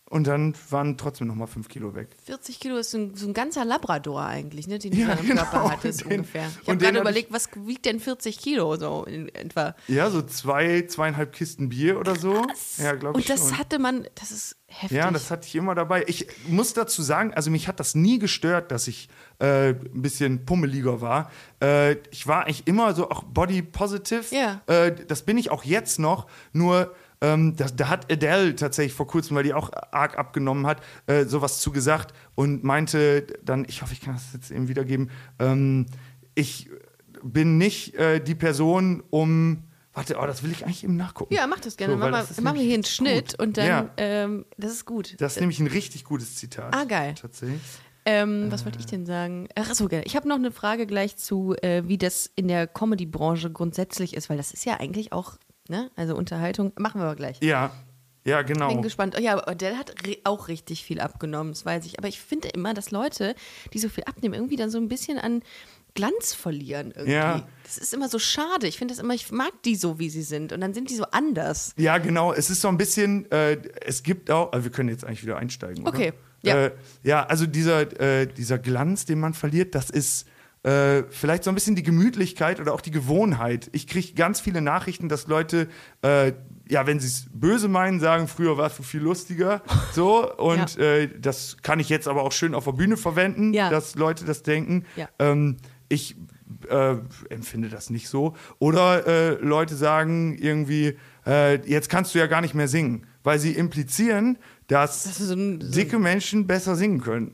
und 0.09 0.27
dann 0.27 0.53
waren 0.69 0.97
trotzdem 0.97 1.27
noch 1.27 1.35
mal 1.35 1.47
fünf 1.47 1.67
Kilo 1.69 1.95
weg. 1.95 2.09
40 2.25 2.59
Kilo 2.59 2.77
ist 2.77 2.91
so 2.91 2.97
ein, 2.97 3.15
so 3.15 3.27
ein 3.27 3.33
ganzer 3.33 3.63
Labrador 3.65 4.23
eigentlich, 4.23 4.67
ne, 4.67 4.79
den 4.79 4.91
du 4.91 4.97
Ja, 4.97 5.07
dann 5.09 5.19
im 5.19 5.27
genau. 5.27 5.43
Körper 5.43 5.71
hattest 5.71 6.01
den- 6.01 6.11
ungefähr. 6.19 6.49
Ich 6.63 6.67
habe 6.67 6.77
gerade 6.77 6.99
überlegt, 6.99 7.31
was 7.31 7.49
wiegt 7.55 7.85
denn 7.85 7.99
40 7.99 8.39
Kilo 8.39 8.75
so 8.75 9.03
in 9.05 9.29
etwa? 9.35 9.75
Ja, 9.87 10.09
so 10.09 10.21
zwei, 10.21 10.81
zweieinhalb 10.87 11.31
Kisten 11.33 11.69
Bier 11.69 11.99
oder 11.99 12.15
so. 12.15 12.45
Ja, 12.77 12.93
glaube 12.95 13.19
ich 13.19 13.29
Und 13.29 13.29
das 13.39 13.49
schon. 13.49 13.57
hatte 13.57 13.79
man, 13.79 14.07
das 14.15 14.31
ist 14.31 14.55
heftig. 14.65 14.97
Ja, 14.97 15.11
das 15.11 15.31
hatte 15.31 15.47
ich 15.47 15.55
immer 15.55 15.75
dabei. 15.75 16.03
Ich 16.07 16.27
muss 16.47 16.73
dazu 16.73 17.01
sagen, 17.01 17.33
also 17.33 17.51
mich 17.51 17.67
hat 17.67 17.79
das 17.79 17.95
nie 17.95 18.19
gestört, 18.19 18.71
dass 18.71 18.87
ich 18.87 19.09
äh, 19.39 19.69
ein 19.69 20.01
bisschen 20.01 20.45
pummeliger 20.45 21.01
war. 21.01 21.31
Äh, 21.61 21.93
ich 22.11 22.27
war 22.27 22.45
eigentlich 22.45 22.67
immer 22.67 22.93
so 22.93 23.09
auch 23.09 23.23
body 23.23 23.61
positive. 23.61 24.23
Ja. 24.35 24.61
Äh, 24.67 24.93
das 25.07 25.21
bin 25.23 25.37
ich 25.37 25.49
auch 25.51 25.63
jetzt 25.63 25.99
noch. 25.99 26.27
Nur 26.51 26.93
Ähm, 27.21 27.55
da, 27.57 27.65
da 27.65 27.89
hat 27.89 28.11
Adele 28.11 28.55
tatsächlich 28.55 28.93
vor 28.93 29.07
kurzem, 29.07 29.35
weil 29.35 29.43
die 29.43 29.53
auch 29.53 29.71
arg 29.91 30.17
abgenommen 30.17 30.65
hat, 30.65 30.81
äh, 31.07 31.25
sowas 31.25 31.59
zu 31.59 31.71
gesagt 31.71 32.13
und 32.35 32.63
meinte 32.63 33.27
dann, 33.43 33.65
ich 33.67 33.81
hoffe, 33.81 33.93
ich 33.93 34.01
kann 34.01 34.13
das 34.13 34.31
jetzt 34.33 34.51
eben 34.51 34.67
wiedergeben, 34.69 35.09
ähm, 35.39 35.85
ich 36.35 36.69
bin 37.21 37.57
nicht 37.57 37.95
äh, 37.95 38.19
die 38.21 38.35
Person, 38.35 39.03
um 39.09 39.63
Warte, 39.91 40.17
oh, 40.21 40.25
das 40.25 40.43
will 40.43 40.51
ich 40.51 40.63
eigentlich 40.63 40.83
eben 40.83 40.95
nachgucken. 40.95 41.33
Ja, 41.33 41.45
mach 41.47 41.59
das 41.59 41.75
gerne. 41.75 41.93
So, 41.95 41.99
mach 41.99 42.11
mal, 42.11 42.19
das 42.21 42.31
ist 42.31 42.41
mach 42.41 42.53
mal 42.53 42.61
hier 42.61 42.75
einen 42.75 42.83
Schnitt 42.85 43.31
gut. 43.31 43.39
und 43.39 43.57
dann, 43.57 43.65
Ja. 43.67 43.89
ähm, 43.97 44.45
das 44.57 44.71
ist 44.71 44.85
gut. 44.85 45.19
Das 45.19 45.33
ist 45.33 45.39
nämlich 45.41 45.59
ein 45.59 45.67
richtig 45.67 46.05
gutes 46.05 46.35
Zitat. 46.35 46.73
Ah, 46.73 46.85
geil. 46.85 47.15
Tatsächlich. 47.19 47.59
Ähm, 48.05 48.45
was 48.49 48.63
wollte 48.65 48.79
ich 48.79 48.85
denn 48.85 49.05
sagen? 49.05 49.49
Ach 49.55 49.73
so, 49.73 49.87
gerne. 49.87 50.05
Ich 50.05 50.15
habe 50.15 50.27
noch 50.29 50.37
eine 50.37 50.51
Frage 50.51 50.85
gleich 50.85 51.17
zu, 51.17 51.53
äh, 51.61 51.83
wie 51.87 51.97
das 51.97 52.31
in 52.35 52.47
der 52.47 52.65
Comedy-Branche 52.67 53.51
grundsätzlich 53.51 54.15
ist, 54.15 54.29
weil 54.29 54.37
das 54.37 54.51
ist 54.53 54.63
ja 54.63 54.79
eigentlich 54.79 55.11
auch, 55.11 55.37
ne, 55.69 55.89
also 55.95 56.15
Unterhaltung, 56.15 56.73
machen 56.77 56.99
wir 56.99 57.05
aber 57.05 57.15
gleich. 57.15 57.39
Ja, 57.41 57.71
ja, 58.25 58.41
Bin 58.41 58.53
genau. 58.57 58.81
gespannt. 58.81 59.15
Oh, 59.17 59.21
ja, 59.21 59.47
Adele 59.47 59.77
hat 59.77 59.93
auch 60.25 60.49
richtig 60.49 60.83
viel 60.83 60.99
abgenommen, 60.99 61.53
das 61.53 61.65
weiß 61.65 61.85
ich. 61.85 61.97
Aber 61.97 62.07
ich 62.07 62.19
finde 62.19 62.49
immer, 62.49 62.73
dass 62.73 62.91
Leute, 62.91 63.33
die 63.73 63.79
so 63.79 63.89
viel 63.89 64.03
abnehmen, 64.03 64.35
irgendwie 64.35 64.57
dann 64.57 64.69
so 64.69 64.77
ein 64.77 64.89
bisschen 64.89 65.17
an 65.17 65.41
Glanz 65.95 66.33
verlieren 66.33 66.91
irgendwie. 66.91 67.13
Ja. 67.13 67.47
Das 67.63 67.77
ist 67.77 67.93
immer 67.93 68.09
so 68.09 68.19
schade. 68.19 68.67
Ich 68.67 68.77
finde 68.77 68.93
das 68.93 69.03
immer, 69.03 69.13
ich 69.13 69.31
mag 69.31 69.51
die 69.63 69.75
so, 69.75 69.99
wie 69.99 70.09
sie 70.09 70.21
sind. 70.21 70.53
Und 70.53 70.61
dann 70.61 70.73
sind 70.73 70.89
die 70.89 70.95
so 70.95 71.05
anders. 71.05 71.73
Ja, 71.77 71.97
genau. 71.97 72.33
Es 72.33 72.49
ist 72.49 72.61
so 72.61 72.67
ein 72.67 72.77
bisschen, 72.77 73.29
äh, 73.31 73.57
es 73.85 74.03
gibt 74.03 74.29
auch, 74.29 74.51
also 74.51 74.65
wir 74.65 74.71
können 74.71 74.89
jetzt 74.89 75.05
eigentlich 75.05 75.23
wieder 75.23 75.37
einsteigen. 75.37 75.81
Oder? 75.81 75.89
Okay, 75.89 76.13
ja. 76.43 76.65
Äh, 76.65 76.71
ja, 77.03 77.25
also 77.25 77.45
dieser, 77.45 77.99
äh, 77.99 78.27
dieser 78.27 78.59
Glanz, 78.59 79.05
den 79.05 79.19
man 79.19 79.33
verliert, 79.33 79.75
das 79.75 79.89
ist 79.89 80.27
äh, 80.63 81.03
vielleicht 81.09 81.43
so 81.43 81.51
ein 81.51 81.55
bisschen 81.55 81.75
die 81.75 81.83
Gemütlichkeit 81.83 82.59
oder 82.59 82.73
auch 82.73 82.81
die 82.81 82.91
Gewohnheit. 82.91 83.69
Ich 83.71 83.87
kriege 83.87 84.13
ganz 84.13 84.39
viele 84.41 84.61
Nachrichten, 84.61 85.07
dass 85.09 85.27
Leute, 85.27 85.67
äh, 86.01 86.33
ja, 86.67 86.85
wenn 86.85 86.99
sie 86.99 87.07
es 87.07 87.27
böse 87.33 87.67
meinen, 87.67 87.99
sagen, 87.99 88.27
früher 88.27 88.57
warst 88.57 88.77
du 88.77 88.83
viel 88.83 89.01
lustiger. 89.01 89.61
So, 89.93 90.31
und 90.37 90.75
Ja. 90.75 90.83
äh, 90.83 91.09
das 91.19 91.57
kann 91.61 91.79
ich 91.79 91.89
jetzt 91.89 92.07
aber 92.07 92.23
auch 92.23 92.31
schön 92.33 92.53
auf 92.53 92.65
der 92.65 92.73
Bühne 92.73 92.97
verwenden, 92.97 93.53
Ja. 93.53 93.69
dass 93.69 93.95
Leute 93.95 94.25
das 94.25 94.43
denken. 94.43 94.85
Ja. 94.95 95.07
Ähm, 95.19 95.57
ich 95.87 96.15
äh, 96.69 96.95
empfinde 97.29 97.69
das 97.69 97.89
nicht 97.89 98.09
so. 98.09 98.35
Oder 98.59 99.07
äh, 99.07 99.29
Leute 99.43 99.75
sagen 99.75 100.37
irgendwie, 100.37 100.97
äh, 101.25 101.55
jetzt 101.67 101.89
kannst 101.89 102.13
du 102.13 102.19
ja 102.19 102.27
gar 102.27 102.41
nicht 102.41 102.53
mehr 102.53 102.67
singen, 102.67 103.05
weil 103.23 103.39
sie 103.39 103.53
implizieren, 103.53 104.37
dass 104.69 105.03
Das 105.03 105.17
so 105.17 105.33
ein- 105.33 105.59
so 105.59 105.71
dicke 105.71 105.99
Menschen 105.99 106.47
besser 106.47 106.75
singen 106.77 107.01
können. 107.01 107.33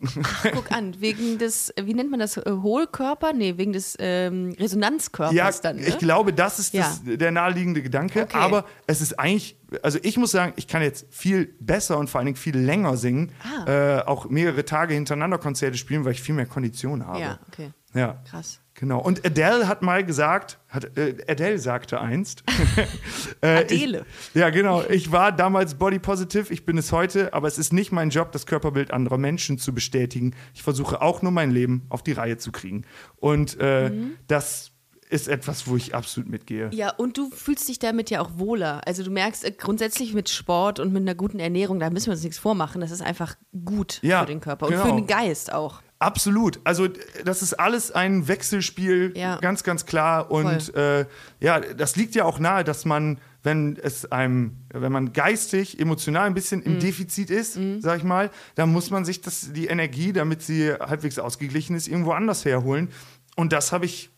Guck 0.54 0.72
an, 0.72 1.00
wegen 1.00 1.38
des, 1.38 1.72
wie 1.80 1.94
nennt 1.94 2.10
man 2.10 2.20
das, 2.20 2.38
äh, 2.38 2.44
Hohlkörper? 2.50 3.34
Nee, 3.34 3.58
wegen 3.58 3.74
des 3.74 3.96
ähm, 4.00 4.56
Resonanzkörpers 4.60 5.36
ja, 5.36 5.52
dann. 5.62 5.76
Ne? 5.76 5.86
ich 5.86 5.98
glaube, 6.00 6.34
das 6.34 6.58
ist 6.60 6.74
das, 6.74 7.02
Ja. 7.06 7.16
der 7.18 7.32
naheliegende 7.32 7.84
Gedanke. 7.84 8.24
Okay. 8.24 8.38
Aber 8.38 8.66
es 8.88 9.02
ist 9.02 9.20
eigentlich, 9.20 9.58
also 9.84 10.00
ich 10.02 10.18
muss 10.18 10.32
sagen, 10.32 10.54
ich 10.56 10.68
kann 10.68 10.82
jetzt 10.82 11.06
viel 11.14 11.54
besser 11.60 11.98
und 12.00 12.10
vor 12.10 12.20
allen 12.20 12.26
Dingen 12.26 12.38
viel 12.38 12.58
länger 12.58 12.98
singen, 12.98 13.32
Ah. 13.68 14.00
äh, 14.00 14.02
auch 14.06 14.30
mehrere 14.30 14.66
Tage 14.66 14.94
hintereinander 14.96 15.38
Konzerte 15.38 15.78
spielen, 15.78 16.06
weil 16.06 16.14
ich 16.14 16.22
viel 16.22 16.36
mehr 16.36 16.46
Kondition 16.48 17.06
habe. 17.06 17.20
Ja, 17.20 17.40
okay. 17.50 17.72
Ja. 17.94 18.24
Krass. 18.30 18.60
Genau. 18.78 19.00
Und 19.00 19.26
Adele 19.26 19.68
hat 19.70 19.82
mal 19.82 20.04
gesagt, 20.06 20.60
hat, 20.68 20.98
äh, 20.98 21.16
Adele 21.30 21.58
sagte 21.60 22.02
einst. 22.02 22.44
äh, 23.42 23.60
Adele. 23.62 24.06
Ich, 24.34 24.36
ja, 24.36 24.50
genau. 24.50 24.84
Ich 24.90 25.12
war 25.14 25.32
damals 25.32 25.76
body 25.76 25.98
positive, 26.00 26.54
ich 26.54 26.66
bin 26.66 26.78
es 26.78 26.92
heute, 26.92 27.34
aber 27.34 27.48
es 27.48 27.58
ist 27.58 27.72
nicht 27.72 27.92
mein 27.94 28.10
Job, 28.10 28.32
das 28.34 28.46
Körperbild 28.46 28.92
anderer 28.92 29.18
Menschen 29.18 29.58
zu 29.58 29.74
bestätigen. 29.74 30.36
Ich 30.54 30.62
versuche 30.62 31.02
auch 31.02 31.22
nur 31.22 31.32
mein 31.32 31.52
Leben 31.52 31.86
auf 31.90 32.04
die 32.04 32.12
Reihe 32.12 32.38
zu 32.38 32.52
kriegen. 32.52 32.84
Und 33.16 33.58
äh, 33.60 33.90
Mhm. 33.90 34.18
das 34.28 34.72
ist 35.10 35.28
etwas, 35.28 35.68
wo 35.68 35.78
ich 35.78 35.94
absolut 35.96 36.30
mitgehe. 36.30 36.70
Ja, 36.74 36.90
und 36.90 37.18
du 37.18 37.30
fühlst 37.30 37.70
dich 37.70 37.78
damit 37.80 38.10
ja 38.10 38.22
auch 38.22 38.32
wohler. 38.38 38.82
Also 38.88 39.04
du 39.04 39.12
merkst 39.12 39.46
äh, 39.46 39.52
grundsätzlich 39.52 40.14
mit 40.14 40.30
Sport 40.30 40.80
und 40.80 40.92
mit 40.92 41.04
einer 41.04 41.16
guten 41.16 41.40
Ernährung, 41.40 41.80
da 41.80 41.90
müssen 41.92 42.08
wir 42.08 42.14
uns 42.14 42.24
nichts 42.24 42.40
vormachen. 42.40 42.82
Das 42.82 42.92
ist 42.92 43.02
einfach 43.02 43.36
gut 43.64 44.00
Ja, 44.02 44.22
für 44.22 44.26
den 44.26 44.42
Körper 44.42 44.66
und 44.66 44.72
genau. 44.74 44.84
für 44.86 44.92
den 44.96 45.08
Geist 45.08 45.54
auch. 45.54 45.82
Absolut. 46.00 46.60
Also 46.66 46.88
das 47.24 47.42
ist 47.42 47.54
alles 47.54 47.92
ein 47.92 48.28
Wechselspiel, 48.28 49.14
Ja. 49.16 49.38
ganz, 49.38 49.64
ganz 49.64 49.86
klar. 49.86 50.30
Und 50.30 50.76
äh, 50.76 51.06
ja, 51.40 51.60
das 51.62 51.96
liegt 51.96 52.16
ja 52.16 52.26
auch 52.26 52.38
nahe, 52.38 52.64
dass 52.66 52.84
man, 52.86 53.20
wenn 53.44 53.78
es 53.82 54.12
einem, 54.12 54.58
wenn 54.74 54.92
man 54.92 55.14
geistig, 55.14 55.80
emotional 55.80 56.26
ein 56.28 56.34
bisschen 56.34 56.60
Mhm. 56.60 56.66
im 56.66 56.80
Defizit 56.80 57.30
ist, 57.30 57.58
sag 57.80 58.00
ich 58.00 58.04
mal, 58.04 58.30
dann 58.56 58.72
muss 58.72 58.90
man 58.92 59.06
sich 59.06 59.22
das, 59.22 59.54
die 59.54 59.68
Energie, 59.68 60.12
damit 60.12 60.42
sie 60.42 60.74
halbwegs 60.74 61.18
ausgeglichen 61.18 61.76
ist, 61.76 61.88
irgendwo 61.88 62.12
anders 62.12 62.44
herholen. 62.44 62.90
Und 63.38 63.54
das 63.54 63.72
habe 63.72 63.86
ich 63.86 64.10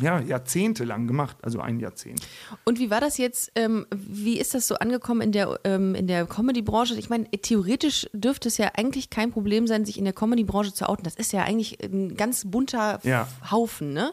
ja 0.00 0.20
jahrzehntelang 0.20 1.06
gemacht, 1.06 1.36
also 1.42 1.60
ein 1.60 1.80
Jahrzehnt. 1.80 2.20
Und 2.64 2.78
wie 2.78 2.90
war 2.90 3.00
das 3.00 3.18
jetzt? 3.18 3.52
Ähm, 3.54 3.86
wie 3.94 4.38
ist 4.38 4.54
das 4.54 4.66
so 4.66 4.76
angekommen 4.76 5.20
in 5.20 5.32
der, 5.32 5.60
ähm, 5.64 5.94
in 5.94 6.06
der 6.06 6.26
Comedy-Branche? 6.26 6.94
Ich 6.98 7.08
meine, 7.10 7.30
theoretisch 7.30 8.06
dürfte 8.12 8.48
es 8.48 8.58
ja 8.58 8.72
eigentlich 8.76 9.10
kein 9.10 9.30
Problem 9.30 9.66
sein, 9.66 9.84
sich 9.84 9.98
in 9.98 10.04
der 10.04 10.12
Comedy-Branche 10.12 10.72
zu 10.72 10.88
outen. 10.88 11.04
Das 11.04 11.16
ist 11.16 11.32
ja 11.32 11.42
eigentlich 11.42 11.82
ein 11.82 12.16
ganz 12.16 12.44
bunter 12.44 13.00
Ja. 13.02 13.28
Haufen, 13.50 13.92
ne? 13.92 14.12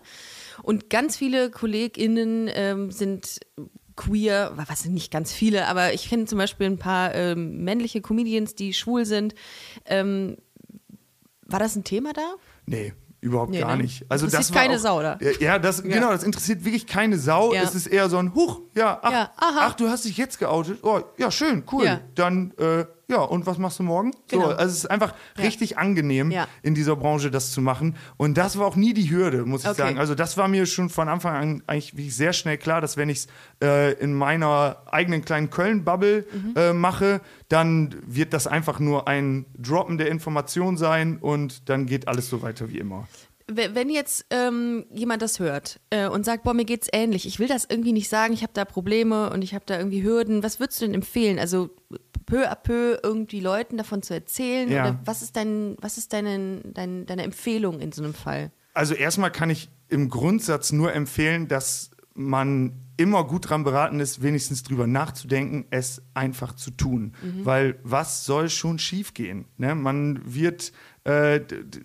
Und 0.61 0.89
ganz 0.89 1.17
viele 1.17 1.49
KollegInnen 1.49 2.49
ähm, 2.53 2.91
sind 2.91 3.39
queer, 3.95 4.53
was 4.55 4.83
sind 4.83 4.93
nicht 4.93 5.11
ganz 5.11 5.31
viele, 5.31 5.67
aber 5.67 5.93
ich 5.93 6.09
kenne 6.09 6.25
zum 6.25 6.37
Beispiel 6.37 6.67
ein 6.67 6.79
paar 6.79 7.13
ähm, 7.13 7.63
männliche 7.63 8.01
Comedians, 8.01 8.55
die 8.55 8.73
schwul 8.73 9.05
sind. 9.05 9.35
Ähm, 9.85 10.37
war 11.45 11.59
das 11.59 11.75
ein 11.75 11.83
Thema 11.83 12.13
da? 12.13 12.35
Nee, 12.65 12.93
überhaupt 13.23 13.51
Nee, 13.51 13.59
gar 13.61 13.75
ne? 13.75 13.83
nicht. 13.83 14.05
Also 14.09 14.27
das 14.27 14.53
war 14.53 14.61
keine 14.61 14.75
auch, 14.75 14.79
Sau, 14.79 14.99
oder? 14.99 15.19
Ja, 15.39 15.57
das, 15.59 15.81
genau, 15.83 16.11
das 16.11 16.23
interessiert 16.23 16.63
wirklich 16.65 16.85
keine 16.87 17.17
Sau. 17.17 17.53
Ja. 17.53 17.63
Es 17.63 17.75
ist 17.75 17.87
eher 17.87 18.09
so 18.09 18.17
ein 18.17 18.33
Huch, 18.35 18.61
ja, 18.75 18.99
ach, 19.01 19.11
Ja, 19.11 19.31
ach, 19.37 19.73
du 19.75 19.89
hast 19.89 20.05
dich 20.05 20.17
jetzt 20.17 20.39
geoutet. 20.39 20.79
Oh, 20.83 21.01
ja, 21.17 21.31
schön, 21.31 21.63
cool. 21.71 21.85
Ja. 21.85 21.99
Dann, 22.15 22.51
äh, 22.57 22.85
ja, 23.09 23.17
und 23.21 23.45
was 23.45 23.57
machst 23.57 23.79
du 23.79 23.83
morgen? 23.83 24.11
Genau. 24.29 24.45
So, 24.49 24.55
also 24.55 24.65
es 24.71 24.77
ist 24.79 24.85
einfach 24.91 25.13
Ja. 25.37 25.43
richtig 25.43 25.77
angenehm, 25.77 26.31
Ja. 26.31 26.47
in 26.61 26.73
dieser 26.75 26.95
Branche 26.95 27.29
das 27.31 27.51
zu 27.51 27.61
machen. 27.61 27.95
Und 28.17 28.37
das 28.37 28.57
war 28.57 28.65
auch 28.65 28.75
nie 28.75 28.93
die 28.93 29.09
Hürde, 29.11 29.45
muss 29.45 29.63
ich 29.63 29.67
Okay. 29.69 29.77
sagen. 29.81 29.97
Also 29.99 30.15
das 30.15 30.37
war 30.37 30.47
mir 30.47 30.65
schon 30.65 30.89
von 30.89 31.09
Anfang 31.09 31.35
an 31.35 31.63
eigentlich 31.67 32.15
sehr 32.15 32.33
schnell 32.33 32.57
klar, 32.57 32.81
dass 32.81 32.95
wenn 32.97 33.09
ich 33.09 33.19
es 33.19 33.27
äh, 33.61 33.93
in 34.01 34.13
meiner 34.13 34.83
eigenen 34.91 35.23
kleinen 35.25 35.49
Köln-Bubble 35.49 36.25
Mhm. 36.33 36.53
äh, 36.55 36.73
mache, 36.73 37.21
dann 37.49 37.95
wird 38.07 38.33
das 38.33 38.47
einfach 38.47 38.79
nur 38.79 39.07
ein 39.07 39.45
Droppen 39.57 39.97
der 39.97 40.07
Information 40.09 40.77
sein 40.77 41.17
und 41.17 41.69
dann 41.69 41.85
geht 41.85 42.07
alles 42.07 42.29
so 42.29 42.41
weiter 42.41 42.69
wie 42.69 42.77
immer. 42.79 43.07
Wenn 43.47 43.89
jetzt 43.89 44.25
ähm, 44.29 44.85
jemand 44.93 45.21
das 45.21 45.37
hört 45.39 45.81
äh, 45.89 46.07
und 46.07 46.23
sagt, 46.23 46.43
boah, 46.43 46.53
mir 46.53 46.63
geht's 46.63 46.87
ähnlich, 46.93 47.27
ich 47.27 47.39
will 47.39 47.49
das 47.49 47.65
irgendwie 47.69 47.91
nicht 47.91 48.07
sagen, 48.07 48.33
ich 48.33 48.41
habe 48.41 48.53
da 48.53 48.63
Probleme 48.63 49.29
und 49.31 49.41
ich 49.41 49.53
habe 49.53 49.65
da 49.67 49.77
irgendwie 49.77 50.01
Hürden, 50.01 50.43
was 50.43 50.61
würdest 50.61 50.79
du 50.81 50.85
denn 50.85 50.95
empfehlen? 50.95 51.37
Also 51.39 51.69
peu 52.33 52.49
à 52.49 52.55
peu 52.55 52.99
irgendwie 53.03 53.39
Leuten 53.39 53.77
davon 53.77 54.01
zu 54.01 54.13
erzählen? 54.13 54.69
Ja. 54.71 54.83
Oder 54.83 54.99
was 55.05 55.21
ist 55.21 55.35
dein, 55.35 55.77
was 55.79 55.97
ist 55.97 56.13
deine, 56.13 56.61
dein, 56.63 57.05
deine 57.05 57.23
Empfehlung 57.23 57.79
in 57.79 57.91
so 57.91 58.03
einem 58.03 58.13
Fall? 58.13 58.51
Also 58.73 58.95
erstmal 58.95 59.31
kann 59.31 59.49
ich 59.49 59.69
im 59.89 60.09
Grundsatz 60.09 60.71
nur 60.71 60.93
empfehlen, 60.93 61.47
dass 61.47 61.91
man 62.15 62.73
immer 62.97 63.23
gut 63.25 63.49
dran 63.49 63.63
beraten 63.63 63.99
ist, 63.99 64.21
wenigstens 64.21 64.63
drüber 64.63 64.87
nachzudenken, 64.87 65.65
es 65.71 66.01
einfach 66.13 66.53
zu 66.53 66.71
tun. 66.71 67.13
Weil 67.43 67.79
was 67.83 68.25
soll 68.25 68.49
schon 68.49 68.77
schiefgehen? 68.77 69.45
Ne? 69.57 69.75
Man 69.75 70.21
wird, 70.23 70.73
äh, 71.05 71.41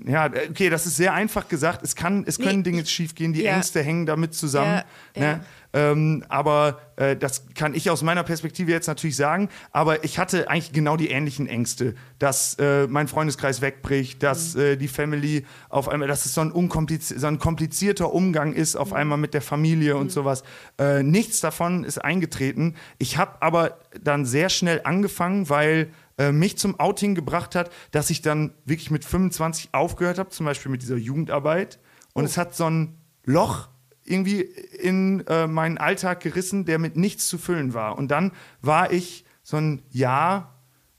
ja, 0.07 0.31
okay, 0.50 0.70
das 0.70 0.87
ist 0.87 0.96
sehr 0.96 1.12
einfach 1.12 1.48
gesagt. 1.48 1.83
Es, 1.83 1.96
kann, 1.96 2.24
es 2.26 2.38
können 2.38 2.59
Nee, 2.59 2.62
Dinge 2.62 2.87
schiefgehen, 2.87 3.33
die 3.33 3.42
ja. 3.42 3.57
Ängste 3.57 3.83
hängen 3.83 4.07
damit 4.07 4.35
zusammen. 4.35 4.83
Ja, 5.16 5.22
ja. 5.22 5.33
Ne? 5.37 5.40
Ähm, 5.74 6.24
aber 6.31 6.81
äh, 6.96 7.14
das 7.14 7.44
kann 7.54 7.74
ich 7.74 7.90
aus 7.90 8.02
meiner 8.02 8.22
Perspektive 8.24 8.70
jetzt 8.72 8.87
natürlich 8.87 9.16
sagen. 9.16 9.50
Aber 9.70 10.02
ich 10.02 10.18
hatte 10.18 10.48
eigentlich 10.48 10.72
genau 10.72 10.96
die 10.96 11.11
ähnlichen 11.11 11.46
Ängste, 11.46 11.94
dass 12.18 12.54
äh, 12.59 12.87
mein 12.87 13.07
Freundeskreis 13.07 13.61
wegbricht, 13.61 14.22
dass 14.22 14.54
Mhm. 14.54 14.61
äh, 14.62 14.76
die 14.76 14.88
Family 14.88 15.44
auf 15.68 15.88
einmal, 15.90 16.09
dass 16.09 16.24
es 16.24 16.33
so 16.33 16.40
ein, 16.40 16.52
unkompliz 16.52 17.09
so 17.09 17.26
ein 17.26 17.38
komplizierter 17.38 18.14
Umgang 18.14 18.54
ist, 18.54 18.76
auf 18.76 18.90
Mhm. 18.90 18.96
einmal 18.96 19.18
mit 19.18 19.35
der 19.35 19.42
Familie 19.42 19.96
und 19.98 20.11
sowas. 20.11 20.42
Äh, 20.78 21.02
nichts 21.02 21.40
davon 21.40 21.85
ist 21.85 21.98
eingetreten. 21.98 22.74
Ich 22.96 23.18
habe 23.18 23.33
aber 23.42 23.76
dann 24.02 24.24
sehr 24.24 24.48
schnell 24.48 24.81
angefangen, 24.85 25.50
weil 25.50 25.88
äh, 26.18 26.33
mich 26.33 26.59
zum 26.59 26.78
Outing 26.78 27.14
gebracht 27.14 27.54
hat, 27.54 27.70
dass 27.92 28.11
ich 28.11 28.20
dann 28.22 28.52
wirklich 28.64 28.90
mit 28.90 29.04
25 29.04 29.70
aufgehört 29.72 30.18
habe, 30.18 30.31
zum 30.31 30.46
Beispiel 30.46 30.70
mit 30.70 30.83
dieser 30.83 30.96
Jugendarbeit. 30.96 31.78
Und 32.12 32.24
Oh. 32.24 32.26
es 32.26 32.37
hat 32.37 32.54
so 32.54 32.68
ein 32.68 32.98
Loch 33.24 33.68
irgendwie 34.04 34.40
in 34.40 35.26
äh, 35.26 35.46
meinen 35.46 35.78
Alltag 35.78 36.20
gerissen, 36.20 36.64
der 36.64 36.78
mit 36.78 36.96
nichts 36.96 37.28
zu 37.28 37.38
füllen 37.38 37.74
war. 37.74 37.96
Und 37.98 38.11
dann 38.11 38.33
war 38.62 38.90
ich 38.92 39.24
so 39.42 39.57
ein 39.59 39.83
Jahr 39.90 40.54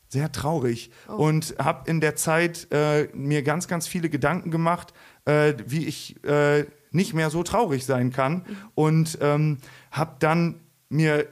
sehr 0.08 0.32
traurig 0.32 0.89
und 1.08 1.55
habe 1.60 1.89
in 1.89 2.01
der 2.01 2.15
Zeit 2.15 2.67
äh, 2.71 3.10
mir 3.13 3.43
ganz, 3.43 3.67
ganz 3.67 3.88
viele 3.88 4.10
Gedanken 4.10 4.49
gemacht, 4.51 4.93
äh, 5.25 5.53
wie 5.67 5.86
ich 5.86 6.23
äh, 6.23 6.65
nicht 6.91 7.13
mehr 7.13 7.29
so 7.29 7.43
traurig 7.43 7.86
sein 7.86 8.12
kann. 8.12 8.43
Und 8.75 9.19
ähm, 9.21 9.58
habe 9.91 10.15
dann 10.19 10.62
mir 10.89 11.27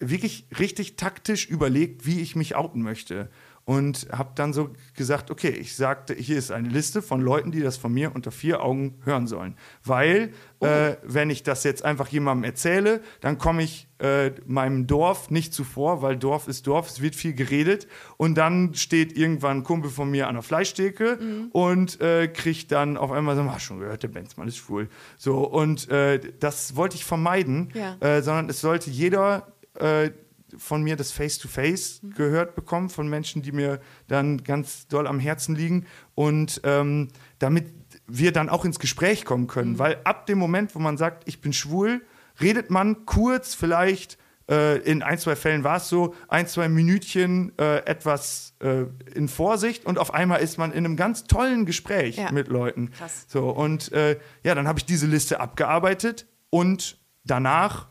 wirklich 0.00 0.46
richtig 0.58 0.96
taktisch 0.96 1.46
überlegt, 1.48 2.06
wie 2.06 2.20
ich 2.20 2.36
mich 2.36 2.54
outen 2.56 2.82
möchte. 2.82 3.28
und 3.64 4.08
habe 4.10 4.30
dann 4.34 4.54
so 4.54 4.70
gesagt, 4.96 5.30
okay, 5.30 5.50
ich 5.50 5.76
sagte, 5.76 6.14
hier 6.14 6.38
ist 6.38 6.50
eine 6.50 6.70
Liste 6.70 7.02
von 7.02 7.20
Leuten, 7.20 7.50
die 7.52 7.60
das 7.60 7.76
von 7.76 7.92
mir 7.92 8.14
unter 8.14 8.30
vier 8.30 8.62
Augen 8.64 8.94
hören 9.04 9.26
sollen. 9.26 9.56
Weil, 9.84 10.32
Oh. 10.60 10.64
äh, 10.64 10.96
wenn 11.02 11.28
ich 11.28 11.42
das 11.42 11.64
jetzt 11.64 11.84
einfach 11.84 12.08
jemandem 12.08 12.44
erzähle, 12.44 13.02
dann 13.20 13.36
komme 13.36 13.62
ich 13.62 13.86
äh, 13.98 14.30
meinem 14.46 14.86
Dorf 14.86 15.30
nicht 15.30 15.52
zuvor, 15.52 16.00
weil 16.00 16.16
Dorf 16.16 16.48
ist 16.48 16.66
Dorf, 16.66 16.88
es 16.88 17.02
wird 17.02 17.14
viel 17.14 17.34
geredet. 17.34 17.86
Und 18.16 18.36
dann 18.38 18.72
steht 18.74 19.18
irgendwann 19.18 19.58
ein 19.58 19.64
Kumpel 19.64 19.90
von 19.90 20.10
mir 20.10 20.28
an 20.28 20.34
der 20.36 20.42
Fleischtheke 20.42 21.18
Mhm. 21.20 21.48
und 21.52 22.00
äh, 22.00 22.26
kriegt 22.28 22.72
dann 22.72 22.96
auf 22.96 23.12
einmal 23.12 23.36
so, 23.36 23.44
hast 23.52 23.64
schon 23.64 23.80
gehört, 23.80 24.02
der 24.02 24.08
Benzmann 24.08 24.48
ist 24.48 24.56
schwul. 24.56 24.88
So, 25.18 25.46
und 25.46 25.90
äh, 25.90 26.18
das 26.40 26.74
wollte 26.74 26.96
ich 26.96 27.04
vermeiden, 27.04 27.68
Ja. 27.74 27.96
äh, 28.00 28.22
sondern 28.22 28.48
es 28.48 28.62
sollte 28.62 28.88
jeder 28.88 29.46
äh, 29.80 30.10
von 30.56 30.82
mir 30.82 30.96
das 30.96 31.12
Face-to-Face 31.12 32.02
Mhm. 32.02 32.14
gehört 32.14 32.54
bekommen, 32.54 32.88
von 32.88 33.06
Menschen, 33.08 33.42
die 33.42 33.52
mir 33.52 33.80
dann 34.06 34.42
ganz 34.44 34.86
doll 34.88 35.06
am 35.06 35.18
Herzen 35.20 35.54
liegen. 35.54 35.84
Und 36.14 36.60
ähm, 36.64 37.08
damit 37.38 37.66
wir 38.06 38.32
dann 38.32 38.48
auch 38.48 38.64
ins 38.64 38.78
Gespräch 38.78 39.24
kommen 39.26 39.46
können. 39.46 39.72
Mhm. 39.72 39.78
Weil 39.78 40.00
ab 40.04 40.24
dem 40.26 40.38
Moment, 40.38 40.74
wo 40.74 40.78
man 40.78 40.96
sagt, 40.96 41.28
ich 41.28 41.40
bin 41.42 41.52
schwul, 41.52 42.02
redet 42.40 42.70
man 42.70 43.04
kurz 43.04 43.54
vielleicht, 43.54 44.16
äh, 44.50 44.78
in 44.78 45.02
ein, 45.02 45.18
zwei 45.18 45.36
Fällen 45.36 45.64
war 45.64 45.76
es 45.76 45.90
so, 45.90 46.14
ein, 46.28 46.46
zwei 46.46 46.70
Minütchen 46.70 47.52
äh, 47.58 47.84
etwas 47.84 48.54
äh, 48.60 48.84
in 49.14 49.28
Vorsicht 49.28 49.84
und 49.84 49.98
auf 49.98 50.14
einmal 50.14 50.40
ist 50.40 50.56
man 50.56 50.72
in 50.72 50.86
einem 50.86 50.96
ganz 50.96 51.24
tollen 51.24 51.66
Gespräch 51.66 52.16
Ja. 52.16 52.32
mit 52.32 52.48
Leuten. 52.48 52.90
Krass. 52.92 53.26
So, 53.28 53.50
und 53.50 53.92
äh, 53.92 54.18
ja, 54.42 54.54
dann 54.54 54.66
habe 54.66 54.78
ich 54.78 54.86
diese 54.86 55.06
Liste 55.06 55.40
abgearbeitet 55.40 56.26
und 56.48 56.96
danach 57.24 57.88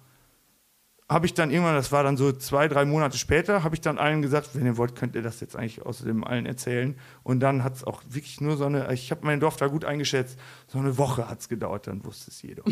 habe 1.10 1.26
ich 1.26 1.34
dann 1.34 1.52
irgendwann, 1.52 1.76
das 1.76 1.94
war 1.94 2.04
dann 2.04 2.18
so 2.18 2.34
zwei, 2.34 2.68
drei 2.68 2.84
Monate 2.84 3.18
später, 3.18 3.64
habe 3.64 3.76
ich 3.76 3.80
dann 3.82 3.98
allen 3.98 4.22
gesagt, 4.22 4.50
wenn 4.56 4.66
ihr 4.66 4.76
wollt, 4.76 4.94
könnt 4.96 5.16
ihr 5.16 5.22
das 5.22 5.40
jetzt 5.40 5.56
eigentlich 5.56 5.86
außerdem 5.86 6.26
allen 6.26 6.46
erzählen. 6.46 7.00
Und 7.24 7.40
dann 7.40 7.64
hat 7.64 7.76
es 7.76 7.86
auch 7.86 8.02
wirklich 8.10 8.42
nur 8.42 8.58
so 8.58 8.66
eine, 8.66 8.92
ich 8.94 9.10
habe 9.12 9.22
mein 9.26 9.40
Dorf 9.40 9.56
da 9.56 9.68
gut 9.68 9.86
eingeschätzt, 9.86 10.38
so 10.68 10.80
eine 10.80 10.98
Woche 10.98 11.30
hat 11.30 11.40
es 11.40 11.48
gedauert, 11.48 11.88
dann 11.88 12.04
wusste 12.04 12.30
es 12.30 12.42
jeder. 12.42 12.64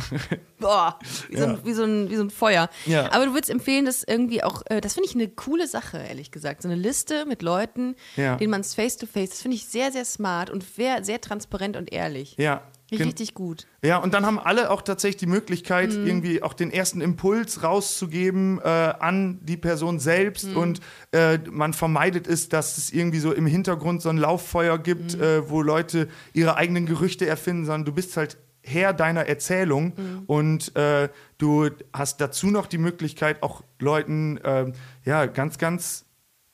Boah, 0.58 0.98
wie, 1.30 1.36
so, 1.38 1.44
ein, 1.44 1.58
wie, 1.64 1.72
so, 1.72 1.82
ein, 1.84 2.10
wie 2.10 2.16
so 2.16 2.22
ein 2.24 2.30
Feuer. 2.30 2.68
Ja. 2.84 3.10
Aber 3.12 3.24
du 3.24 3.32
würdest 3.32 3.50
empfehlen, 3.50 3.86
das 3.86 4.02
irgendwie 4.06 4.42
auch, 4.44 4.62
äh, 4.66 4.82
das 4.82 4.92
finde 4.92 5.08
ich 5.08 5.14
eine 5.14 5.28
coole 5.28 5.66
Sache, 5.66 5.96
ehrlich 5.98 6.30
gesagt. 6.30 6.60
So 6.60 6.68
eine 6.68 6.76
Liste 6.76 7.24
mit 7.24 7.40
Leuten, 7.40 7.96
Ja. 8.16 8.36
denen 8.36 8.50
man 8.50 8.60
es 8.60 8.74
face-to-face, 8.74 9.30
das 9.30 9.40
finde 9.40 9.56
ich 9.56 9.66
sehr, 9.66 9.92
sehr 9.92 10.04
smart 10.04 10.50
und 10.50 10.62
sehr, 10.62 11.04
sehr 11.04 11.22
transparent 11.22 11.74
und 11.76 11.90
ehrlich. 11.90 12.34
Ja. 12.36 12.62
Richtig, 12.90 13.34
gut. 13.34 13.66
Ja, 13.84 13.98
und 13.98 14.14
dann 14.14 14.24
haben 14.24 14.38
alle 14.38 14.70
auch 14.70 14.82
tatsächlich 14.82 15.18
die 15.18 15.26
Möglichkeit, 15.26 15.90
Mhm. 15.92 16.06
irgendwie 16.06 16.42
auch 16.42 16.54
den 16.54 16.70
ersten 16.70 17.00
Impuls 17.00 17.62
rauszugeben 17.62 18.60
äh, 18.62 18.68
an 18.68 19.38
die 19.42 19.56
Person 19.56 19.98
selbst. 19.98 20.48
Mhm. 20.48 20.56
Und 20.56 20.80
äh, 21.12 21.38
man 21.50 21.72
vermeidet 21.72 22.26
es, 22.26 22.48
dass 22.48 22.78
es 22.78 22.90
irgendwie 22.92 23.18
so 23.18 23.32
im 23.32 23.46
Hintergrund 23.46 24.00
so 24.02 24.08
ein 24.08 24.16
Lauffeuer 24.18 24.78
gibt, 24.78 25.16
Mhm. 25.16 25.22
äh, 25.22 25.50
wo 25.50 25.62
Leute 25.62 26.08
ihre 26.32 26.56
eigenen 26.56 26.86
Gerüchte 26.86 27.26
erfinden, 27.26 27.64
sondern 27.66 27.84
du 27.84 27.92
bist 27.92 28.16
halt 28.16 28.38
Herr 28.62 28.92
deiner 28.92 29.26
Erzählung 29.26 29.92
Mhm. 29.96 30.22
und 30.26 30.76
äh, 30.76 31.08
du 31.38 31.70
hast 31.92 32.20
dazu 32.20 32.48
noch 32.48 32.66
die 32.66 32.76
Möglichkeit, 32.78 33.42
auch 33.42 33.62
Leuten 33.78 34.36
äh, 34.38 34.72
ja 35.04 35.26
ganz, 35.26 35.56
ganz 35.58 36.04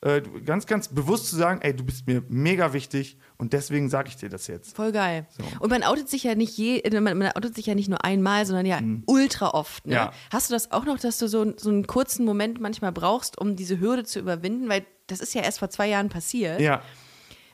äh, 0.05 0.21
ganz, 0.45 0.67
ganz 0.67 0.89
bewusst 0.89 1.29
zu 1.29 1.37
sagen, 1.37 1.61
ey, 1.63 1.75
du 1.75 1.83
bist 1.85 2.07
mir 2.07 2.23
mega 2.29 2.73
wichtig 2.73 3.17
und 3.39 3.53
deswegen 3.53 3.89
sage 3.89 4.09
ich 4.09 4.17
dir 4.17 4.29
das 4.29 4.47
jetzt. 4.47 4.77
Voll 4.77 4.93
geil. 4.93 5.27
Und 5.61 5.71
man 5.71 5.83
outet 5.83 6.09
sich 6.11 6.25
ja 6.25 6.35
nicht 6.35 6.57
je, 6.57 6.79
äh, 6.81 7.01
man, 7.01 7.17
man 7.17 7.33
outet 7.33 7.55
sich 7.55 7.67
ja 7.67 7.75
nicht 7.75 7.89
nur 7.89 8.05
einmal, 8.05 8.45
sondern 8.47 8.67
ja 8.67 8.79
ultra 9.07 9.51
oft. 9.51 9.87
Ne? 9.87 9.93
Mhm. 9.95 9.97
Ja. 9.97 10.13
Hast 10.31 10.51
du 10.51 10.55
das 10.55 10.71
auch 10.73 10.85
noch, 10.85 10.99
dass 10.99 11.19
du 11.19 11.27
so, 11.29 11.55
so 11.57 11.71
einen 11.71 11.87
kurzen 11.87 12.25
Moment 12.25 12.61
manchmal 12.61 12.93
brauchst, 12.93 13.39
um 13.41 13.57
diese 13.57 13.81
Hürde 13.81 14.05
zu 14.05 14.19
überwinden? 14.19 14.69
Weil 14.69 14.85
das 15.07 15.21
ist 15.21 15.35
ja 15.35 15.43
erst 15.43 15.59
vor 15.59 15.71
zwei 15.71 15.89
Jahren 15.89 16.09
passiert. 16.11 16.61
Ja, 16.61 16.83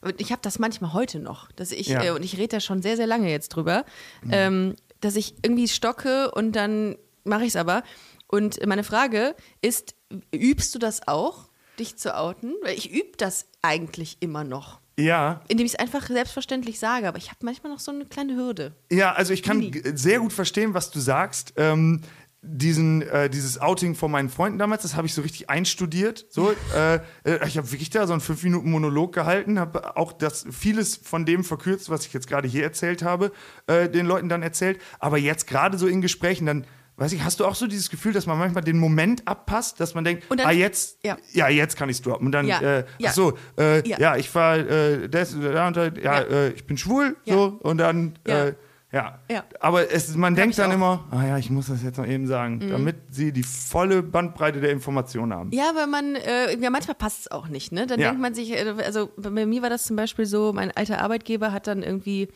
Und 0.02 0.20
ich 0.20 0.32
habe 0.32 0.40
das 0.42 0.58
manchmal 0.58 0.92
heute 0.92 1.20
noch, 1.20 1.52
dass 1.52 1.72
ich, 1.72 1.86
Ja. 1.88 2.02
äh, 2.02 2.10
und 2.10 2.24
ich 2.24 2.36
rede 2.36 2.48
da 2.56 2.60
schon 2.60 2.82
sehr, 2.82 2.96
sehr 2.96 3.06
lange 3.06 3.30
jetzt 3.30 3.50
drüber, 3.50 3.84
ähm, 4.30 4.74
dass 5.00 5.14
ich 5.16 5.34
irgendwie 5.42 5.68
stocke 5.68 6.30
und 6.32 6.52
dann 6.52 6.96
mache 7.24 7.42
ich 7.42 7.48
es 7.50 7.56
aber. 7.56 7.82
Und 8.26 8.64
meine 8.66 8.82
Frage 8.84 9.34
ist, 9.62 9.94
übst 10.34 10.74
du 10.74 10.78
das 10.78 11.06
auch, 11.06 11.49
dich 11.80 11.96
zu 11.96 12.16
outen? 12.16 12.54
Weil 12.62 12.76
ich 12.76 12.90
übe 12.90 13.16
das 13.16 13.46
eigentlich 13.62 14.18
immer 14.20 14.44
noch. 14.44 14.80
ja. 14.96 15.40
Indem 15.48 15.66
ich 15.66 15.72
es 15.72 15.78
einfach 15.78 16.06
selbstverständlich 16.06 16.78
sage, 16.78 17.08
aber 17.08 17.18
ich 17.18 17.28
habe 17.28 17.38
manchmal 17.42 17.72
noch 17.72 17.80
so 17.80 17.90
eine 17.90 18.04
kleine 18.06 18.36
Hürde. 18.36 18.74
Ja, 18.92 19.12
also 19.12 19.32
ich 19.32 19.42
kann 19.42 19.72
sehr 19.94 20.20
gut 20.20 20.32
verstehen, 20.32 20.74
was 20.74 20.90
du 20.90 21.00
sagst. 21.00 21.54
Ähm, 21.56 22.02
diesen, 22.42 23.02
äh, 23.02 23.28
dieses 23.28 23.60
Outing 23.60 23.94
von 23.94 24.10
meinen 24.10 24.30
Freunden 24.30 24.58
damals, 24.58 24.82
das 24.82 24.96
habe 24.96 25.06
ich 25.06 25.12
so 25.12 25.20
richtig 25.22 25.50
einstudiert. 25.50 26.26
So, 26.30 26.52
äh, 26.74 26.96
äh, 27.24 27.46
ich 27.46 27.58
habe 27.58 27.70
wirklich 27.70 27.90
da 27.90 28.06
so 28.06 28.12
einen 28.12 28.22
fünf 28.22 28.42
Minuten 28.42 28.70
Monolog 28.70 29.14
gehalten, 29.14 29.58
habe 29.58 29.96
auch 29.96 30.12
das 30.12 30.46
vieles 30.50 30.96
von 30.96 31.26
dem 31.26 31.44
verkürzt, 31.44 31.90
was 31.90 32.06
ich 32.06 32.12
jetzt 32.12 32.28
gerade 32.28 32.48
hier 32.48 32.62
erzählt 32.62 33.02
habe, 33.02 33.32
äh, 33.66 33.88
den 33.88 34.06
Leuten 34.06 34.28
dann 34.28 34.42
erzählt. 34.42 34.80
Aber 34.98 35.18
jetzt 35.18 35.46
gerade 35.46 35.76
so 35.76 35.86
in 35.86 36.00
Gesprächen, 36.00 36.46
dann 36.46 36.64
weiß 37.00 37.12
ich, 37.12 37.24
hast 37.24 37.40
du 37.40 37.46
auch 37.46 37.54
so 37.54 37.66
dieses 37.66 37.88
Gefühl, 37.90 38.12
dass 38.12 38.26
man 38.26 38.38
manchmal 38.38 38.62
den 38.62 38.78
Moment 38.78 39.26
abpasst, 39.26 39.80
dass 39.80 39.94
man 39.94 40.04
denkt, 40.04 40.24
dann- 40.28 40.40
ah 40.40 40.50
jetzt, 40.50 40.98
ja. 41.02 41.16
ja, 41.32 41.48
jetzt 41.48 41.76
kann 41.76 41.88
ich 41.88 41.96
es 41.96 42.02
droppen. 42.02 42.26
Und 42.26 42.32
dann, 42.32 42.46
Ja. 42.46 42.60
äh, 42.60 42.84
Ja. 42.98 43.08
ach 43.10 43.14
so, 43.14 43.32
äh, 43.58 43.88
Ja. 43.88 43.98
ja. 43.98 44.16
ich 44.16 44.32
war 44.34 44.58
äh, 44.58 45.08
das, 45.08 45.34
da 45.40 45.66
und 45.68 45.76
da, 45.76 45.86
ja. 45.88 46.20
Äh, 46.20 46.50
ich 46.50 46.66
bin 46.66 46.76
schwul, 46.76 47.16
so 47.26 47.58
und 47.62 47.78
dann. 47.78 48.18
Ja. 48.26 48.44
Äh, 48.48 48.54
ja. 48.92 49.20
Aber 49.60 49.90
es, 49.92 50.16
man 50.16 50.34
denkt 50.34 50.50
ich 50.50 50.56
dann 50.56 50.66
auch. 50.72 50.76
Mhm. 50.76 50.82
immer, 50.82 51.04
ah 51.12 51.24
ja, 51.26 51.38
ich 51.38 51.48
muss 51.48 51.68
das 51.68 51.80
jetzt 51.82 51.96
noch 51.96 52.06
eben 52.08 52.26
sagen, 52.26 52.58
damit 52.70 52.96
sie 53.10 53.30
die 53.32 53.44
volle 53.44 54.02
Bandbreite 54.02 54.60
der 54.60 54.72
Informationen 54.72 55.32
haben. 55.32 55.50
Ja, 55.52 55.70
weil 55.76 55.86
man, 55.86 56.16
äh, 56.16 56.58
ja, 56.58 56.70
manchmal 56.70 56.96
passt 56.96 57.20
es 57.20 57.30
auch 57.30 57.46
nicht, 57.46 57.70
ne? 57.70 57.86
Dann 57.86 58.00
denkt 58.00 58.20
man 58.20 58.34
sich, 58.34 58.50
äh, 58.50 58.74
also 58.84 59.10
bei 59.16 59.30
mir 59.46 59.62
war 59.62 59.70
das 59.70 59.84
zum 59.84 59.94
Beispiel 59.94 60.26
so, 60.26 60.52
mein 60.52 60.70
alter 60.72 61.00
Arbeitgeber 61.00 61.52
hat 61.52 61.68
dann 61.68 61.84
irgendwie, 61.84 62.28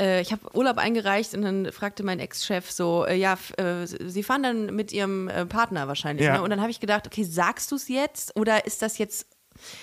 äh, 0.00 0.20
ich 0.22 0.32
habe 0.32 0.56
Urlaub 0.56 0.78
eingereicht 0.78 1.34
und 1.34 1.42
dann 1.42 1.70
fragte 1.72 2.02
mein 2.02 2.18
Ex-Chef 2.18 2.70
so, 2.70 3.04
äh, 3.06 3.14
ja, 3.16 3.38
äh, 3.58 3.86
Sie 3.86 4.22
fahren 4.22 4.42
dann 4.42 4.74
mit 4.74 4.90
Ihrem 4.92 5.28
äh, 5.28 5.46
Partner 5.46 5.86
wahrscheinlich, 5.86 6.26
Ja. 6.26 6.38
ne? 6.38 6.42
Und 6.42 6.50
dann 6.50 6.60
habe 6.60 6.70
ich 6.70 6.80
gedacht, 6.80 7.06
okay, 7.06 7.22
sagst 7.24 7.70
du 7.70 7.76
es 7.76 7.88
jetzt 7.88 8.34
oder 8.36 8.64
ist 8.66 8.82
das 8.82 8.98
jetzt 8.98 9.26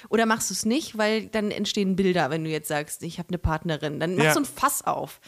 oder 0.10 0.26
machst 0.26 0.50
du 0.50 0.54
es 0.56 0.66
nicht, 0.66 0.98
weil 0.98 1.28
dann 1.28 1.52
entstehen 1.52 1.96
Bilder, 1.96 2.30
wenn 2.32 2.44
du 2.44 2.50
jetzt 2.50 2.68
sagst, 2.68 3.04
ich 3.04 3.20
habe 3.20 3.30
eine 3.30 3.38
Partnerin. 3.38 4.00
Dann 4.00 4.16
machst 4.16 4.26
Ja. 4.28 4.34
du 4.34 4.40
ein 4.40 4.46
Fass 4.46 4.84
auf. 4.86 5.20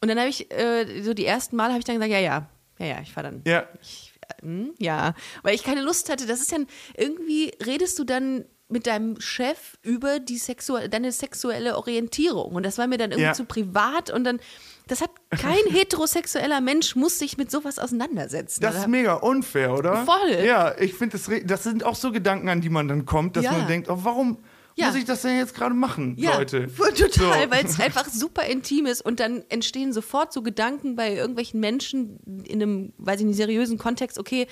Und 0.00 0.06
dann 0.08 0.18
habe 0.18 0.28
ich, 0.28 0.52
äh, 0.52 1.02
so 1.02 1.14
die 1.14 1.26
ersten 1.26 1.56
Mal 1.56 1.70
habe 1.70 1.80
ich 1.80 1.84
dann 1.84 1.96
gesagt, 1.96 2.12
ja, 2.12 2.20
ja, 2.20 2.48
ja, 2.78 2.86
ja, 2.86 3.00
ich 3.02 3.12
fahre 3.12 3.30
dann. 3.32 3.42
Ja. 3.44 3.66
Ich, 3.82 4.12
hm, 4.40 4.72
ja, 4.78 5.14
weil 5.42 5.56
ich 5.56 5.64
keine 5.64 5.80
Lust 5.82 6.08
hatte. 6.10 6.26
Das 6.26 6.40
ist 6.40 6.52
ja, 6.52 6.58
irgendwie 6.96 7.50
redest 7.66 7.98
du 7.98 8.04
dann 8.04 8.44
mit 8.68 8.86
deinem 8.86 9.20
Chef 9.20 9.76
über 9.82 10.18
die 10.20 10.36
Sexu 10.38 10.76
deine 10.90 11.10
sexuelle 11.12 11.76
Orientierung. 11.76 12.54
Und 12.54 12.64
das 12.66 12.76
war 12.78 12.86
mir 12.86 12.98
dann 12.98 13.10
irgendwie 13.12 13.24
Ja. 13.28 13.32
zu 13.32 13.44
privat 13.46 14.10
und 14.10 14.24
dann, 14.24 14.40
das 14.88 15.00
hat 15.00 15.10
kein 15.30 15.56
heterosexueller 15.70 16.60
Mensch 16.60 16.94
muss 16.96 17.18
sich 17.18 17.38
mit 17.38 17.50
sowas 17.50 17.78
auseinandersetzen. 17.78 18.60
Das 18.60 18.76
ist 18.76 18.88
mega 18.88 19.14
unfair, 19.14 19.72
oder? 19.74 20.04
Voll. 20.04 20.44
Ja, 20.44 20.76
ich 20.78 20.94
finde, 20.94 21.16
das, 21.18 21.30
das 21.44 21.62
sind 21.64 21.84
auch 21.84 21.94
so 21.94 22.12
Gedanken, 22.12 22.48
an 22.48 22.60
die 22.60 22.68
man 22.68 22.88
dann 22.88 23.06
kommt, 23.06 23.36
dass 23.36 23.44
Ja. 23.44 23.52
man 23.52 23.66
denkt, 23.66 23.88
oh, 23.88 23.98
warum 24.02 24.38
Ja. 24.76 24.86
muss 24.88 24.96
ich 24.96 25.04
das 25.06 25.22
denn 25.22 25.38
jetzt 25.38 25.54
gerade 25.54 25.74
machen, 25.74 26.14
ja, 26.18 26.36
Leute? 26.36 26.68
Total, 26.76 27.44
So. 27.44 27.50
weil 27.50 27.64
es 27.64 27.80
einfach 27.80 28.06
super 28.08 28.44
intim 28.44 28.84
ist 28.86 29.00
und 29.00 29.18
dann 29.18 29.44
entstehen 29.48 29.92
sofort 29.94 30.32
so 30.32 30.42
Gedanken 30.42 30.94
bei 30.94 31.14
irgendwelchen 31.14 31.58
Menschen 31.58 32.20
in 32.46 32.62
einem, 32.62 32.92
weiß 32.98 33.20
ich 33.20 33.26
nicht, 33.26 33.36
seriösen 33.36 33.78
Kontext, 33.78 34.18
okay, 34.18 34.46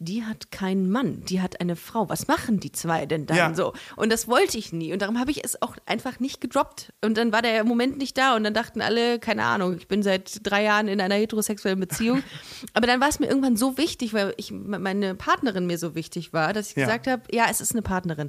die 0.00 0.24
hat 0.24 0.52
keinen 0.52 0.90
Mann, 0.90 1.22
die 1.24 1.40
hat 1.40 1.60
eine 1.60 1.74
Frau. 1.74 2.08
Was 2.08 2.28
machen 2.28 2.60
die 2.60 2.70
zwei 2.70 3.04
denn 3.06 3.26
dann 3.26 3.36
Ja. 3.36 3.54
so? 3.54 3.72
Und 3.96 4.10
das 4.12 4.28
wollte 4.28 4.56
ich 4.56 4.72
nie. 4.72 4.92
Und 4.92 5.02
darum 5.02 5.18
habe 5.18 5.30
ich 5.32 5.44
es 5.44 5.60
auch 5.60 5.76
einfach 5.86 6.20
nicht 6.20 6.40
gedroppt. 6.40 6.92
Und 7.04 7.16
dann 7.18 7.32
war 7.32 7.42
der 7.42 7.64
Moment 7.64 7.98
nicht 7.98 8.16
da 8.16 8.36
und 8.36 8.44
dann 8.44 8.54
dachten 8.54 8.80
alle, 8.80 9.18
keine 9.18 9.44
Ahnung, 9.44 9.76
ich 9.76 9.88
bin 9.88 10.04
seit 10.04 10.38
drei 10.46 10.62
Jahren 10.62 10.86
in 10.86 11.00
einer 11.00 11.16
heterosexuellen 11.16 11.80
Beziehung. 11.80 12.22
Aber 12.74 12.86
dann 12.86 13.00
war 13.00 13.08
es 13.08 13.18
mir 13.18 13.26
irgendwann 13.26 13.56
so 13.56 13.76
wichtig, 13.76 14.14
weil 14.14 14.34
ich, 14.36 14.52
meine 14.52 15.16
Partnerin 15.16 15.66
mir 15.66 15.78
so 15.78 15.94
wichtig 15.96 16.32
war, 16.32 16.52
dass 16.52 16.70
ich 16.70 16.76
Ja. 16.76 16.84
gesagt 16.86 17.06
habe, 17.08 17.22
ja, 17.32 17.46
es 17.50 17.60
ist 17.60 17.72
eine 17.72 17.82
Partnerin. 17.82 18.28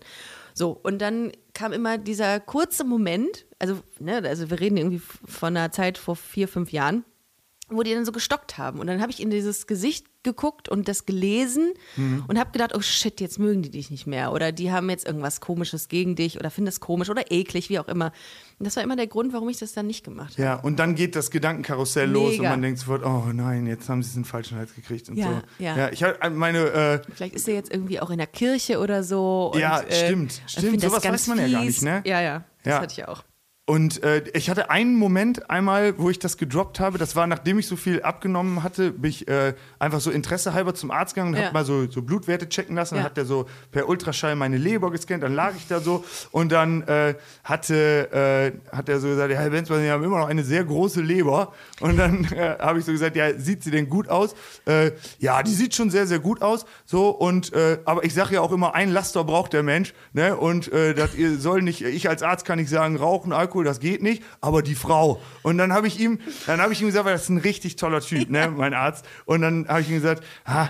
So, 0.56 0.72
und 0.72 1.00
dann 1.00 1.32
kam 1.54 1.72
immer 1.72 1.98
dieser 2.00 2.40
kurze 2.40 2.84
Moment, 2.84 3.46
also, 3.60 3.80
ne, 4.00 4.24
also 4.26 4.50
wir 4.50 4.60
reden 4.60 4.78
irgendwie 4.78 5.02
von 5.26 5.56
einer 5.56 5.72
Zeit 5.72 5.98
vor 6.00 6.16
vier, 6.16 6.48
fünf 6.48 6.72
Jahren, 6.72 7.06
wo 7.70 7.84
die 7.84 7.94
dann 7.94 8.06
so 8.06 8.12
gestockt 8.12 8.58
haben. 8.58 8.80
Und 8.80 8.88
dann 8.88 9.02
habe 9.02 9.12
ich 9.12 9.22
in 9.22 9.30
dieses 9.30 9.68
Gesicht 9.68 10.06
geguckt 10.24 10.68
und 10.68 10.88
das 10.90 11.06
gelesen 11.06 11.72
Mhm. 11.96 12.26
und 12.28 12.38
habe 12.38 12.52
gedacht, 12.52 12.76
oh 12.76 12.82
shit, 12.82 13.22
jetzt 13.22 13.40
mögen 13.40 13.62
die 13.62 13.70
dich 13.70 13.90
nicht 13.90 14.06
mehr. 14.06 14.34
Oder 14.34 14.52
die 14.52 14.70
haben 14.72 14.90
jetzt 14.90 15.06
irgendwas 15.08 15.40
Komisches 15.40 15.88
gegen 15.88 16.16
dich 16.16 16.38
oder 16.38 16.52
finden 16.52 16.66
das 16.66 16.80
komisch 16.82 17.10
oder 17.10 17.32
eklig, 17.32 17.70
wie 17.70 17.80
auch 17.80 17.88
immer. 17.88 18.12
Und 18.60 18.66
das 18.66 18.76
war 18.76 18.84
immer 18.84 18.98
der 18.98 19.08
Grund, 19.08 19.32
warum 19.32 19.48
ich 19.48 19.58
das 19.60 19.72
dann 19.72 19.88
nicht 19.88 20.04
gemacht 20.04 20.34
habe. 20.34 20.42
Ja, 20.42 20.56
und 20.56 20.78
dann 20.80 20.96
geht 20.96 21.16
das 21.16 21.32
Gedankenkarussell 21.32 22.10
los 22.10 22.34
und 22.34 22.38
Mega. 22.40 22.50
man 22.50 22.62
denkt 22.62 22.80
sofort, 22.80 23.06
oh 23.06 23.28
nein, 23.34 23.66
jetzt 23.66 23.88
haben 23.88 24.04
sie 24.04 24.10
es 24.10 24.16
in 24.18 24.24
den 24.24 24.28
falschen 24.28 24.58
Hals 24.58 24.76
gekriegt 24.76 25.08
und 25.08 25.16
Ja, 25.18 25.42
so. 25.58 25.64
ja. 25.64 25.90
ich 25.90 26.04
habe 26.04 26.30
meine, 26.32 26.60
äh, 26.68 27.00
Vielleicht 27.16 27.36
ist 27.36 27.48
er 27.48 27.54
jetzt 27.54 27.72
irgendwie 27.74 28.02
auch 28.02 28.10
in 28.10 28.18
der 28.18 28.28
Kirche 28.28 28.80
oder 28.80 29.04
so. 29.06 29.52
Und, 29.54 29.60
Ja, 29.62 29.80
äh, 29.82 30.06
stimmt, 30.06 30.42
ich 30.46 30.52
stimmt. 30.52 30.82
Sowas 30.82 31.04
weiß 31.06 31.28
man 31.28 31.38
ja 31.40 31.48
gar 31.48 31.64
nicht, 31.64 31.82
ne? 31.82 32.02
Ja, 32.06 32.20
ja, 32.20 32.44
das 32.64 32.72
Ja. 32.74 32.82
hatte 32.82 32.94
ich 33.02 33.08
auch. 33.08 33.24
Und 33.70 34.02
äh, 34.02 34.24
ich 34.34 34.50
hatte 34.50 34.72
einen 34.72 34.96
Moment 34.96 35.52
einmal, 35.52 35.96
wo 36.00 36.10
ich 36.10 36.18
das 36.18 36.38
gedroppt 36.38 36.80
habe. 36.80 36.98
Das 36.98 37.16
war, 37.16 37.28
nachdem 37.28 37.60
ich 37.60 37.68
so 37.68 37.76
viel 37.76 38.02
abgenommen 38.02 38.64
hatte, 38.64 38.90
bin 38.90 39.12
ich 39.12 39.28
äh, 39.28 39.54
einfach 39.78 40.00
so 40.00 40.10
interessehalber 40.10 40.74
zum 40.74 40.90
Arzt 40.90 41.14
gegangen 41.14 41.36
und 41.36 41.40
Ja. 41.40 41.46
habe 41.46 41.54
mal 41.54 41.66
so, 41.66 41.86
so 41.86 42.02
Blutwerte 42.02 42.50
checken 42.50 42.76
lassen. 42.76 42.96
Ja. 42.96 43.02
Dann 43.02 43.06
hat 43.12 43.18
der 43.18 43.26
so 43.26 43.46
per 43.72 43.88
Ultraschall 43.88 44.36
meine 44.36 44.58
Leber 44.58 44.90
gescannt. 44.90 45.22
Dann 45.22 45.36
lag 45.36 45.54
ich 45.56 45.68
da 45.68 45.82
so 45.82 46.04
und 46.32 46.52
dann 46.52 46.82
äh, 46.88 47.14
hatte, 47.44 48.56
äh, 48.72 48.76
hat 48.76 48.90
er 48.90 49.00
so 49.00 49.08
gesagt, 49.08 49.32
ja, 49.32 49.40
Herr 49.40 49.52
Benzmann, 49.52 49.82
Sie 49.82 49.92
haben 49.92 50.04
immer 50.04 50.18
noch 50.18 50.30
eine 50.30 50.44
sehr 50.44 50.64
große 50.64 51.02
Leber. 51.02 51.54
Und 51.80 51.96
dann 51.98 52.24
äh, 52.34 52.56
habe 52.58 52.80
ich 52.80 52.86
so 52.86 52.92
gesagt, 52.92 53.16
ja, 53.16 53.38
sieht 53.38 53.64
sie 53.64 53.70
denn 53.70 53.88
gut 53.88 54.10
aus? 54.10 54.34
Äh, 54.66 54.94
ja, 55.20 55.44
die 55.44 55.54
sieht 55.54 55.76
schon 55.76 55.92
sehr, 55.92 56.08
sehr 56.08 56.18
gut 56.20 56.42
aus. 56.42 56.66
So 56.86 57.10
und 57.10 57.52
aber 57.86 58.04
ich 58.04 58.16
sage 58.16 58.34
ja 58.34 58.42
auch 58.42 58.52
immer, 58.52 58.74
ein 58.74 58.90
Laster 58.90 59.24
braucht 59.24 59.54
der 59.54 59.62
Mensch. 59.62 59.94
Ne? 60.14 60.36
Und 60.36 60.72
das 60.74 61.14
ihr 61.14 61.38
soll 61.38 61.62
nicht, 61.62 61.82
ich 61.84 62.10
als 62.10 62.24
Arzt 62.24 62.46
kann 62.46 62.58
nicht 62.58 62.70
sagen, 62.70 62.96
rauchen, 62.96 63.32
Alkohol, 63.32 63.59
das 63.64 63.80
geht 63.80 64.02
nicht, 64.04 64.24
aber 64.42 64.62
die 64.62 64.76
Frau. 64.76 65.22
Und 65.44 65.58
dann 65.58 65.74
habe 65.74 65.88
ich 65.88 66.00
ihm, 66.00 66.20
dann 66.48 66.62
habe 66.62 66.74
ich 66.74 66.82
ihm 66.82 66.88
gesagt, 66.88 67.06
weil 67.06 67.14
das 67.14 67.24
ist 67.24 67.30
ein 67.30 67.38
richtig 67.38 67.76
toller 67.76 68.02
Typ, 68.02 68.30
ne, 68.30 68.50
mein 68.56 68.74
Arzt. 68.74 69.06
Und 69.26 69.42
dann 69.42 69.68
habe 69.68 69.82
ich 69.82 69.90
ihm 69.90 69.96
gesagt, 69.96 70.24
ah, 70.46 70.70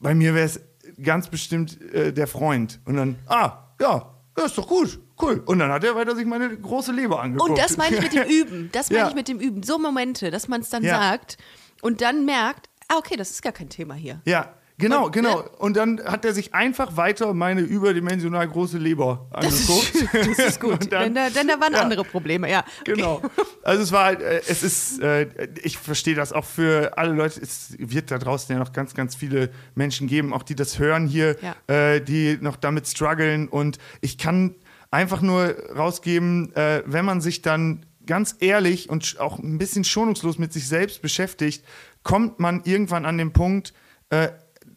bei 0.00 0.14
mir 0.14 0.34
wäre 0.34 0.46
es 0.46 0.60
ganz 1.02 1.28
bestimmt 1.28 1.80
äh, 1.92 2.12
der 2.12 2.26
Freund. 2.26 2.80
Und 2.84 2.96
dann, 2.96 3.16
ah, 3.26 3.64
ja, 3.80 4.12
ja, 4.38 4.44
ist 4.44 4.58
doch 4.58 4.68
gut, 4.68 4.98
cool. 5.22 5.42
Und 5.46 5.58
dann 5.58 5.70
hat 5.72 5.82
er 5.84 5.94
weiter 5.94 6.14
sich 6.14 6.26
meine 6.26 6.54
große 6.56 6.92
Leber 6.92 7.22
angeguckt. 7.22 7.50
Und 7.50 7.58
das 7.58 7.76
meine 7.78 7.96
ich 7.96 8.02
mit 8.02 8.12
dem 8.12 8.24
Üben. 8.28 8.68
Das 8.72 8.90
meine 8.90 9.02
Ja. 9.02 9.08
ich 9.08 9.14
mit 9.14 9.28
dem 9.28 9.40
Üben. 9.40 9.62
So 9.62 9.78
Momente, 9.78 10.30
dass 10.30 10.46
man 10.48 10.60
es 10.60 10.68
dann 10.70 10.82
Ja. 10.84 10.98
sagt 10.98 11.38
und 11.82 12.00
dann 12.02 12.24
merkt, 12.26 12.68
ah, 12.88 12.96
okay, 12.98 13.16
das 13.16 13.30
ist 13.30 13.42
gar 13.42 13.52
kein 13.52 13.68
Thema 13.70 13.94
hier. 13.94 14.20
Ja, 14.26 14.52
genau, 14.78 15.06
Und, 15.06 15.12
genau. 15.12 15.38
ne? 15.42 15.48
Und 15.58 15.76
dann 15.76 16.02
hat 16.04 16.24
er 16.24 16.32
sich 16.34 16.54
einfach 16.54 16.96
weiter 16.96 17.32
meine 17.34 17.60
überdimensional 17.62 18.46
große 18.48 18.78
Leber 18.78 19.28
Das 19.32 19.44
angeguckt. 19.68 19.94
ist, 19.94 20.38
das 20.38 20.46
ist 20.48 20.60
gut. 20.60 20.78
Dann- 20.92 21.02
denn, 21.04 21.14
da, 21.14 21.30
denn 21.30 21.48
da 21.48 21.60
waren 21.60 21.72
Ja. 21.72 21.80
andere 21.80 22.04
Probleme, 22.04 22.50
ja. 22.50 22.64
Genau. 22.84 23.22
Also 23.62 23.82
es 23.82 23.92
war, 23.92 24.04
halt, 24.04 24.20
äh, 24.22 24.40
es 24.48 24.62
ist, 24.62 25.00
äh, 25.00 25.48
ich 25.62 25.78
verstehe 25.78 26.14
das 26.14 26.32
auch 26.32 26.44
für 26.44 26.96
alle 26.98 27.12
Leute. 27.12 27.40
Es 27.40 27.74
wird 27.78 28.10
da 28.10 28.18
draußen 28.18 28.52
ja 28.54 28.58
noch 28.58 28.72
ganz, 28.72 28.94
ganz 28.94 29.14
viele 29.14 29.50
Menschen 29.74 30.06
geben, 30.06 30.32
auch 30.32 30.42
die 30.42 30.54
das 30.54 30.78
hören 30.78 31.06
hier, 31.06 31.36
Ja. 31.42 31.56
äh, 31.74 32.00
die 32.00 32.38
noch 32.40 32.56
damit 32.56 32.86
strugglen. 32.88 33.48
Und 33.48 33.78
ich 34.00 34.18
kann 34.18 34.54
einfach 34.90 35.20
nur 35.20 35.54
rausgeben, 35.76 36.52
wenn 36.54 37.04
man 37.04 37.20
sich 37.20 37.42
dann 37.42 37.84
ganz 38.06 38.36
ehrlich 38.38 38.88
und 38.88 39.16
auch 39.18 39.38
ein 39.40 39.58
bisschen 39.58 39.82
schonungslos 39.84 40.38
mit 40.38 40.52
sich 40.52 40.68
selbst 40.68 41.02
beschäftigt, 41.02 41.64
kommt 42.04 42.38
man 42.38 42.62
irgendwann 42.64 43.04
an 43.04 43.18
den 43.18 43.32
Punkt, 43.32 43.74
äh, 44.10 44.28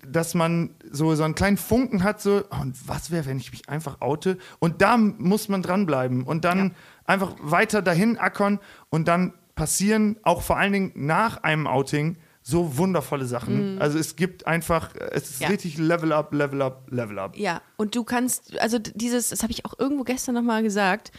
dass 0.07 0.33
man 0.35 0.71
so, 0.91 1.13
so 1.15 1.23
einen 1.23 1.35
kleinen 1.35 1.57
Funken 1.57 2.03
hat, 2.03 2.21
so, 2.21 2.43
oh, 2.51 2.61
und 2.61 2.87
was 2.87 3.11
wäre, 3.11 3.25
wenn 3.25 3.37
ich 3.37 3.51
mich 3.51 3.67
einfach 3.69 4.01
oute? 4.01 4.37
Und 4.59 4.81
da 4.81 4.97
muss 4.97 5.49
man 5.49 5.61
dranbleiben 5.61 6.23
und 6.23 6.45
dann 6.45 6.57
Ja. 6.59 6.71
einfach 7.05 7.35
weiter 7.41 7.81
dahin 7.81 8.17
ackern 8.17 8.59
und 8.89 9.07
dann 9.07 9.33
passieren 9.55 10.17
auch 10.23 10.41
vor 10.41 10.57
allen 10.57 10.71
Dingen 10.73 10.91
nach 10.95 11.43
einem 11.43 11.67
Outing 11.67 12.17
so 12.41 12.77
wundervolle 12.77 13.25
Sachen. 13.25 13.79
Also 13.79 13.99
es 13.99 14.15
gibt 14.15 14.47
einfach, 14.47 14.95
es 15.11 15.29
ist 15.29 15.39
Mhm. 15.39 15.43
Ja. 15.43 15.49
richtig 15.49 15.77
Level 15.77 16.13
up, 16.13 16.33
Level 16.33 16.61
up, 16.61 16.87
Level 16.89 17.19
up. 17.19 17.37
Ja, 17.37 17.61
und 17.75 17.93
du 17.95 18.03
kannst, 18.05 18.57
also 18.59 18.79
dieses, 18.79 19.29
das 19.29 19.43
habe 19.43 19.51
ich 19.51 19.65
auch 19.65 19.77
irgendwo 19.77 20.03
gestern 20.05 20.33
nochmal 20.35 20.63
gesagt, 20.63 21.11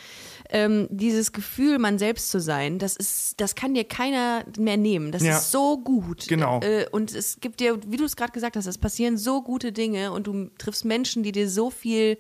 ähm, 0.51 0.89
dieses 0.91 1.33
Gefühl, 1.33 1.79
man 1.79 1.99
selbst 1.99 2.31
zu 2.31 2.41
sein, 2.41 2.79
das 2.79 2.97
ist, 2.97 3.41
das 3.41 3.55
kann 3.55 3.75
dir 3.75 3.85
keiner 3.85 4.45
mehr 4.59 4.77
nehmen. 4.77 5.13
Das 5.13 5.23
Ja. 5.23 5.39
ist 5.39 5.51
so 5.51 5.79
gut. 5.79 6.27
Genau. 6.29 6.61
Äh, 6.61 6.87
und 6.91 7.15
es 7.15 7.39
gibt 7.41 7.61
dir, 7.61 7.79
wie 7.87 7.97
du 7.97 8.05
es 8.05 8.17
gerade 8.17 8.33
gesagt 8.33 8.57
hast, 8.57 8.67
es 8.67 8.79
passieren 8.79 9.17
so 9.17 9.43
gute 9.43 9.73
Dinge 9.73 10.13
und 10.13 10.27
du 10.27 10.51
triffst 10.59 10.85
Menschen, 10.85 11.23
die 11.23 11.33
dir 11.33 11.49
so 11.49 11.71
viel, 11.71 12.19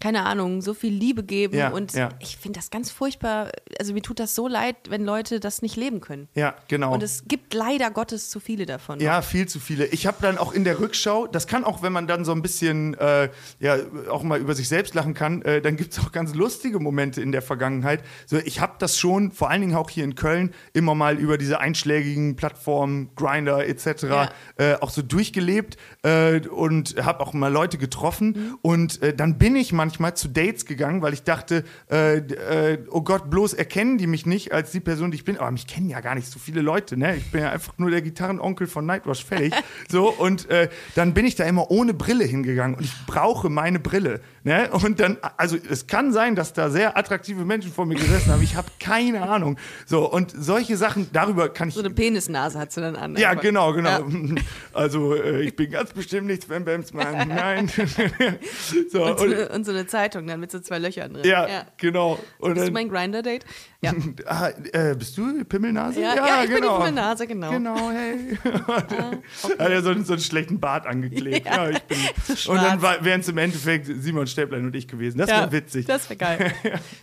keine 0.00 0.24
Ahnung, 0.24 0.62
so 0.62 0.74
viel 0.74 0.92
Liebe 0.92 1.24
geben. 1.24 1.56
Ja, 1.56 1.70
und 1.70 1.92
ja. 1.94 2.10
ich 2.20 2.36
finde 2.36 2.58
das 2.58 2.70
ganz 2.70 2.90
furchtbar. 2.90 3.50
Also 3.78 3.92
mir 3.92 4.02
tut 4.02 4.20
das 4.20 4.34
so 4.34 4.48
leid, 4.48 4.76
wenn 4.88 5.04
Leute 5.04 5.40
das 5.40 5.62
nicht 5.62 5.76
leben 5.76 6.00
können. 6.00 6.28
Ja, 6.34 6.54
genau. 6.68 6.94
Und 6.94 7.02
es 7.02 7.24
gibt 7.26 7.54
leider 7.54 7.90
Gottes 7.90 8.30
zu 8.30 8.40
viele 8.40 8.66
davon. 8.66 9.00
Ja, 9.00 9.22
viel 9.22 9.46
zu 9.48 9.60
viele. 9.60 9.86
Ich 9.86 10.06
habe 10.06 10.18
dann 10.20 10.38
auch 10.38 10.52
in 10.52 10.64
der 10.64 10.78
Rückschau, 10.80 11.26
das 11.26 11.46
kann 11.46 11.64
auch, 11.64 11.82
wenn 11.82 11.92
man 11.92 12.06
dann 12.06 12.24
so 12.24 12.32
ein 12.32 12.42
bisschen 12.42 12.94
äh, 12.94 13.28
ja 13.60 13.76
auch 14.10 14.22
mal 14.22 14.38
über 14.38 14.54
sich 14.54 14.68
selbst 14.68 14.94
lachen 14.94 15.14
kann, 15.14 15.42
äh, 15.42 15.60
dann 15.60 15.76
gibt 15.76 15.92
es 15.92 15.98
auch 15.98 16.12
ganz 16.12 16.34
lustige 16.34 16.78
Momente 16.78 17.20
in 17.20 17.32
der 17.32 17.42
Vergangenheit. 17.42 18.02
So, 18.26 18.38
ich 18.38 18.60
habe 18.60 18.74
das 18.78 18.98
schon, 18.98 19.32
vor 19.32 19.50
allen 19.50 19.60
Dingen 19.60 19.74
auch 19.74 19.90
hier 19.90 20.04
in 20.04 20.14
Köln, 20.14 20.54
immer 20.72 20.94
mal 20.94 21.18
über 21.18 21.38
diese 21.38 21.60
einschlägigen 21.60 22.36
Plattformen, 22.36 23.10
Grinder 23.16 23.66
etc. 23.66 24.02
Ja. 24.04 24.30
Äh, 24.56 24.74
auch 24.80 24.90
so 24.90 25.02
durchgelebt 25.02 25.76
äh, 26.02 26.40
und 26.48 26.96
habe 27.04 27.20
auch 27.20 27.32
mal 27.32 27.52
Leute 27.52 27.78
getroffen. 27.78 28.56
Und 28.62 29.02
äh, 29.02 29.14
dann 29.14 29.38
bin 29.38 29.56
ich 29.56 29.72
manchmal 29.88 30.14
zu 30.14 30.28
Dates 30.28 30.66
gegangen, 30.66 31.00
weil 31.00 31.14
ich 31.14 31.22
dachte, 31.22 31.64
äh, 31.90 32.18
äh, 32.18 32.78
oh 32.90 33.00
Gott, 33.00 33.30
bloß 33.30 33.54
erkennen 33.54 33.96
die 33.96 34.06
mich 34.06 34.26
nicht 34.26 34.52
als 34.52 34.70
die 34.70 34.80
Person, 34.80 35.10
die 35.10 35.16
ich 35.16 35.24
bin. 35.24 35.38
Aber 35.38 35.50
mich 35.50 35.66
kennen 35.66 35.88
ja 35.88 36.00
gar 36.00 36.14
nicht 36.14 36.30
so 36.30 36.38
viele 36.38 36.60
Leute. 36.60 36.98
Ne? 36.98 37.16
Ich 37.16 37.30
bin 37.30 37.40
ja 37.40 37.50
einfach 37.50 37.72
nur 37.78 37.90
der 37.90 38.02
Gitarrenonkel 38.02 38.66
von 38.66 38.84
Nightwash, 38.84 39.24
fertig. 39.24 39.54
so, 39.88 40.10
und 40.10 40.50
äh, 40.50 40.68
dann 40.94 41.14
bin 41.14 41.24
ich 41.24 41.36
da 41.36 41.44
immer 41.44 41.70
ohne 41.70 41.94
Brille 41.94 42.24
hingegangen 42.24 42.76
und 42.76 42.84
ich 42.84 42.92
brauche 43.06 43.48
meine 43.48 43.78
Brille. 43.78 44.20
Ne? 44.44 44.68
Und 44.70 45.00
dann, 45.00 45.16
also 45.38 45.56
es 45.56 45.86
kann 45.86 46.12
sein, 46.12 46.34
dass 46.34 46.52
da 46.52 46.68
sehr 46.68 46.98
attraktive 46.98 47.46
Menschen 47.46 47.72
vor 47.72 47.86
mir 47.86 47.94
gesessen 47.94 48.30
haben. 48.30 48.42
Ich 48.42 48.56
habe 48.56 48.68
keine 48.78 49.22
Ahnung. 49.22 49.58
So, 49.86 50.10
und 50.10 50.34
solche 50.36 50.76
Sachen, 50.76 51.08
darüber 51.12 51.48
kann 51.48 51.68
ich 51.68 51.74
So 51.74 51.80
eine 51.80 51.90
Penisnase 51.90 52.58
hat 52.58 52.72
sie 52.72 52.82
dann 52.82 52.96
an. 52.96 53.16
ja, 53.16 53.30
einfach. 53.30 53.42
genau, 53.42 53.72
genau. 53.72 53.90
Ja. 53.90 54.06
Also 54.72 55.14
äh, 55.14 55.42
ich 55.42 55.56
bin 55.56 55.70
ganz 55.70 55.92
bestimmt 55.92 56.28
nicht 56.28 56.44
Sven 56.44 56.64
Bamsmann. 56.64 57.28
Nein. 57.28 57.68
so, 58.92 59.04
Und, 59.04 59.18
so 59.18 59.24
und, 59.24 59.50
und 59.50 59.66
so 59.66 59.72
eine 59.78 59.86
Zeitung 59.86 60.26
dann 60.26 60.40
mit 60.40 60.50
so 60.50 60.60
zwei 60.60 60.78
Löchern 60.78 61.12
drin. 61.14 61.24
ja, 61.24 61.66
genau. 61.76 62.18
Und 62.38 62.54
Bist 62.54 62.62
du 62.62 62.64
dann, 62.66 62.72
mein 62.74 62.88
Grinder-Date? 62.88 63.44
Ja. 63.80 63.92
ah, 64.26 64.48
äh, 64.72 64.94
bist 64.96 65.16
du 65.16 65.44
Pimmelnase? 65.44 66.00
Ja, 66.00 66.14
ja, 66.16 66.42
ich 66.44 66.50
bin 66.50 66.62
die 66.62 66.68
Pimmelnase, 66.68 67.26
genau. 67.26 67.50
Genau, 67.50 67.90
hey. 67.90 68.36
Hat 68.66 69.70
er 69.70 69.82
so, 69.82 69.90
einen- 69.90 70.04
so 70.04 70.14
einen 70.14 70.22
schlechten 70.22 70.58
Bart 70.60 70.86
angeklebt. 70.86 71.46
Ja, 71.46 71.70
ich 71.70 71.78
bin, 71.82 71.96
So 72.36 72.50
und 72.52 72.58
dann 72.62 72.82
wären 72.82 73.20
es 73.20 73.28
im 73.28 73.38
Endeffekt 73.38 73.86
Simon 73.86 74.26
Stäblein 74.26 74.64
und 74.64 74.74
ich 74.74 74.88
gewesen. 74.88 75.18
Das 75.18 75.30
Ja, 75.30 75.40
wäre 75.42 75.52
witzig. 75.52 75.86
Das 75.86 76.08
wäre 76.10 76.16
geil. 76.18 76.52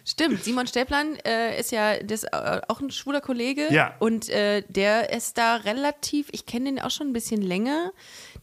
Stimmt, 0.05 0.43
Simon 0.43 0.67
Stäblein 0.67 1.17
äh, 1.25 1.59
ist 1.59 1.71
ja 1.71 1.97
das, 2.03 2.23
äh, 2.25 2.61
auch 2.67 2.81
ein 2.81 2.91
schwuler 2.91 3.21
Kollege. 3.21 3.67
Ja. 3.71 3.95
Und 3.99 4.29
äh, 4.29 4.63
der 4.67 5.11
ist 5.13 5.37
da 5.37 5.55
relativ, 5.57 6.27
ich 6.31 6.45
kenne 6.45 6.65
den 6.65 6.79
auch 6.79 6.91
schon 6.91 7.07
ein 7.07 7.13
bisschen 7.13 7.41
länger. 7.41 7.91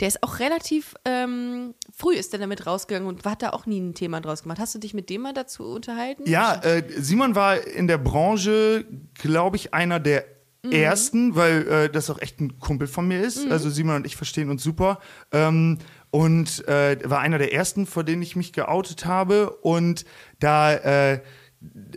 Der 0.03 0.09
ist 0.09 0.24
auch 0.24 0.40
relativ 0.40 0.96
ähm, 1.05 1.74
früh 1.96 2.14
ist 2.14 2.32
er 2.32 2.40
damit 2.40 2.66
rausgegangen 2.66 3.07
und 3.07 3.24
hat 3.24 3.40
da 3.40 3.50
auch 3.50 3.66
nie 3.66 3.78
ein 3.78 3.94
Thema 3.94 4.20
draus 4.20 4.42
gemacht. 4.42 4.59
Hast 4.59 4.74
du 4.74 4.80
dich 4.80 4.94
mit 4.94 5.09
dem 5.09 5.20
mal 5.22 5.32
dazu 5.32 5.62
unterhalten? 5.62 6.24
Ja, 6.28 6.61
äh, 6.64 6.82
Simon 6.98 7.36
war 7.36 7.64
in 7.64 7.86
der 7.86 7.98
Branche, 7.98 8.84
glaube 9.14 9.57
ich, 9.57 9.72
einer 9.72 10.00
der 10.00 10.24
Mhm. 10.64 10.72
ersten, 10.72 11.34
weil 11.34 11.68
äh, 11.68 11.88
das 11.90 12.09
auch 12.11 12.20
echt 12.20 12.40
ein 12.40 12.59
Kumpel 12.61 12.86
von 12.86 13.07
mir 13.09 13.20
ist. 13.20 13.50
Also 13.50 13.68
Simon 13.68 13.96
und 13.96 14.07
ich 14.07 14.14
verstehen 14.16 14.48
uns 14.48 14.62
super. 14.62 15.00
Ähm, 15.32 15.78
und 16.11 16.66
äh, 16.68 16.98
war 17.05 17.20
einer 17.20 17.38
der 17.38 17.53
ersten, 17.53 17.86
vor 17.86 18.05
denen 18.05 18.22
ich 18.22 18.36
mich 18.36 18.53
geoutet 18.53 19.05
habe. 19.07 19.50
Und 19.50 20.05
da 20.38 21.20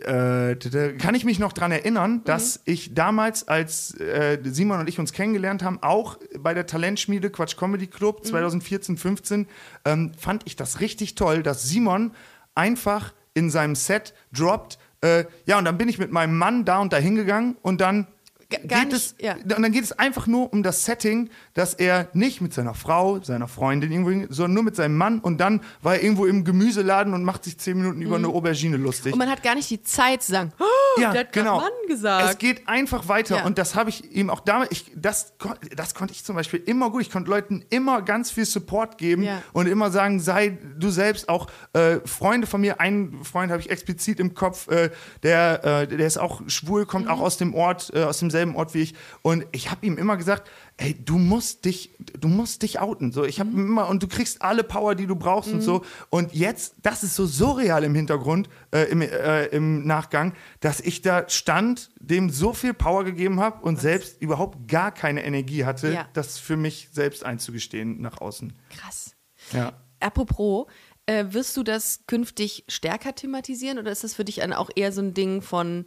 äh, 0.04 0.56
kann 0.98 1.14
ich 1.14 1.24
mich 1.24 1.38
noch 1.38 1.52
dran 1.52 1.72
erinnern, 1.72 2.22
dass 2.24 2.60
ich 2.64 2.94
damals, 2.94 3.48
als 3.48 3.94
äh, 3.98 4.38
Simon 4.44 4.80
und 4.80 4.88
ich 4.88 4.98
uns 4.98 5.12
kennengelernt 5.12 5.62
haben, 5.62 5.82
auch 5.82 6.18
bei 6.38 6.54
der 6.54 6.66
Talentschmiede 6.66 7.30
Quatsch 7.30 7.56
Comedy 7.56 7.86
Club 7.86 8.24
2014, 8.24 8.96
15, 8.96 9.46
ähm, 9.84 10.12
fand 10.18 10.42
ich 10.46 10.56
das 10.56 10.80
richtig 10.80 11.14
toll, 11.14 11.42
dass 11.42 11.68
Simon 11.68 12.12
einfach 12.54 13.12
in 13.34 13.50
seinem 13.50 13.74
Set 13.74 14.14
droppt. 14.32 14.78
Äh, 15.02 15.24
ja, 15.44 15.58
und 15.58 15.64
dann 15.64 15.78
bin 15.78 15.88
ich 15.88 15.98
mit 15.98 16.12
meinem 16.12 16.36
Mann 16.38 16.64
da 16.64 16.78
und 16.78 16.92
da 16.92 16.96
hingegangen 16.96 17.56
und 17.62 17.80
dann 17.80 18.06
gar 18.50 18.80
geht 18.84 18.92
nicht, 18.92 18.96
es, 18.96 19.14
ja. 19.20 19.34
und 19.34 19.48
dann 19.62 19.72
geht 19.72 19.84
es 19.84 19.92
einfach 19.92 20.26
nur 20.26 20.52
um 20.52 20.62
das 20.62 20.84
Setting, 20.84 21.30
dass 21.54 21.74
er 21.74 22.08
nicht 22.12 22.40
mit 22.40 22.54
seiner 22.54 22.74
Frau, 22.74 23.20
seiner 23.22 23.48
Freundin 23.48 23.90
irgendwo, 23.90 24.32
sondern 24.32 24.54
nur 24.54 24.62
mit 24.62 24.76
seinem 24.76 24.96
Mann 24.96 25.18
und 25.20 25.38
dann 25.38 25.60
war 25.82 25.94
er 25.96 26.02
irgendwo 26.02 26.26
im 26.26 26.44
Gemüseladen 26.44 27.12
und 27.14 27.24
macht 27.24 27.44
sich 27.44 27.58
zehn 27.58 27.76
Minuten 27.78 28.00
über 28.02 28.16
eine 28.16 28.28
Aubergine 28.28 28.76
lustig. 28.76 29.06
Mhm. 29.06 29.12
Und 29.14 29.18
man 29.26 29.30
hat 29.30 29.42
gar 29.42 29.54
nicht 29.54 29.68
die 29.70 29.82
Zeit 29.82 30.22
zu 30.22 30.32
sagen, 30.32 30.52
oh, 30.60 31.00
Ja, 31.00 31.10
der 31.12 31.20
hat 31.22 31.32
genau. 31.32 31.56
Mann 31.58 31.70
gesagt. 31.88 32.30
Es 32.30 32.38
geht 32.38 32.68
einfach 32.68 33.08
weiter 33.08 33.38
Ja. 33.38 33.44
und 33.46 33.58
das 33.58 33.74
habe 33.74 33.90
ich 33.90 34.12
ihm 34.12 34.30
auch 34.30 34.40
damals, 34.40 34.70
ich, 34.70 34.92
das, 34.94 35.32
das 35.74 35.94
konnte 35.94 36.12
ich 36.14 36.24
zum 36.24 36.36
Beispiel 36.36 36.62
immer 36.66 36.90
gut. 36.90 37.02
Ich 37.02 37.10
konnte 37.10 37.30
Leuten 37.30 37.64
immer 37.70 38.02
ganz 38.02 38.30
viel 38.30 38.44
Support 38.46 38.96
geben 38.98 39.22
Ja. 39.24 39.42
und 39.52 39.66
immer 39.66 39.90
sagen, 39.90 40.20
sei 40.20 40.56
du 40.78 40.90
selbst 40.90 41.28
auch 41.28 41.48
äh, 41.72 41.96
Freunde 42.04 42.46
von 42.46 42.60
mir. 42.60 42.80
Einen 42.80 43.24
Freund 43.24 43.50
habe 43.50 43.60
ich 43.60 43.70
explizit 43.70 44.20
im 44.20 44.34
Kopf, 44.34 44.68
äh, 44.68 44.90
der, 45.22 45.64
äh, 45.64 45.86
der 45.88 46.06
ist 46.06 46.16
auch 46.18 46.42
schwul, 46.48 46.86
kommt 46.86 47.06
Mhm. 47.06 47.10
auch 47.10 47.20
aus 47.20 47.36
dem 47.36 47.54
Ort, 47.54 47.90
äh, 47.94 48.02
aus 48.04 48.18
demselben 48.36 48.56
Ort 48.56 48.74
wie 48.74 48.82
ich. 48.82 48.94
Und 49.22 49.46
ich 49.52 49.70
habe 49.70 49.86
ihm 49.86 49.96
immer 49.96 50.16
gesagt, 50.16 50.50
ey, 50.76 50.94
du 50.94 51.16
musst 51.18 51.64
dich, 51.64 51.94
du 52.20 52.28
musst 52.28 52.62
dich 52.62 52.78
outen. 52.80 53.12
So, 53.12 53.24
ich 53.24 53.40
habe 53.40 53.50
Mhm. 53.50 53.68
immer 53.68 53.88
und 53.88 54.02
du 54.02 54.08
kriegst 54.08 54.42
alle 54.42 54.62
Power, 54.62 54.94
die 54.94 55.06
du 55.06 55.16
brauchst 55.16 55.52
und 55.52 55.62
so. 55.62 55.84
Und 56.10 56.34
jetzt, 56.34 56.74
das 56.82 57.02
ist 57.02 57.14
so 57.14 57.26
surreal 57.26 57.84
im 57.84 57.94
Hintergrund, 57.94 58.48
äh, 58.72 58.82
im, 58.90 59.00
äh, 59.00 59.46
im 59.46 59.86
Nachgang, 59.86 60.34
dass 60.60 60.80
ich 60.80 61.02
da 61.02 61.28
stand, 61.28 61.90
dem 61.98 62.30
so 62.30 62.52
viel 62.52 62.74
Power 62.74 63.04
gegeben 63.04 63.40
habe 63.40 63.62
und 63.64 63.80
selbst 63.80 64.20
überhaupt 64.20 64.68
gar 64.68 64.92
keine 64.92 65.24
Energie 65.24 65.64
hatte, 65.64 65.92
Ja. 65.92 66.08
das 66.12 66.38
für 66.38 66.56
mich 66.56 66.88
selbst 66.92 67.24
einzugestehen 67.24 68.00
nach 68.00 68.20
außen. 68.20 68.52
Krass. 68.76 69.14
Ja. 69.52 69.72
Apropos, 70.00 70.66
äh, 71.06 71.26
wirst 71.30 71.56
du 71.56 71.62
das 71.62 72.00
künftig 72.06 72.64
stärker 72.68 73.14
thematisieren 73.14 73.78
oder 73.78 73.92
ist 73.92 74.02
das 74.04 74.14
für 74.14 74.24
dich 74.24 74.36
dann 74.36 74.52
auch 74.52 74.70
eher 74.74 74.90
so 74.92 75.00
ein 75.00 75.14
Ding 75.14 75.40
von, 75.40 75.84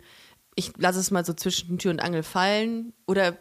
ich 0.60 0.74
lasse 0.78 1.00
es 1.00 1.10
mal 1.12 1.26
so 1.26 1.34
zwischen 1.34 1.78
Tür 1.80 1.92
und 1.92 2.02
Angel 2.02 2.22
fallen? 2.24 2.94
Oder 3.08 3.38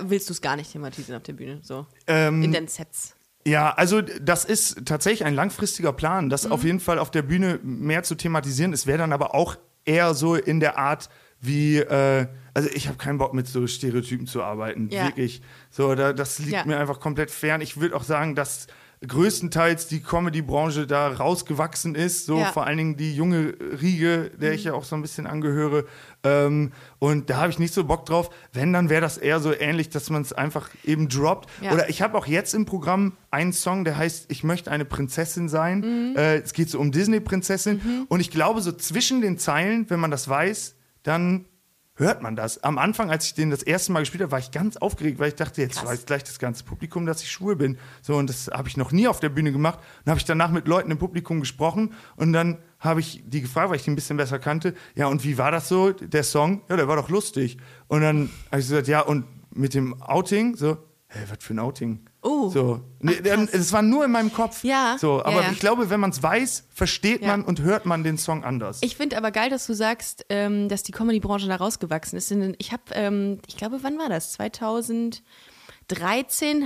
willst 0.00 0.28
du 0.28 0.32
es 0.32 0.40
gar 0.40 0.56
nicht 0.56 0.72
thematisieren 0.72 1.16
auf 1.18 1.22
der 1.22 1.32
Bühne? 1.34 1.60
So 1.62 1.86
Ähm, 2.06 2.42
in 2.42 2.52
den 2.52 2.66
Sets. 2.68 3.14
Ja, 3.46 3.72
also 3.72 4.02
das 4.02 4.44
ist 4.44 4.84
tatsächlich 4.84 5.24
ein 5.24 5.34
langfristiger 5.34 5.92
Plan, 5.92 6.28
das 6.28 6.44
Mhm. 6.46 6.52
auf 6.52 6.64
jeden 6.64 6.80
Fall 6.80 6.98
auf 6.98 7.10
der 7.10 7.22
Bühne 7.22 7.58
mehr 7.62 8.02
zu 8.02 8.14
thematisieren. 8.14 8.72
Es 8.72 8.86
wäre 8.86 8.98
dann 8.98 9.12
aber 9.14 9.34
auch 9.34 9.56
eher 9.86 10.12
so 10.14 10.34
in 10.34 10.60
der 10.60 10.76
Art 10.78 11.08
wie, 11.40 11.78
äh, 11.78 12.26
also 12.52 12.68
ich 12.74 12.86
habe 12.88 12.98
keinen 12.98 13.16
Bock 13.16 13.32
mit 13.32 13.46
so 13.46 13.66
Stereotypen 13.66 14.26
zu 14.26 14.42
arbeiten, 14.42 14.90
Ja. 14.90 15.04
wirklich. 15.06 15.40
So, 15.70 15.94
da, 15.94 16.12
das 16.12 16.38
liegt 16.38 16.52
Ja. 16.52 16.64
mir 16.66 16.78
einfach 16.78 17.00
komplett 17.00 17.30
fern. 17.30 17.62
Ich 17.62 17.80
würde 17.80 17.96
auch 17.96 18.02
sagen, 18.04 18.34
dass 18.34 18.66
größtenteils 19.06 19.86
die 19.86 20.00
Comedy-Branche 20.00 20.86
da 20.86 21.08
rausgewachsen 21.08 21.94
ist, 21.94 22.26
so 22.26 22.38
Ja. 22.40 22.52
vor 22.52 22.66
allen 22.66 22.76
Dingen 22.76 22.96
die 22.96 23.14
junge 23.14 23.54
Riege, 23.80 24.30
der 24.38 24.52
ich 24.52 24.64
ja 24.64 24.74
auch 24.74 24.84
so 24.84 24.94
ein 24.94 25.00
bisschen 25.02 25.26
angehöre. 25.26 25.84
Ähm, 26.22 26.72
und 26.98 27.30
da 27.30 27.38
habe 27.38 27.48
ich 27.50 27.58
nicht 27.58 27.72
so 27.72 27.84
Bock 27.84 28.04
drauf. 28.04 28.28
Wenn, 28.52 28.74
dann 28.74 28.90
wäre 28.90 29.00
das 29.00 29.16
eher 29.16 29.40
so 29.40 29.54
ähnlich, 29.54 29.88
dass 29.88 30.10
man 30.10 30.20
es 30.20 30.34
einfach 30.34 30.68
eben 30.84 31.08
droppt. 31.08 31.48
Ja. 31.62 31.72
Oder 31.72 31.88
ich 31.88 32.02
habe 32.02 32.18
auch 32.18 32.26
jetzt 32.26 32.54
im 32.54 32.66
Programm 32.66 33.12
einen 33.30 33.54
Song, 33.54 33.84
der 33.84 33.96
heißt 33.96 34.26
Ich 34.30 34.44
möchte 34.44 34.70
eine 34.70 34.84
Prinzessin 34.84 35.48
sein. 35.48 36.14
Äh, 36.16 36.36
es 36.38 36.52
geht 36.52 36.68
so 36.68 36.78
um 36.78 36.92
Disney-Prinzessin. 36.92 38.06
Und 38.08 38.20
ich 38.20 38.30
glaube, 38.30 38.60
so 38.60 38.70
zwischen 38.72 39.22
den 39.22 39.38
Zeilen, 39.38 39.88
wenn 39.88 40.00
man 40.00 40.10
das 40.10 40.28
weiß, 40.28 40.74
dann 41.04 41.46
hört 42.00 42.22
man 42.22 42.34
das. 42.34 42.64
Am 42.64 42.78
Anfang, 42.78 43.10
als 43.10 43.26
ich 43.26 43.34
den 43.34 43.50
das 43.50 43.62
erste 43.62 43.92
Mal 43.92 44.00
gespielt 44.00 44.22
habe, 44.22 44.32
war 44.32 44.38
ich 44.38 44.50
ganz 44.50 44.76
aufgeregt, 44.76 45.18
weil 45.20 45.28
ich 45.28 45.36
dachte, 45.36 45.60
jetzt 45.62 45.78
Krass. 45.78 45.88
weiß 45.88 46.06
gleich 46.06 46.24
das 46.24 46.38
ganze 46.38 46.64
Publikum, 46.64 47.06
dass 47.06 47.22
ich 47.22 47.30
schwul 47.30 47.54
bin. 47.54 47.78
So, 48.02 48.16
und 48.16 48.28
das 48.28 48.48
habe 48.48 48.68
ich 48.68 48.76
noch 48.76 48.90
nie 48.90 49.06
auf 49.06 49.20
der 49.20 49.28
Bühne 49.28 49.52
gemacht. 49.52 49.78
Dann 50.04 50.12
habe 50.12 50.18
ich 50.18 50.24
danach 50.24 50.50
mit 50.50 50.66
Leuten 50.66 50.90
im 50.90 50.98
Publikum 50.98 51.40
gesprochen 51.40 51.92
und 52.16 52.32
dann 52.32 52.58
habe 52.80 53.00
ich 53.00 53.22
die 53.26 53.42
gefragt, 53.42 53.70
weil 53.70 53.76
ich 53.76 53.84
die 53.84 53.90
ein 53.90 53.96
bisschen 53.96 54.16
besser 54.16 54.38
kannte. 54.38 54.74
Ja, 54.96 55.06
und 55.06 55.22
wie 55.22 55.38
war 55.38 55.52
das 55.52 55.68
so, 55.68 55.92
der 55.92 56.24
Song? 56.24 56.62
Ja, 56.68 56.76
der 56.76 56.88
war 56.88 56.96
doch 56.96 57.10
lustig. 57.10 57.58
Und 57.86 58.00
dann 58.00 58.30
habe 58.50 58.60
ich 58.60 58.68
gesagt, 58.68 58.88
ja, 58.88 59.00
und 59.00 59.26
mit 59.54 59.74
dem 59.74 60.00
Outing, 60.02 60.56
so, 60.56 60.78
hä, 61.08 61.18
was 61.28 61.44
für 61.44 61.54
ein 61.54 61.58
Outing? 61.58 62.00
Oh. 62.22 62.50
So, 62.50 62.80
nee, 63.00 63.18
dann, 63.22 63.48
es 63.50 63.72
war 63.72 63.80
nur 63.80 64.04
in 64.04 64.10
meinem 64.10 64.30
Kopf. 64.32 64.62
Ja, 64.62 64.96
So, 65.00 65.18
ja, 65.18 65.24
aber 65.24 65.42
ja. 65.42 65.50
ich 65.52 65.58
glaube, 65.58 65.88
wenn 65.88 66.00
man 66.00 66.10
es 66.10 66.22
weiß, 66.22 66.66
versteht 66.68 67.22
Ja. 67.22 67.28
man 67.28 67.44
und 67.44 67.62
hört 67.62 67.86
man 67.86 68.04
den 68.04 68.18
Song 68.18 68.44
anders. 68.44 68.78
Ich 68.82 68.96
finde 68.96 69.16
aber 69.16 69.30
geil, 69.30 69.48
dass 69.48 69.66
du 69.66 69.72
sagst, 69.74 70.26
ähm, 70.28 70.68
dass 70.68 70.82
die 70.82 70.92
Comedy-Branche 70.92 71.48
da 71.48 71.56
rausgewachsen 71.56 72.18
ist. 72.18 72.30
Ich 72.58 72.72
habe, 72.72 72.82
ähm, 72.92 73.38
ich 73.48 73.56
glaube, 73.56 73.78
wann 73.82 73.96
war 73.98 74.10
das? 74.10 74.32
2013 74.32 75.22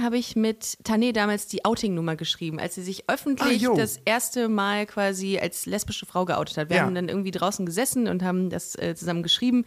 habe 0.02 0.18
ich 0.18 0.36
mit 0.36 0.64
Tané 0.84 1.12
damals 1.12 1.46
die 1.46 1.64
Outing-Nummer 1.64 2.16
geschrieben, 2.16 2.58
als 2.58 2.74
sie 2.74 2.82
sich 2.82 3.08
öffentlich 3.08 3.68
Ah, 3.68 3.74
das 3.76 3.98
erste 4.04 4.48
Mal 4.48 4.86
quasi 4.86 5.38
als 5.38 5.66
lesbische 5.66 6.06
Frau 6.06 6.24
geoutet 6.24 6.56
hat. 6.56 6.68
Wir 6.68 6.78
Ja. 6.78 6.82
haben 6.82 6.94
dann 6.94 7.08
irgendwie 7.08 7.30
draußen 7.30 7.64
gesessen 7.64 8.08
und 8.08 8.22
haben 8.22 8.50
das 8.50 8.74
äh, 8.76 8.94
zusammen 8.96 9.22
geschrieben. 9.22 9.64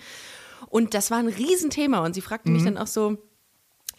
Und 0.69 0.93
das 0.93 1.11
war 1.11 1.19
ein 1.19 1.27
Riesenthema. 1.27 1.99
Und 1.99 2.13
sie 2.13 2.21
fragte 2.21 2.49
Mhm. 2.49 2.55
mich 2.55 2.65
dann 2.65 2.77
auch 2.77 2.87
so, 2.87 3.17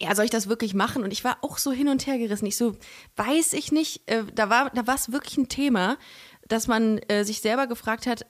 ja, 0.01 0.15
soll 0.15 0.25
ich 0.25 0.31
das 0.31 0.47
wirklich 0.47 0.73
machen? 0.73 1.03
Und 1.03 1.11
ich 1.11 1.23
war 1.23 1.37
auch 1.41 1.57
so 1.57 1.71
hin 1.71 1.89
und 1.89 2.07
her 2.07 2.17
gerissen. 2.17 2.45
Ich 2.45 2.57
so, 2.57 2.75
weiß 3.17 3.53
ich 3.53 3.71
nicht. 3.71 4.09
Äh, 4.09 4.23
da 4.33 4.49
war 4.49 4.69
da 4.71 4.87
war 4.87 4.95
es 4.95 5.11
wirklich 5.11 5.37
ein 5.37 5.49
Thema, 5.49 5.97
dass 6.47 6.67
man 6.67 6.99
äh, 7.09 7.23
sich 7.23 7.41
selber 7.41 7.67
gefragt 7.67 8.07
hat, 8.07 8.25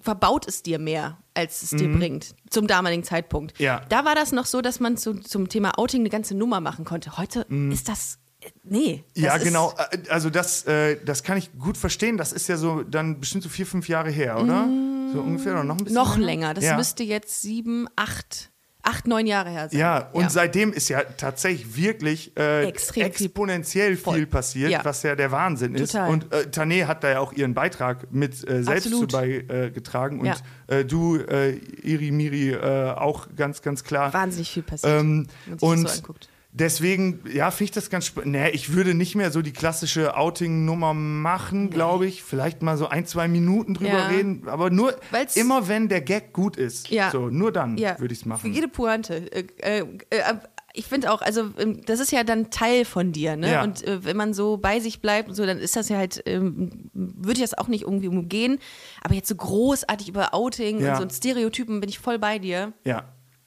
verbaut 0.00 0.46
es 0.46 0.62
dir 0.62 0.78
mehr, 0.78 1.18
als 1.32 1.62
es 1.62 1.70
dir 1.70 1.90
bringt, 1.90 2.34
zum 2.50 2.66
damaligen 2.66 3.04
Zeitpunkt. 3.04 3.58
Mhm. 3.58 3.64
Ja. 3.64 3.80
Da 3.88 4.04
war 4.04 4.14
das 4.14 4.32
noch 4.32 4.44
so, 4.44 4.60
dass 4.60 4.78
man 4.78 4.96
zu, 4.96 5.14
zum 5.14 5.48
Thema 5.48 5.78
Outing 5.78 6.00
eine 6.02 6.10
ganze 6.10 6.34
Nummer 6.34 6.60
machen 6.60 6.84
konnte. 6.84 7.16
Heute 7.16 7.46
ist 7.72 7.88
das, 7.88 8.18
äh, 8.40 8.50
nee. 8.64 9.04
Das 9.14 9.16
Mhm. 9.16 9.24
Ja, 9.24 9.38
genau. 9.38 9.72
Äh, 9.90 9.98
Also 10.10 10.28
das, 10.28 10.64
äh, 10.66 11.02
das 11.04 11.22
kann 11.22 11.38
ich 11.38 11.56
gut 11.58 11.78
verstehen. 11.78 12.18
Das 12.18 12.32
ist 12.32 12.48
ja 12.48 12.58
so 12.58 12.82
dann 12.82 13.20
bestimmt 13.20 13.44
so 13.44 13.48
vier, 13.48 13.66
fünf 13.66 13.88
Jahre 13.88 14.10
her, 14.10 14.38
oder? 14.38 14.68
So 15.12 15.20
ungefähr 15.20 15.52
oder 15.52 15.64
noch 15.64 15.78
ein 15.78 15.84
bisschen 15.84 15.94
Noch 15.94 16.18
länger. 16.18 16.52
Das 16.52 16.64
ja. 16.64 16.76
müsste 16.76 17.02
jetzt 17.02 17.40
sieben, 17.40 17.86
acht, 17.96 18.50
acht, 18.84 19.06
neun 19.06 19.26
Jahre 19.26 19.50
her 19.50 19.68
sein. 19.68 19.78
Ja, 19.80 20.08
und 20.12 20.30
seitdem 20.30 20.72
ist 20.72 20.88
ja 20.88 21.02
tatsächlich 21.02 21.76
wirklich 21.76 22.36
äh, 22.36 22.64
Extrem 22.68 23.12
viel- 23.12 23.26
exponentiell 23.26 23.96
viel, 23.96 24.26
passiert, 24.26 24.70
Ja. 24.70 24.84
was 24.84 25.02
ja 25.02 25.16
der 25.16 25.32
Wahnsinn 25.32 25.74
ist. 25.74 25.92
Total. 25.92 26.10
Und 26.10 26.32
äh, 26.32 26.46
Tané 26.50 26.86
hat 26.86 27.02
da 27.04 27.10
ja 27.10 27.20
auch 27.20 27.32
ihren 27.32 27.54
Beitrag 27.54 28.12
mit 28.12 28.32
äh, 28.48 28.62
selbst 28.62 28.86
Absolut. 28.86 29.10
zu 29.10 29.16
beigetragen. 29.18 30.16
Äh, 30.16 30.20
und 30.20 30.26
Ja. 30.26 30.76
äh, 30.76 30.84
du, 30.84 31.16
äh, 31.16 31.56
Iri 31.82 32.10
Miri, 32.10 32.50
äh, 32.52 32.90
auch 32.92 33.28
ganz, 33.36 33.62
ganz 33.62 33.84
klar. 33.84 34.12
Wahnsinnig 34.12 34.50
viel 34.50 34.62
passiert. 34.62 35.00
Ähm, 35.00 35.26
wenn 35.46 35.50
man 35.50 35.58
sich 35.58 35.68
und 35.68 35.82
das 35.84 35.92
so 35.96 35.98
anguckt. 36.02 36.28
Deswegen, 36.54 37.20
ja, 37.30 37.50
finde 37.50 37.64
ich 37.64 37.70
das 37.72 37.90
ganz 37.90 38.06
spannend. 38.06 38.32
Nee, 38.32 38.50
ich 38.50 38.72
würde 38.72 38.94
nicht 38.94 39.14
mehr 39.14 39.30
so 39.30 39.42
die 39.42 39.52
klassische 39.52 40.16
Outing-Nummer 40.16 40.94
machen, 40.94 41.68
glaube 41.68 42.06
ich. 42.06 42.22
Vielleicht 42.22 42.62
mal 42.62 42.76
so 42.78 42.88
ein, 42.88 43.04
zwei 43.06 43.28
Minuten 43.28 43.74
drüber 43.74 43.90
Ja. 43.90 44.06
reden. 44.06 44.48
Aber 44.48 44.70
nur 44.70 44.94
Weil's- 45.10 45.36
immer, 45.36 45.68
wenn 45.68 45.88
der 45.88 46.00
Gag 46.00 46.32
gut 46.32 46.56
ist. 46.56 46.88
Ja. 46.88 47.10
So, 47.10 47.28
nur 47.28 47.52
dann 47.52 47.76
Ja, 47.76 47.98
würde 47.98 48.12
ich 48.14 48.20
es 48.20 48.22
Für 48.22 48.28
machen. 48.30 48.52
jede 48.52 48.68
Pointe. 48.68 49.30
Äh, 49.32 49.44
äh, 49.58 49.80
äh, 50.10 50.34
ich 50.76 50.86
finde 50.86 51.12
auch, 51.12 51.22
also 51.22 51.50
ähm, 51.58 51.82
das 51.86 52.00
ist 52.00 52.10
ja 52.10 52.24
dann 52.24 52.50
Teil 52.50 52.84
von 52.84 53.12
dir, 53.12 53.36
ne? 53.36 53.52
Ja. 53.52 53.62
Und 53.62 53.86
äh, 53.86 54.04
wenn 54.04 54.16
man 54.16 54.34
so 54.34 54.56
bei 54.56 54.80
sich 54.80 55.00
bleibt 55.00 55.28
und 55.28 55.34
so, 55.36 55.46
dann 55.46 55.58
ist 55.58 55.76
das 55.76 55.88
ja 55.88 55.98
halt, 55.98 56.20
ähm, 56.26 56.90
würde 56.94 57.34
ich 57.34 57.40
das 57.48 57.56
auch 57.56 57.68
nicht 57.68 57.82
irgendwie 57.82 58.08
umgehen. 58.08 58.58
Aber 59.02 59.14
jetzt 59.14 59.28
so 59.28 59.36
großartig 59.36 60.08
über 60.08 60.34
Outing 60.34 60.80
Ja. 60.80 60.90
und 60.92 60.96
so 60.96 61.02
und 61.04 61.12
Stereotypen 61.12 61.78
bin 61.80 61.88
ich 61.88 62.00
voll 62.00 62.18
bei 62.18 62.40
dir. 62.40 62.72
Ja. 62.84 63.04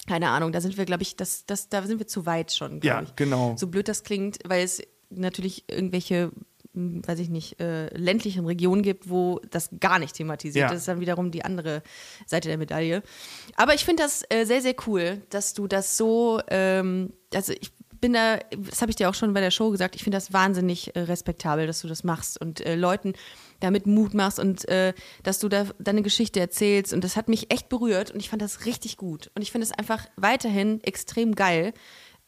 Keine 0.08 0.30
Ahnung, 0.30 0.52
da 0.52 0.62
sind 0.62 0.78
wir, 0.78 0.86
glaube 0.86 1.04
ich, 1.04 1.16
das, 1.18 1.46
das, 1.46 1.70
da 1.70 1.84
sind 1.84 2.00
wir 2.00 2.08
zu 2.08 2.26
weit 2.26 2.52
schon, 2.54 2.80
Ja, 2.82 3.02
ich. 3.02 3.16
genau. 3.16 3.56
So 3.58 3.68
blöd 3.68 3.88
das 3.88 4.04
klingt, 4.04 4.40
weil 4.46 4.64
es 4.64 4.82
natürlich 5.10 5.66
irgendwelche, 5.70 6.32
hm, 6.74 7.02
weiß 7.06 7.20
ich 7.20 7.30
nicht, 7.30 7.60
äh, 7.60 7.88
ländlichen 7.96 8.46
Regionen 8.46 8.82
gibt, 8.84 9.10
wo 9.10 9.40
das 9.52 9.70
gar 9.80 10.00
nicht 10.00 10.16
thematisiert 10.16 10.62
Ja. 10.62 10.66
ist. 10.68 10.72
Das 10.74 10.80
ist 10.80 10.88
dann 10.88 11.00
wiederum 11.02 11.32
die 11.32 11.44
andere 11.46 11.84
Seite 12.26 12.48
der 12.48 12.58
Medaille. 12.58 13.04
Aber 13.56 13.74
ich 13.74 13.84
finde 13.86 14.04
das 14.04 14.24
äh, 14.30 14.46
sehr, 14.46 14.62
sehr 14.62 14.76
cool, 14.88 15.22
dass 15.30 15.54
du 15.54 15.68
das 15.68 15.98
so, 15.98 16.40
ähm, 16.50 17.14
also 17.34 17.54
ich 17.60 17.72
bin 18.00 18.14
da, 18.14 18.38
das 18.70 18.82
habe 18.82 18.92
ich 18.92 18.96
dir 18.96 19.10
auch 19.10 19.16
schon 19.16 19.34
bei 19.34 19.42
der 19.42 19.50
Show 19.52 19.72
gesagt, 19.72 19.96
ich 19.96 20.04
finde 20.04 20.18
das 20.18 20.32
wahnsinnig 20.32 20.96
äh, 20.96 21.00
respektabel, 21.02 21.66
dass 21.68 21.82
du 21.82 21.88
das 21.88 22.04
machst 22.04 22.40
und 22.40 22.62
äh, 22.66 22.76
Leuten 22.76 23.14
damit 23.60 23.88
Mut 23.88 24.14
machst 24.14 24.40
und 24.40 24.68
äh, 24.70 24.94
dass 25.24 25.40
du 25.40 25.50
da 25.50 25.66
deine 25.80 26.02
Geschichte 26.02 26.40
erzählst. 26.40 26.94
Und 26.94 27.04
das 27.04 27.16
hat 27.16 27.28
mich 27.30 27.52
echt 27.52 27.70
berührt 27.70 28.12
und 28.12 28.20
ich 28.20 28.30
fand 28.30 28.42
das 28.42 28.66
richtig 28.66 28.98
gut. 28.98 29.32
Und 29.36 29.42
ich 29.42 29.52
finde 29.52 29.66
es 29.66 29.72
einfach 29.72 30.06
weiterhin 30.16 30.82
extrem 30.84 31.36
geil, 31.36 31.74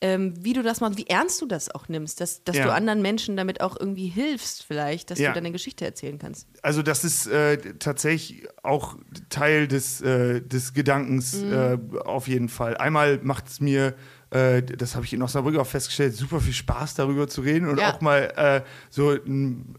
ähm, 0.01 0.33
wie 0.39 0.53
du 0.53 0.63
das 0.63 0.79
machst, 0.79 0.97
wie 0.97 1.07
ernst 1.07 1.41
du 1.41 1.45
das 1.45 1.69
auch 1.75 1.89
nimmst, 1.89 2.21
dass, 2.21 2.41
dass 2.45 2.55
Ja. 2.55 2.63
du 2.67 2.71
anderen 2.73 3.01
Menschen 3.01 3.35
damit 3.35 3.59
auch 3.59 3.75
irgendwie 3.77 4.07
hilfst, 4.07 4.63
vielleicht, 4.63 5.11
dass 5.11 5.19
Ja. 5.19 5.29
du 5.31 5.35
deine 5.35 5.51
Geschichte 5.51 5.83
erzählen 5.83 6.17
kannst. 6.17 6.47
Also 6.61 6.81
das 6.81 7.03
ist 7.03 7.27
äh, 7.27 7.57
tatsächlich 7.79 8.47
auch 8.63 8.95
Teil 9.29 9.67
des, 9.67 9.99
äh, 9.99 10.41
des 10.41 10.73
Gedankens 10.73 11.43
äh, 11.43 11.77
auf 12.05 12.29
jeden 12.29 12.47
Fall. 12.47 12.77
Einmal 12.77 13.19
macht 13.23 13.49
es 13.49 13.59
mir, 13.59 13.93
äh, 14.29 14.63
das 14.63 14.95
habe 14.95 15.03
ich 15.03 15.11
in 15.11 15.21
Osnabrück 15.21 15.57
auch 15.57 15.67
festgestellt, 15.67 16.15
super 16.15 16.39
viel 16.39 16.53
Spaß 16.53 16.93
darüber 16.95 17.27
zu 17.27 17.41
reden 17.41 17.67
und 17.67 17.77
Ja. 17.77 17.91
auch 17.93 17.99
mal 17.99 18.31
äh, 18.37 18.61
so 18.89 19.09
einen 19.09 19.75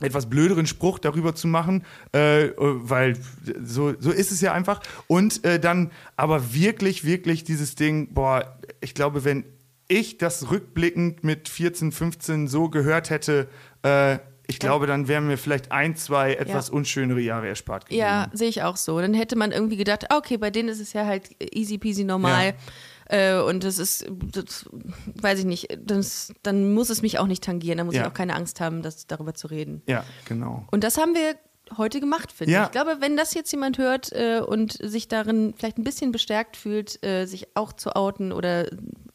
etwas 0.00 0.28
blöderen 0.28 0.66
Spruch 0.66 0.98
darüber 0.98 1.34
zu 1.34 1.48
machen, 1.48 1.84
äh, 2.12 2.48
weil 2.56 3.16
so, 3.64 3.94
so 3.98 4.10
ist 4.10 4.30
es 4.30 4.40
ja 4.40 4.52
einfach. 4.52 4.80
Und 5.06 5.44
äh, 5.44 5.58
dann 5.58 5.90
aber 6.16 6.52
wirklich, 6.52 7.04
wirklich 7.04 7.44
dieses 7.44 7.74
Ding, 7.76 8.12
boah, 8.12 8.58
ich 8.80 8.94
glaube, 8.94 9.24
wenn 9.24 9.44
ich 9.88 10.18
das 10.18 10.50
rückblickend 10.50 11.24
mit 11.24 11.48
14, 11.48 11.92
15 11.92 12.48
so 12.48 12.68
gehört 12.68 13.08
hätte, 13.10 13.48
äh, 13.82 14.18
ich 14.48 14.58
glaube, 14.60 14.86
dann 14.86 15.08
wären 15.08 15.26
mir 15.26 15.38
vielleicht 15.38 15.72
ein, 15.72 15.96
zwei 15.96 16.34
etwas 16.34 16.68
Ja. 16.68 16.74
unschönere 16.74 17.20
Jahre 17.20 17.48
erspart 17.48 17.86
geblieben. 17.86 18.00
Ja, 18.02 18.28
sehe 18.32 18.48
ich 18.48 18.62
auch 18.62 18.76
so. 18.76 19.00
Dann 19.00 19.12
hätte 19.14 19.34
man 19.34 19.50
irgendwie 19.50 19.76
gedacht, 19.76 20.10
ah, 20.10 20.18
okay, 20.18 20.36
bei 20.36 20.50
denen 20.50 20.68
ist 20.68 20.78
es 20.80 20.92
ja 20.92 21.04
halt 21.04 21.30
easy 21.52 21.78
peasy 21.78 22.04
normal. 22.04 22.54
Äh, 23.08 23.38
und 23.40 23.64
das 23.64 23.78
ist, 23.78 24.06
das, 24.32 24.66
weiß 25.14 25.38
ich 25.40 25.44
nicht, 25.44 25.78
das, 25.84 26.32
dann 26.42 26.74
muss 26.74 26.90
es 26.90 27.02
mich 27.02 27.18
auch 27.18 27.26
nicht 27.26 27.42
tangieren. 27.44 27.78
Dann 27.78 27.86
muss 27.86 27.94
Ja. 27.96 28.02
ich 28.02 28.08
auch 28.08 28.14
keine 28.14 28.34
Angst 28.34 28.60
haben, 28.60 28.82
das, 28.82 29.06
darüber 29.06 29.34
zu 29.34 29.46
reden. 29.46 29.82
Ja, 29.86 30.04
genau. 30.26 30.64
Und 30.70 30.82
das 30.84 30.98
haben 30.98 31.14
wir 31.14 31.34
heute 31.76 31.98
gemacht, 32.00 32.30
finde 32.32 32.52
Ja. 32.52 32.60
ich. 32.62 32.66
Ich 32.66 32.72
glaube, 32.72 32.98
wenn 33.00 33.16
das 33.16 33.34
jetzt 33.34 33.50
jemand 33.50 33.78
hört 33.78 34.12
äh, 34.12 34.40
und 34.40 34.72
sich 34.80 35.08
darin 35.08 35.52
vielleicht 35.56 35.78
ein 35.78 35.84
bisschen 35.84 36.12
bestärkt 36.12 36.56
fühlt, 36.56 37.04
äh, 37.04 37.26
sich 37.26 37.48
auch 37.56 37.72
zu 37.72 37.96
outen 37.96 38.30
oder 38.32 38.68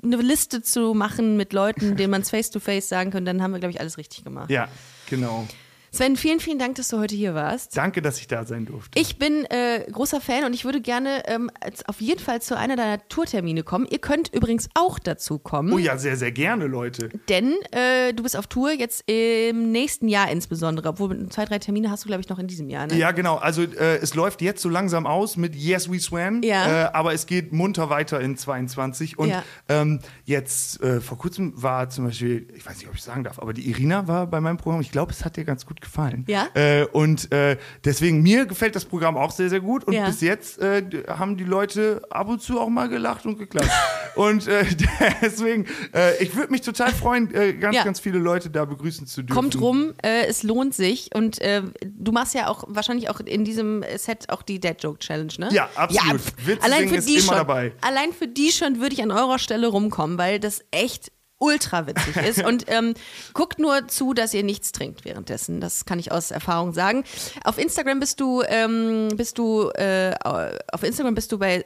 eine 0.03 0.15
Liste 0.17 0.61
zu 0.61 0.93
machen 0.93 1.37
mit 1.37 1.53
Leuten, 1.53 1.95
denen 1.97 2.11
man 2.11 2.21
es 2.21 2.29
face-to-face 2.29 2.89
sagen 2.89 3.11
kann, 3.11 3.23
dann 3.25 3.41
haben 3.41 3.51
wir, 3.51 3.59
glaube 3.59 3.71
ich, 3.71 3.79
alles 3.79 3.97
richtig 3.97 4.23
gemacht. 4.25 4.49
Ja, 4.49 4.67
genau. 5.09 5.47
Sven, 5.93 6.15
vielen, 6.15 6.39
vielen 6.39 6.57
Dank, 6.57 6.75
dass 6.75 6.87
du 6.87 6.99
heute 6.99 7.15
hier 7.15 7.35
warst. 7.35 7.75
Danke, 7.75 8.01
dass 8.01 8.17
ich 8.17 8.25
da 8.27 8.45
sein 8.45 8.65
durfte. 8.65 8.97
Ich 8.97 9.19
bin 9.19 9.43
äh, 9.49 9.85
großer 9.91 10.21
Fan 10.21 10.45
und 10.45 10.53
ich 10.53 10.63
würde 10.63 10.79
gerne 10.79 11.23
ähm, 11.27 11.51
auf 11.85 11.99
jeden 11.99 12.21
Fall 12.21 12.41
zu 12.41 12.57
einer 12.57 12.77
deiner 12.77 13.05
Tourtermine 13.09 13.63
kommen. 13.63 13.85
Ihr 13.89 13.99
könnt 13.99 14.33
übrigens 14.33 14.69
auch 14.73 14.99
dazu 14.99 15.37
kommen, 15.37 15.73
oh 15.73 15.77
ja, 15.77 15.97
sehr, 15.97 16.15
sehr 16.15 16.31
gerne, 16.31 16.67
Leute. 16.67 17.09
denn 17.27 17.55
äh, 17.71 18.13
du 18.13 18.23
bist 18.23 18.37
auf 18.37 18.47
Tour 18.47 18.71
jetzt 18.71 19.03
im 19.11 19.73
nächsten 19.73 20.07
Jahr 20.07 20.31
insbesondere, 20.31 20.87
obwohl 20.87 21.27
zwei, 21.27 21.43
drei 21.43 21.59
Termine 21.59 21.91
hast 21.91 22.05
du, 22.05 22.07
glaube 22.07 22.21
ich, 22.21 22.29
noch 22.29 22.39
in 22.39 22.47
diesem 22.47 22.69
Jahr. 22.69 22.87
Ne? 22.87 22.95
Ja, 22.95 23.11
genau. 23.11 23.35
Also 23.35 23.63
äh, 23.63 23.97
es 23.97 24.15
läuft 24.15 24.41
jetzt 24.41 24.61
so 24.61 24.69
langsam 24.69 25.05
aus 25.05 25.35
mit 25.35 25.55
Yes 25.57 25.91
We 25.91 25.99
Swam, 25.99 26.41
Ja. 26.41 26.85
äh, 26.85 26.89
aber 26.93 27.11
es 27.13 27.25
geht 27.25 27.51
munter 27.51 27.89
weiter 27.89 28.21
in 28.21 28.37
22. 28.37 29.19
Und 29.19 29.27
Ja. 29.27 29.43
ähm, 29.67 29.99
jetzt 30.23 30.81
äh, 30.81 31.01
vor 31.01 31.17
kurzem 31.17 31.51
war 31.61 31.89
zum 31.89 32.05
Beispiel, 32.05 32.47
ich 32.55 32.65
weiß 32.65 32.77
nicht, 32.77 32.87
ob 32.87 32.95
ich 32.95 33.03
sagen 33.03 33.25
darf, 33.25 33.39
aber 33.39 33.51
die 33.51 33.69
Irina 33.69 34.07
war 34.07 34.25
bei 34.25 34.39
meinem 34.39 34.55
Programm. 34.55 34.79
Ich 34.79 34.91
glaube, 34.91 35.11
es 35.11 35.25
hat 35.25 35.35
dir 35.35 35.43
ganz 35.43 35.65
gut 35.65 35.80
gut 35.81 35.91
gefallen. 35.91 36.25
Ja? 36.27 36.47
Äh, 36.53 36.85
und 36.85 37.31
äh, 37.31 37.57
deswegen, 37.83 38.21
mir 38.21 38.45
gefällt 38.45 38.75
das 38.75 38.85
Programm 38.85 39.17
auch 39.17 39.31
sehr, 39.31 39.49
sehr 39.49 39.59
gut. 39.59 39.83
Und 39.83 39.93
Ja. 39.93 40.05
bis 40.05 40.21
jetzt 40.21 40.59
äh, 40.59 40.83
haben 41.07 41.37
die 41.37 41.43
Leute 41.43 42.01
ab 42.09 42.27
und 42.29 42.41
zu 42.41 42.59
auch 42.59 42.69
mal 42.69 42.87
gelacht 42.87 43.25
und 43.25 43.37
geklatscht. 43.37 43.71
und 44.15 44.47
äh, 44.47 44.65
deswegen, 45.21 45.65
äh, 45.93 46.21
ich 46.23 46.35
würde 46.35 46.51
mich 46.51 46.61
total 46.61 46.93
freuen, 46.93 47.33
äh, 47.33 47.53
ganz, 47.53 47.75
Ja. 47.75 47.83
ganz 47.83 47.99
viele 47.99 48.19
Leute 48.19 48.49
da 48.49 48.65
begrüßen 48.65 49.07
zu 49.07 49.23
dürfen. 49.23 49.33
Kommt 49.35 49.59
rum, 49.59 49.93
es 50.01 50.43
lohnt 50.43 50.73
sich. 50.73 51.09
Und 51.13 51.39
du 51.83 52.11
machst 52.11 52.35
ja 52.35 52.47
auch 52.47 52.63
wahrscheinlich 52.67 53.09
auch 53.09 53.19
in 53.19 53.43
diesem 53.43 53.83
Set 53.97 54.29
auch 54.29 54.41
die 54.41 54.59
Dead 54.59 54.75
Joke 54.79 54.99
Challenge, 54.99 55.33
ne? 55.37 55.49
Ja, 55.51 55.69
absolut. 55.75 56.21
Witze 56.45 56.63
allein 56.63 56.89
für 56.89 56.99
die 56.99 57.19
schon, 57.19 57.35
dabei. 57.35 57.73
Allein 57.81 58.13
für 58.13 58.27
die 58.27 58.51
schon 58.51 58.79
würde 58.79 58.93
ich 58.93 59.01
an 59.01 59.11
eurer 59.11 59.39
Stelle 59.39 59.67
rumkommen, 59.67 60.17
weil 60.17 60.39
das 60.39 60.63
echt 60.71 61.11
ultra 61.41 61.87
witzig 61.87 62.15
ist. 62.17 62.43
Und 62.45 62.65
ähm, 62.67 62.93
guckt 63.33 63.59
nur 63.59 63.87
zu, 63.87 64.13
dass 64.13 64.33
ihr 64.33 64.43
nichts 64.43 64.71
trinkt 64.71 65.05
währenddessen. 65.05 65.59
Das 65.59 65.85
kann 65.85 65.99
ich 65.99 66.11
aus 66.11 66.31
Erfahrung 66.31 66.73
sagen. 66.73 67.03
Auf 67.43 67.57
Instagram 67.57 67.99
bist 67.99 68.19
du, 68.19 68.43
ähm, 68.47 69.09
bist 69.15 69.37
du, 69.37 69.69
äh, 69.71 70.13
auf 70.23 70.83
Instagram 70.83 71.15
bist 71.15 71.31
du 71.31 71.39
bei 71.39 71.65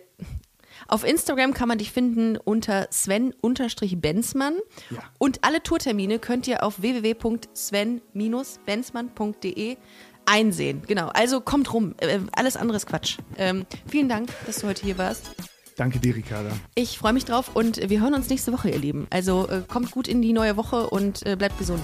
auf 0.88 1.04
Instagram 1.04 1.56
kann 1.56 1.68
man 1.68 1.80
dich 1.80 1.92
finden 1.92 2.38
unter 2.38 2.88
Sven-Benzmann. 2.92 4.56
Ja. 4.92 5.00
Und 5.18 5.44
alle 5.44 5.64
Tourtermine 5.64 6.20
könnt 6.20 6.48
ihr 6.48 6.62
auf 6.64 6.80
www.sven-benzmann.de 6.82 9.78
einsehen. 10.26 10.84
Genau, 10.86 11.08
also 11.08 11.42
kommt 11.42 11.74
rum. 11.74 11.96
Äh, 11.98 12.20
alles 12.34 12.56
andere 12.58 12.78
ist 12.78 12.86
Quatsch. 12.88 13.18
Ähm, 13.38 13.66
vielen 13.88 14.10
Dank, 14.10 14.30
dass 14.46 14.60
du 14.60 14.68
heute 14.68 14.84
hier 14.84 15.00
warst. 15.00 15.32
Danke 15.76 16.00
dir, 16.00 16.16
Ricarda. 16.16 16.52
Ich 16.76 16.98
freue 16.98 17.14
mich 17.14 17.26
drauf 17.26 17.56
und 17.56 17.90
wir 17.90 18.02
hören 18.02 18.14
uns 18.14 18.30
nächste 18.30 18.54
Woche, 18.54 18.70
ihr 18.70 18.80
Lieben. 18.80 19.08
Also 19.10 19.48
äh, 19.50 19.62
kommt 19.68 19.92
gut 19.92 20.08
in 20.08 20.22
die 20.22 20.34
neue 20.34 20.56
Woche 20.56 20.90
und 20.90 21.26
äh, 21.26 21.36
bleibt 21.36 21.58
gesund. 21.58 21.84